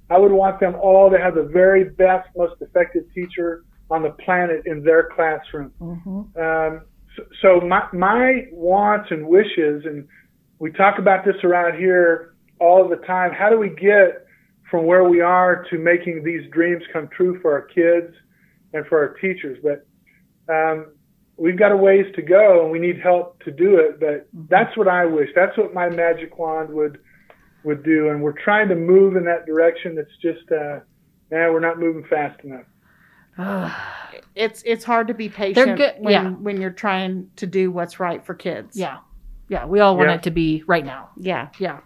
I 0.10 0.20
would 0.20 0.32
want 0.32 0.60
them 0.60 0.76
all 0.76 1.10
to 1.10 1.18
have 1.18 1.34
the 1.34 1.44
very 1.44 1.86
best, 1.86 2.30
most 2.38 2.62
effective 2.62 3.04
teacher 3.16 3.64
on 3.90 4.04
the 4.04 4.12
planet 4.12 4.62
in 4.66 4.84
their 4.84 5.10
classroom. 5.16 5.72
Mm-hmm. 5.82 6.40
Um, 6.40 6.82
so, 7.16 7.24
so 7.42 7.62
my, 7.62 7.88
my 7.94 8.48
wants 8.52 9.10
and 9.12 9.28
wishes, 9.28 9.86
and 9.86 10.08
we 10.60 10.72
talk 10.72 11.00
about 11.00 11.26
this 11.26 11.36
around 11.44 11.78
here 11.78 12.36
all 12.60 12.88
the 12.88 12.98
time. 12.98 13.32
How 13.34 13.50
do 13.50 13.58
we 13.58 13.70
get 13.70 14.26
from 14.70 14.86
where 14.86 15.04
we 15.04 15.22
are 15.22 15.64
to 15.70 15.78
making 15.78 16.24
these 16.24 16.48
dreams 16.52 16.84
come 16.92 17.08
true 17.10 17.40
for 17.42 17.54
our 17.54 17.62
kids 17.62 18.14
and 18.74 18.86
for 18.86 19.00
our 19.00 19.14
teachers? 19.16 19.58
But 19.64 19.86
um, 20.50 20.94
we've 21.38 21.58
got 21.58 21.72
a 21.72 21.78
ways 21.78 22.06
to 22.16 22.22
go, 22.22 22.64
and 22.64 22.72
we 22.72 22.80
need 22.80 23.00
help 23.02 23.42
to 23.44 23.52
do 23.52 23.78
it. 23.78 24.00
But 24.00 24.28
that's 24.50 24.76
what 24.78 24.88
I 24.88 25.06
wish. 25.06 25.30
That's 25.36 25.58
what 25.58 25.74
my 25.74 25.90
magic 25.90 26.38
wand 26.38 26.70
would 26.70 27.00
would 27.64 27.84
do, 27.84 28.10
and 28.10 28.22
we're 28.22 28.38
trying 28.44 28.68
to 28.70 28.76
move 28.76 29.16
in 29.16 29.24
that 29.26 29.46
direction. 29.46 29.98
It's 29.98 30.12
just, 30.22 30.52
uh, 30.52 30.80
man, 31.32 31.54
we're 31.54 31.62
not 31.62 31.80
moving 31.80 32.04
fast 32.10 32.40
enough. 32.44 32.66
It's 34.36 34.64
it's 34.66 34.84
hard 34.84 35.08
to 35.08 35.14
be 35.14 35.30
patient 35.30 35.78
good- 35.78 35.94
when 36.00 36.12
yeah. 36.12 36.30
when 36.30 36.60
you're 36.60 36.72
trying 36.72 37.30
to 37.36 37.46
do 37.46 37.72
what's 37.72 38.00
right 38.00 38.24
for 38.26 38.34
kids. 38.34 38.76
Yeah. 38.76 38.98
Yeah. 39.48 39.66
We 39.66 39.80
all 39.80 39.96
want 39.96 40.10
Yeah. 40.10 40.16
it 40.16 40.24
to 40.24 40.32
be 40.32 40.64
right 40.66 40.84
now. 40.86 41.10
Yeah. 41.18 41.50
Yeah. 41.60 41.80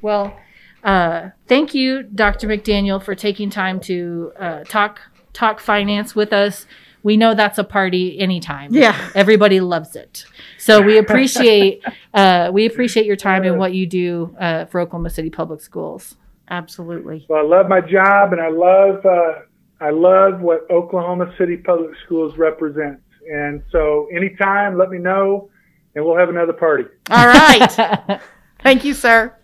Well, 0.00 0.34
uh, 0.82 1.30
thank 1.46 1.74
you, 1.74 2.02
Dr. 2.02 2.48
McDaniel, 2.48 3.02
for 3.02 3.14
taking 3.14 3.50
time 3.50 3.80
to 3.80 4.32
uh, 4.38 4.64
talk 4.64 5.00
talk 5.34 5.60
finance 5.60 6.14
with 6.14 6.32
us. 6.32 6.66
We 7.04 7.18
know 7.18 7.34
that's 7.34 7.58
a 7.58 7.64
party 7.64 8.18
anytime. 8.18 8.74
Yeah. 8.74 8.98
Everybody 9.14 9.60
loves 9.60 9.94
it. 9.94 10.24
So 10.58 10.80
we 10.80 10.96
appreciate 10.98 11.84
uh, 12.14 12.50
we 12.52 12.64
appreciate 12.66 13.06
your 13.06 13.14
time 13.14 13.44
and 13.44 13.58
what 13.58 13.74
you 13.74 13.86
do 13.86 14.34
uh, 14.40 14.64
for 14.64 14.80
Oklahoma 14.80 15.10
City 15.10 15.30
Public 15.30 15.60
Schools. 15.60 16.16
Absolutely. 16.48 17.26
Well, 17.28 17.40
I 17.40 17.46
love 17.46 17.68
my 17.68 17.80
job, 17.80 18.32
and 18.32 18.40
I 18.40 18.48
love 18.48 19.04
uh, 19.04 19.40
I 19.80 19.90
love 19.90 20.40
what 20.40 20.68
Oklahoma 20.70 21.32
City 21.38 21.58
Public 21.58 21.90
Schools 22.06 22.36
represents. 22.38 23.02
And 23.30 23.62
so, 23.70 24.08
anytime, 24.14 24.78
let 24.78 24.90
me 24.90 24.98
know, 24.98 25.50
and 25.94 26.04
we'll 26.04 26.16
have 26.16 26.30
another 26.30 26.52
party. 26.54 26.84
All 27.10 27.26
right. 27.26 28.20
Thank 28.62 28.84
you, 28.84 28.94
sir. 28.94 29.36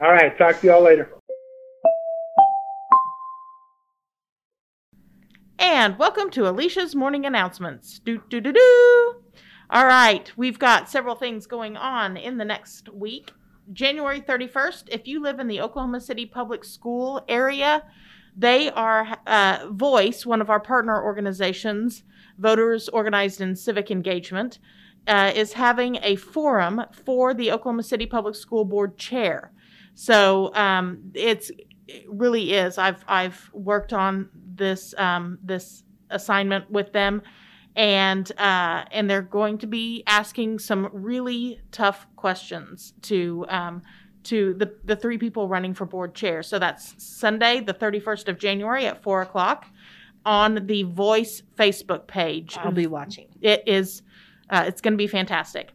All 0.00 0.10
right, 0.10 0.36
talk 0.38 0.60
to 0.60 0.66
y'all 0.66 0.82
later. 0.82 1.10
And 5.80 5.98
welcome 5.98 6.28
to 6.32 6.46
Alicia's 6.46 6.94
morning 6.94 7.24
announcements. 7.24 8.00
Do 8.00 8.20
do 8.28 8.38
do 8.38 8.52
do. 8.52 9.14
All 9.70 9.86
right, 9.86 10.30
we've 10.36 10.58
got 10.58 10.90
several 10.90 11.14
things 11.14 11.46
going 11.46 11.78
on 11.78 12.18
in 12.18 12.36
the 12.36 12.44
next 12.44 12.90
week. 12.90 13.32
January 13.72 14.20
31st, 14.20 14.90
if 14.90 15.08
you 15.08 15.22
live 15.22 15.40
in 15.40 15.48
the 15.48 15.62
Oklahoma 15.62 16.02
City 16.02 16.26
Public 16.26 16.66
School 16.66 17.24
area, 17.28 17.84
they 18.36 18.70
are 18.72 19.20
uh, 19.26 19.68
Voice, 19.70 20.26
one 20.26 20.42
of 20.42 20.50
our 20.50 20.60
partner 20.60 21.02
organizations, 21.02 22.02
Voters 22.36 22.90
Organized 22.90 23.40
in 23.40 23.56
Civic 23.56 23.90
Engagement, 23.90 24.58
uh, 25.06 25.32
is 25.34 25.54
having 25.54 25.96
a 26.02 26.14
forum 26.16 26.82
for 26.92 27.32
the 27.32 27.50
Oklahoma 27.50 27.84
City 27.84 28.04
Public 28.04 28.34
School 28.34 28.66
Board 28.66 28.98
chair. 28.98 29.50
So 29.94 30.54
um, 30.54 31.10
it's 31.14 31.50
it 31.50 31.69
really 32.08 32.52
is. 32.52 32.78
I've 32.78 33.04
I've 33.08 33.50
worked 33.52 33.92
on 33.92 34.28
this 34.34 34.94
um, 34.98 35.38
this 35.42 35.82
assignment 36.10 36.70
with 36.70 36.92
them, 36.92 37.22
and 37.76 38.30
uh, 38.38 38.84
and 38.90 39.08
they're 39.08 39.22
going 39.22 39.58
to 39.58 39.66
be 39.66 40.02
asking 40.06 40.58
some 40.58 40.88
really 40.92 41.60
tough 41.72 42.06
questions 42.16 42.94
to 43.02 43.46
um, 43.48 43.82
to 44.24 44.54
the 44.54 44.74
the 44.84 44.96
three 44.96 45.18
people 45.18 45.48
running 45.48 45.74
for 45.74 45.86
board 45.86 46.14
chair. 46.14 46.42
So 46.42 46.58
that's 46.58 46.94
Sunday, 47.02 47.60
the 47.60 47.72
thirty 47.72 48.00
first 48.00 48.28
of 48.28 48.38
January 48.38 48.86
at 48.86 49.02
four 49.02 49.22
o'clock, 49.22 49.66
on 50.24 50.66
the 50.66 50.84
Voice 50.84 51.42
Facebook 51.56 52.06
page. 52.06 52.56
I'll 52.58 52.72
be 52.72 52.86
watching. 52.86 53.28
It 53.40 53.64
is. 53.66 54.02
Uh, 54.48 54.64
it's 54.66 54.80
going 54.80 54.94
to 54.94 54.98
be 54.98 55.06
fantastic. 55.06 55.70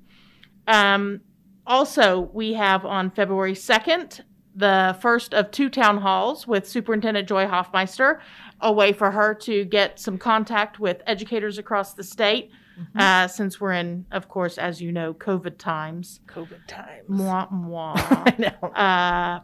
Um, 0.68 1.22
also, 1.68 2.30
we 2.34 2.53
have 2.53 2.86
on 2.86 3.09
February 3.09 3.53
2nd 3.53 4.22
the 4.56 4.97
first 5.01 5.34
of 5.34 5.51
two 5.51 5.70
town 5.70 5.97
halls 5.97 6.47
with 6.47 6.68
Superintendent 6.68 7.28
Joy 7.28 7.47
Hoffmeister, 7.47 8.22
a 8.62 8.72
way 8.72 8.93
for 8.93 9.12
her 9.12 9.34
to 9.34 9.66
get 9.66 9.99
some 9.99 10.18
contact 10.18 10.80
with 10.80 11.01
educators 11.06 11.58
across 11.58 11.93
the 11.93 12.03
state, 12.03 12.51
uh, 12.97 13.28
since 13.28 13.60
we're 13.60 13.74
in, 13.74 14.06
of 14.12 14.28
course, 14.28 14.58
as 14.58 14.82
you 14.82 14.91
know, 14.91 15.14
COVID 15.14 15.58
times. 15.58 16.20
COVID 16.28 16.66
times. 16.68 17.10
Mwah, 17.10 17.51
mwah. 17.51 17.93
I 17.97 18.36
know. 18.38 18.68
Uh, 18.70 19.39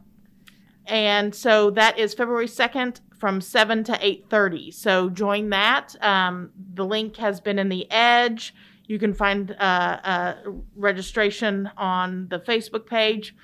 and 0.86 1.34
so 1.34 1.70
that 1.72 1.98
is 1.98 2.14
February 2.14 2.48
2nd 2.48 3.00
from 3.18 3.40
7 3.40 3.84
to 3.86 3.92
8.30. 3.94 4.74
So 4.74 5.10
join 5.10 5.50
that. 5.50 5.96
Um, 6.04 6.52
the 6.74 6.86
link 6.86 7.18
has 7.18 7.40
been 7.40 7.60
in 7.60 7.70
the 7.70 7.90
Edge. 7.92 8.54
You 8.88 9.00
can 9.00 9.14
find 9.14 9.52
uh, 9.52 10.00
uh, 10.04 10.36
registration 10.76 11.70
on 11.78 12.28
the 12.30 12.40
Facebook 12.40 12.86
page, 12.86 13.36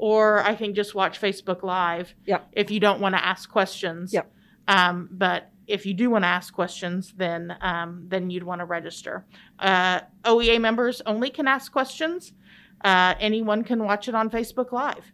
or 0.00 0.42
I 0.42 0.56
think 0.56 0.74
just 0.76 0.94
watch 0.94 1.20
Facebook 1.20 1.62
Live 1.62 2.14
Yep. 2.24 2.48
if 2.52 2.70
you 2.70 2.80
don't 2.80 3.00
want 3.02 3.14
to 3.14 3.22
ask 3.22 3.50
questions. 3.50 4.14
Yep. 4.14 4.32
Um, 4.66 5.10
but 5.12 5.50
if 5.66 5.84
you 5.84 5.92
do 5.92 6.08
want 6.08 6.24
to 6.24 6.28
ask 6.28 6.54
questions, 6.54 7.12
then 7.18 7.54
um, 7.60 8.06
then 8.08 8.30
you'd 8.30 8.42
want 8.42 8.60
to 8.60 8.64
register. 8.64 9.26
Uh, 9.58 10.00
OEA 10.24 10.58
members 10.58 11.02
only 11.04 11.28
can 11.28 11.46
ask 11.46 11.70
questions. 11.70 12.32
Uh, 12.82 13.14
anyone 13.20 13.62
can 13.62 13.84
watch 13.84 14.08
it 14.08 14.14
on 14.14 14.30
Facebook 14.30 14.72
Live. 14.72 15.12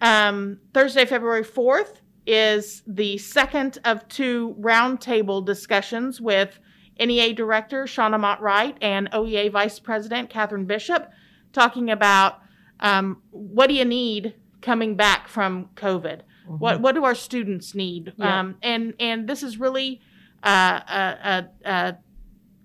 Um, 0.00 0.58
Thursday, 0.72 1.04
February 1.04 1.44
4th 1.44 2.00
is 2.26 2.82
the 2.86 3.18
second 3.18 3.76
of 3.84 4.08
two 4.08 4.56
roundtable 4.58 5.44
discussions 5.44 6.18
with 6.18 6.58
NEA 6.98 7.34
Director 7.34 7.84
Shauna 7.84 8.18
Mott 8.18 8.40
Wright 8.40 8.76
and 8.80 9.10
OEA 9.12 9.52
Vice 9.52 9.78
President 9.78 10.30
Catherine 10.30 10.64
Bishop 10.64 11.10
talking 11.52 11.90
about 11.90 12.40
um, 12.80 13.22
what 13.30 13.68
do 13.68 13.74
you 13.74 13.84
need 13.84 14.34
coming 14.60 14.96
back 14.96 15.28
from 15.28 15.70
COVID? 15.76 16.20
What 16.46 16.80
what 16.80 16.94
do 16.94 17.04
our 17.04 17.14
students 17.14 17.74
need? 17.74 18.14
Yeah. 18.16 18.40
Um, 18.40 18.56
and 18.62 18.94
and 18.98 19.28
this 19.28 19.42
is 19.42 19.58
really 19.58 20.00
uh, 20.42 20.80
a, 20.88 21.18
a, 21.24 21.70
a 21.70 21.98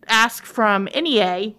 ask 0.08 0.46
from 0.46 0.86
NEA 0.86 1.54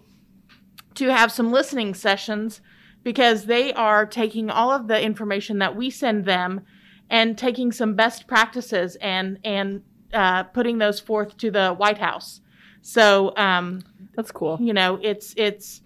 to 0.95 1.11
have 1.11 1.31
some 1.31 1.51
listening 1.51 1.93
sessions 1.93 2.61
because 3.03 3.45
they 3.45 3.73
are 3.73 4.05
taking 4.05 4.49
all 4.49 4.71
of 4.71 4.87
the 4.87 4.99
information 4.99 5.59
that 5.59 5.75
we 5.75 5.89
send 5.89 6.25
them 6.25 6.61
and 7.09 7.37
taking 7.37 7.71
some 7.71 7.93
best 7.95 8.27
practices 8.27 8.95
and 8.97 9.37
and 9.43 9.83
uh, 10.13 10.43
putting 10.43 10.79
those 10.79 10.99
forth 10.99 11.37
to 11.37 11.51
the 11.51 11.73
White 11.73 11.99
House. 11.99 12.41
So 12.81 13.35
um, 13.37 13.83
That's 14.15 14.31
cool. 14.31 14.57
you 14.59 14.73
know, 14.73 14.99
it's 15.01 15.33
it's 15.37 15.81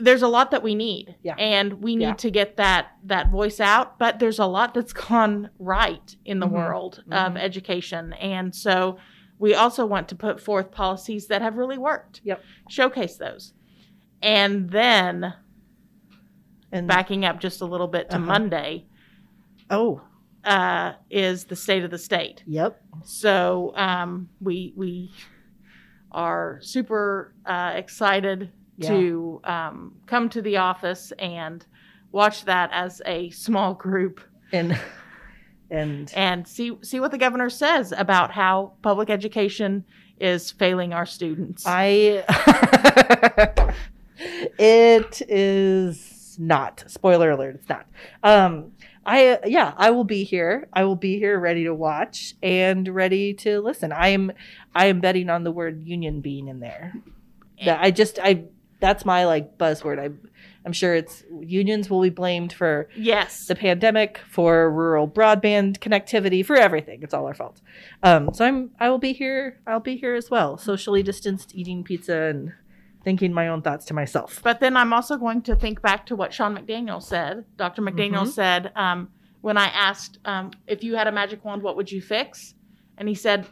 there's 0.00 0.22
a 0.22 0.28
lot 0.28 0.50
that 0.52 0.62
we 0.62 0.74
need, 0.74 1.16
Yeah. 1.22 1.34
and 1.38 1.82
we 1.82 1.96
need 1.96 2.04
Yeah. 2.04 2.14
to 2.14 2.30
get 2.30 2.56
that 2.56 2.92
that 3.04 3.30
voice 3.30 3.60
out. 3.60 3.98
But 3.98 4.18
there's 4.18 4.38
a 4.38 4.46
lot 4.46 4.74
that's 4.74 4.92
gone 4.92 5.50
right 5.58 6.16
in 6.24 6.40
the 6.40 6.46
Mhm. 6.46 6.52
world 6.52 7.04
of 7.10 7.32
Mhm. 7.34 7.38
education, 7.40 8.12
and 8.14 8.54
so 8.54 8.96
we 9.38 9.54
also 9.54 9.84
want 9.84 10.08
to 10.08 10.14
put 10.14 10.40
forth 10.40 10.70
policies 10.70 11.26
that 11.28 11.42
have 11.42 11.56
really 11.56 11.76
worked. 11.78 12.20
Yep. 12.24 12.42
Showcase 12.70 13.16
those, 13.18 13.52
and 14.22 14.70
then 14.70 15.34
And 16.72 16.88
backing 16.88 17.24
up 17.24 17.38
just 17.38 17.60
a 17.60 17.64
little 17.66 17.86
bit 17.86 18.10
to 18.10 18.16
Uh-huh. 18.16 18.26
Monday 18.26 18.86
oh, 19.70 20.00
uh, 20.44 20.92
is 21.10 21.44
the 21.44 21.56
state 21.56 21.84
of 21.84 21.90
the 21.90 21.98
state. 21.98 22.42
yep. 22.46 22.80
So 23.04 23.72
um, 23.76 24.28
we 24.40 24.72
we 24.76 25.12
are 26.10 26.58
super 26.62 27.34
uh, 27.44 27.72
excited 27.74 28.50
Yeah. 28.78 28.88
to 28.90 29.40
um, 29.44 29.94
come 30.06 30.28
to 30.30 30.42
the 30.42 30.58
office 30.58 31.12
and 31.18 31.64
watch 32.12 32.44
that 32.44 32.70
as 32.72 33.00
a 33.06 33.30
small 33.30 33.74
group 33.74 34.20
And 34.52 34.78
and 35.70 36.12
and 36.14 36.46
see 36.46 36.76
see 36.82 37.00
what 37.00 37.10
the 37.10 37.18
governor 37.18 37.50
says 37.50 37.92
about 37.96 38.30
how 38.30 38.72
public 38.82 39.10
education 39.10 39.84
is 40.18 40.50
failing 40.50 40.92
our 40.92 41.06
students. 41.06 41.64
I 41.66 42.24
it 44.58 45.22
is 45.28 46.36
not. 46.38 46.84
Spoiler 46.86 47.30
alert, 47.30 47.56
it's 47.56 47.68
not. 47.68 47.86
Um 48.22 48.72
I 49.04 49.38
yeah, 49.46 49.72
I 49.76 49.90
will 49.90 50.04
be 50.04 50.24
here. 50.24 50.68
I 50.72 50.84
will 50.84 50.96
be 50.96 51.18
here 51.18 51.38
ready 51.38 51.64
to 51.64 51.74
watch 51.74 52.34
and 52.42 52.88
ready 52.88 53.34
to 53.34 53.60
listen. 53.60 53.92
I 53.92 54.08
am 54.08 54.32
I 54.74 54.86
am 54.86 55.00
betting 55.00 55.30
on 55.30 55.44
the 55.44 55.52
word 55.52 55.86
union 55.86 56.20
being 56.20 56.48
in 56.48 56.60
there. 56.60 56.94
That 57.64 57.80
I 57.80 57.90
just 57.90 58.18
I 58.18 58.44
that's 58.80 59.04
my 59.04 59.24
like 59.24 59.56
buzzword. 59.58 59.98
I 59.98 60.10
I'm 60.64 60.72
sure 60.72 60.94
it's 60.94 61.22
unions 61.40 61.88
will 61.88 62.02
be 62.02 62.10
blamed 62.10 62.52
for 62.52 62.88
yes, 62.96 63.46
the 63.46 63.54
pandemic, 63.54 64.18
for 64.28 64.70
rural 64.70 65.06
broadband 65.08 65.78
connectivity, 65.78 66.44
for 66.44 66.56
everything. 66.56 67.02
It's 67.02 67.14
all 67.14 67.26
our 67.26 67.34
fault. 67.34 67.60
Um, 68.02 68.34
so 68.34 68.44
I'm 68.44 68.70
I 68.80 68.88
will 68.90 68.98
be 68.98 69.12
here. 69.12 69.60
I'll 69.66 69.80
be 69.80 69.96
here 69.96 70.14
as 70.14 70.30
well, 70.30 70.58
socially 70.58 71.02
distanced, 71.02 71.54
eating 71.54 71.84
pizza 71.84 72.16
and 72.22 72.52
thinking 73.04 73.32
my 73.32 73.46
own 73.46 73.62
thoughts 73.62 73.84
to 73.86 73.94
myself. 73.94 74.40
But 74.42 74.58
then 74.58 74.76
I'm 74.76 74.92
also 74.92 75.16
going 75.16 75.42
to 75.42 75.54
think 75.54 75.80
back 75.80 76.06
to 76.06 76.16
what 76.16 76.34
Sean 76.34 76.56
McDaniel 76.58 77.00
said. 77.00 77.44
Dr. 77.56 77.80
McDaniel 77.80 78.24
Mhm. 78.24 78.28
said 78.32 78.72
um, 78.74 79.08
when 79.42 79.56
I 79.56 79.66
asked 79.66 80.18
um, 80.24 80.50
if 80.66 80.82
you 80.82 80.96
had 80.96 81.06
a 81.06 81.12
magic 81.12 81.44
wand, 81.44 81.62
what 81.62 81.76
would 81.76 81.92
you 81.92 82.02
fix? 82.02 82.54
And 82.98 83.08
he 83.08 83.14
said, 83.14 83.46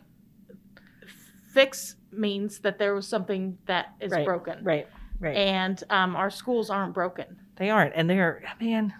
fix 1.53 1.97
means 2.11 2.61
that 2.61 2.79
there 2.79 2.95
was 2.95 3.07
something 3.07 3.59
that 3.67 3.95
is 4.01 4.11
Right, 4.13 4.25
broken. 4.25 4.59
Right, 4.65 4.89
right. 5.21 5.37
And 5.37 5.83
um, 5.91 6.17
our 6.17 6.31
schools 6.31 6.71
aren't 6.71 6.95
broken. 6.95 7.37
they 7.57 7.71
aren't, 7.71 7.95
and 7.95 8.09
they're 8.09 8.43
man. 8.61 8.95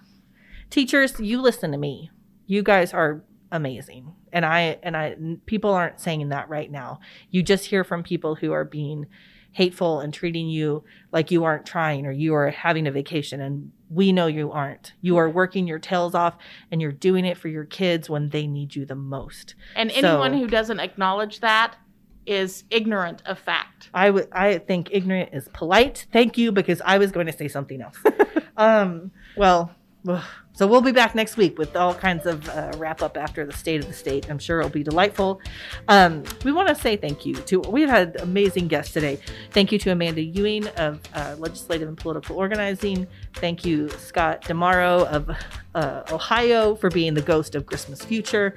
Teachers, 0.69 1.19
you 1.19 1.41
listen 1.41 1.71
to 1.71 1.77
me. 1.77 2.11
You 2.47 2.63
guys 2.63 2.93
are 2.93 3.23
amazing, 3.51 4.13
and 4.33 4.45
I 4.45 4.77
and 4.83 4.97
I 4.97 5.15
people 5.45 5.73
aren't 5.73 5.99
saying 5.99 6.29
that 6.29 6.49
right 6.49 6.71
now. 6.71 6.99
You 7.29 7.43
just 7.43 7.65
hear 7.65 7.83
from 7.83 8.03
people 8.03 8.35
who 8.35 8.51
are 8.51 8.65
being 8.65 9.05
hateful 9.51 10.01
and 10.01 10.13
treating 10.13 10.49
you 10.49 10.83
like 11.13 11.31
you 11.31 11.45
aren't 11.45 11.65
trying 11.65 12.05
or 12.05 12.11
you 12.11 12.33
are 12.35 12.49
having 12.49 12.85
a 12.87 12.91
vacation 12.91 13.39
and 13.39 13.71
we 13.89 14.11
know 14.11 14.27
you 14.27 14.51
aren't. 14.51 14.91
You 14.99 15.15
are 15.15 15.29
working 15.29 15.65
your 15.65 15.79
tails 15.79 16.13
off 16.13 16.35
and 16.71 16.81
you're 16.81 16.91
doing 16.91 17.23
it 17.23 17.37
for 17.37 17.47
your 17.47 17.63
kids 17.63 18.09
when 18.09 18.31
they 18.31 18.47
need 18.47 18.75
you 18.75 18.85
the 18.85 18.95
most. 18.95 19.55
And 19.73 19.89
So- 19.93 19.99
anyone 20.21 20.33
who 20.37 20.47
doesn't 20.47 20.81
acknowledge 20.81 21.39
that 21.39 21.77
is 22.25 22.63
ignorant 22.69 23.21
of 23.25 23.39
fact. 23.39 23.89
I 23.93 24.09
would 24.09 24.27
I 24.31 24.57
think 24.59 24.89
ignorant 24.91 25.29
is 25.33 25.47
polite. 25.53 26.07
Thank 26.11 26.37
you 26.37 26.51
because 26.51 26.81
I 26.85 26.97
was 26.97 27.11
going 27.11 27.27
to 27.27 27.33
say 27.33 27.47
something 27.47 27.81
else. 27.81 27.97
um 28.57 29.11
well, 29.37 29.71
ugh. 30.07 30.23
So 30.55 30.65
we'll 30.65 30.79
be 30.79 30.93
back 30.93 31.15
next 31.15 31.35
week 31.35 31.57
with 31.57 31.75
all 31.75 31.93
kinds 31.93 32.25
of 32.25 32.47
uh, 32.47 32.71
wrap 32.77 33.01
up 33.01 33.17
after 33.17 33.45
the 33.45 33.51
state 33.51 33.81
of 33.81 33.87
the 33.87 33.93
state. 33.93 34.29
I'm 34.29 34.39
sure 34.39 34.59
it'll 34.59 34.71
be 34.71 34.83
delightful. 34.83 35.41
Um, 35.89 36.23
we 36.45 36.53
want 36.53 36.69
to 36.69 36.75
say 36.75 36.95
thank 36.95 37.25
you 37.25 37.35
to 37.35 37.59
we've 37.59 37.89
had 37.89 38.15
amazing 38.21 38.69
guests 38.69 38.93
today. 38.93 39.19
Thank 39.51 39.73
you 39.73 39.79
to 39.79 39.91
Amanda 39.91 40.21
Ewing 40.21 40.67
of 40.69 41.01
uh, 41.13 41.35
Legislative 41.37 41.89
and 41.89 41.97
Political 41.97 42.37
Organizing. 42.37 43.05
Thank 43.33 43.65
you 43.65 43.89
Scott 43.89 44.43
DiMauro 44.43 45.05
of 45.07 45.29
uh, 45.75 46.03
Ohio 46.09 46.73
for 46.75 46.89
being 46.89 47.13
the 47.13 47.21
ghost 47.21 47.53
of 47.53 47.65
Christmas 47.65 48.03
Future. 48.03 48.55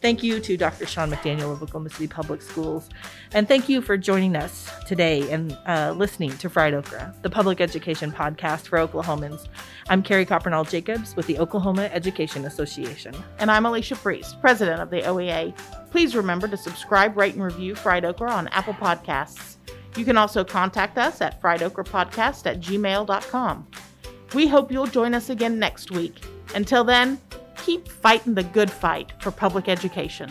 Thank 0.00 0.22
you 0.22 0.38
to 0.40 0.56
Dr. 0.56 0.86
Sean 0.86 1.10
McDaniel 1.10 1.52
of 1.52 1.62
Oklahoma 1.62 1.90
City 1.90 2.06
Public 2.06 2.40
Schools. 2.40 2.88
And 3.32 3.48
thank 3.48 3.68
you 3.68 3.82
for 3.82 3.96
joining 3.96 4.36
us 4.36 4.70
today 4.86 5.28
and 5.32 5.58
uh, 5.66 5.92
listening 5.96 6.30
to 6.38 6.48
Fried 6.48 6.74
Okra, 6.74 7.14
the 7.22 7.30
public 7.30 7.60
education 7.60 8.12
podcast 8.12 8.68
for 8.68 8.78
Oklahomans. 8.78 9.48
I'm 9.88 10.02
Carrie 10.02 10.26
Coppernoll 10.26 10.70
Jacobs 10.70 11.16
with 11.16 11.26
the 11.26 11.39
Oklahoma 11.40 11.90
Education 11.92 12.44
Association. 12.44 13.14
And 13.38 13.50
I'm 13.50 13.66
Alicia 13.66 13.96
Priest, 13.96 14.40
president 14.40 14.80
of 14.80 14.90
the 14.90 15.00
OEA. 15.00 15.56
Please 15.90 16.14
remember 16.14 16.46
to 16.46 16.56
subscribe, 16.56 17.16
rate, 17.16 17.34
and 17.34 17.42
review 17.42 17.74
Fried 17.74 18.04
Okra 18.04 18.30
on 18.30 18.46
Apple 18.48 18.74
Podcasts. 18.74 19.56
You 19.96 20.04
can 20.04 20.16
also 20.16 20.44
contact 20.44 20.98
us 20.98 21.20
at 21.20 21.40
friedokrapodcast 21.42 22.46
at 22.46 22.60
gmail.com. 22.60 23.66
We 24.34 24.46
hope 24.46 24.70
you'll 24.70 24.86
join 24.86 25.14
us 25.14 25.30
again 25.30 25.58
next 25.58 25.90
week. 25.90 26.22
Until 26.54 26.84
then, 26.84 27.18
keep 27.56 27.88
fighting 27.88 28.34
the 28.34 28.44
good 28.44 28.70
fight 28.70 29.12
for 29.20 29.30
public 29.30 29.68
education. 29.68 30.30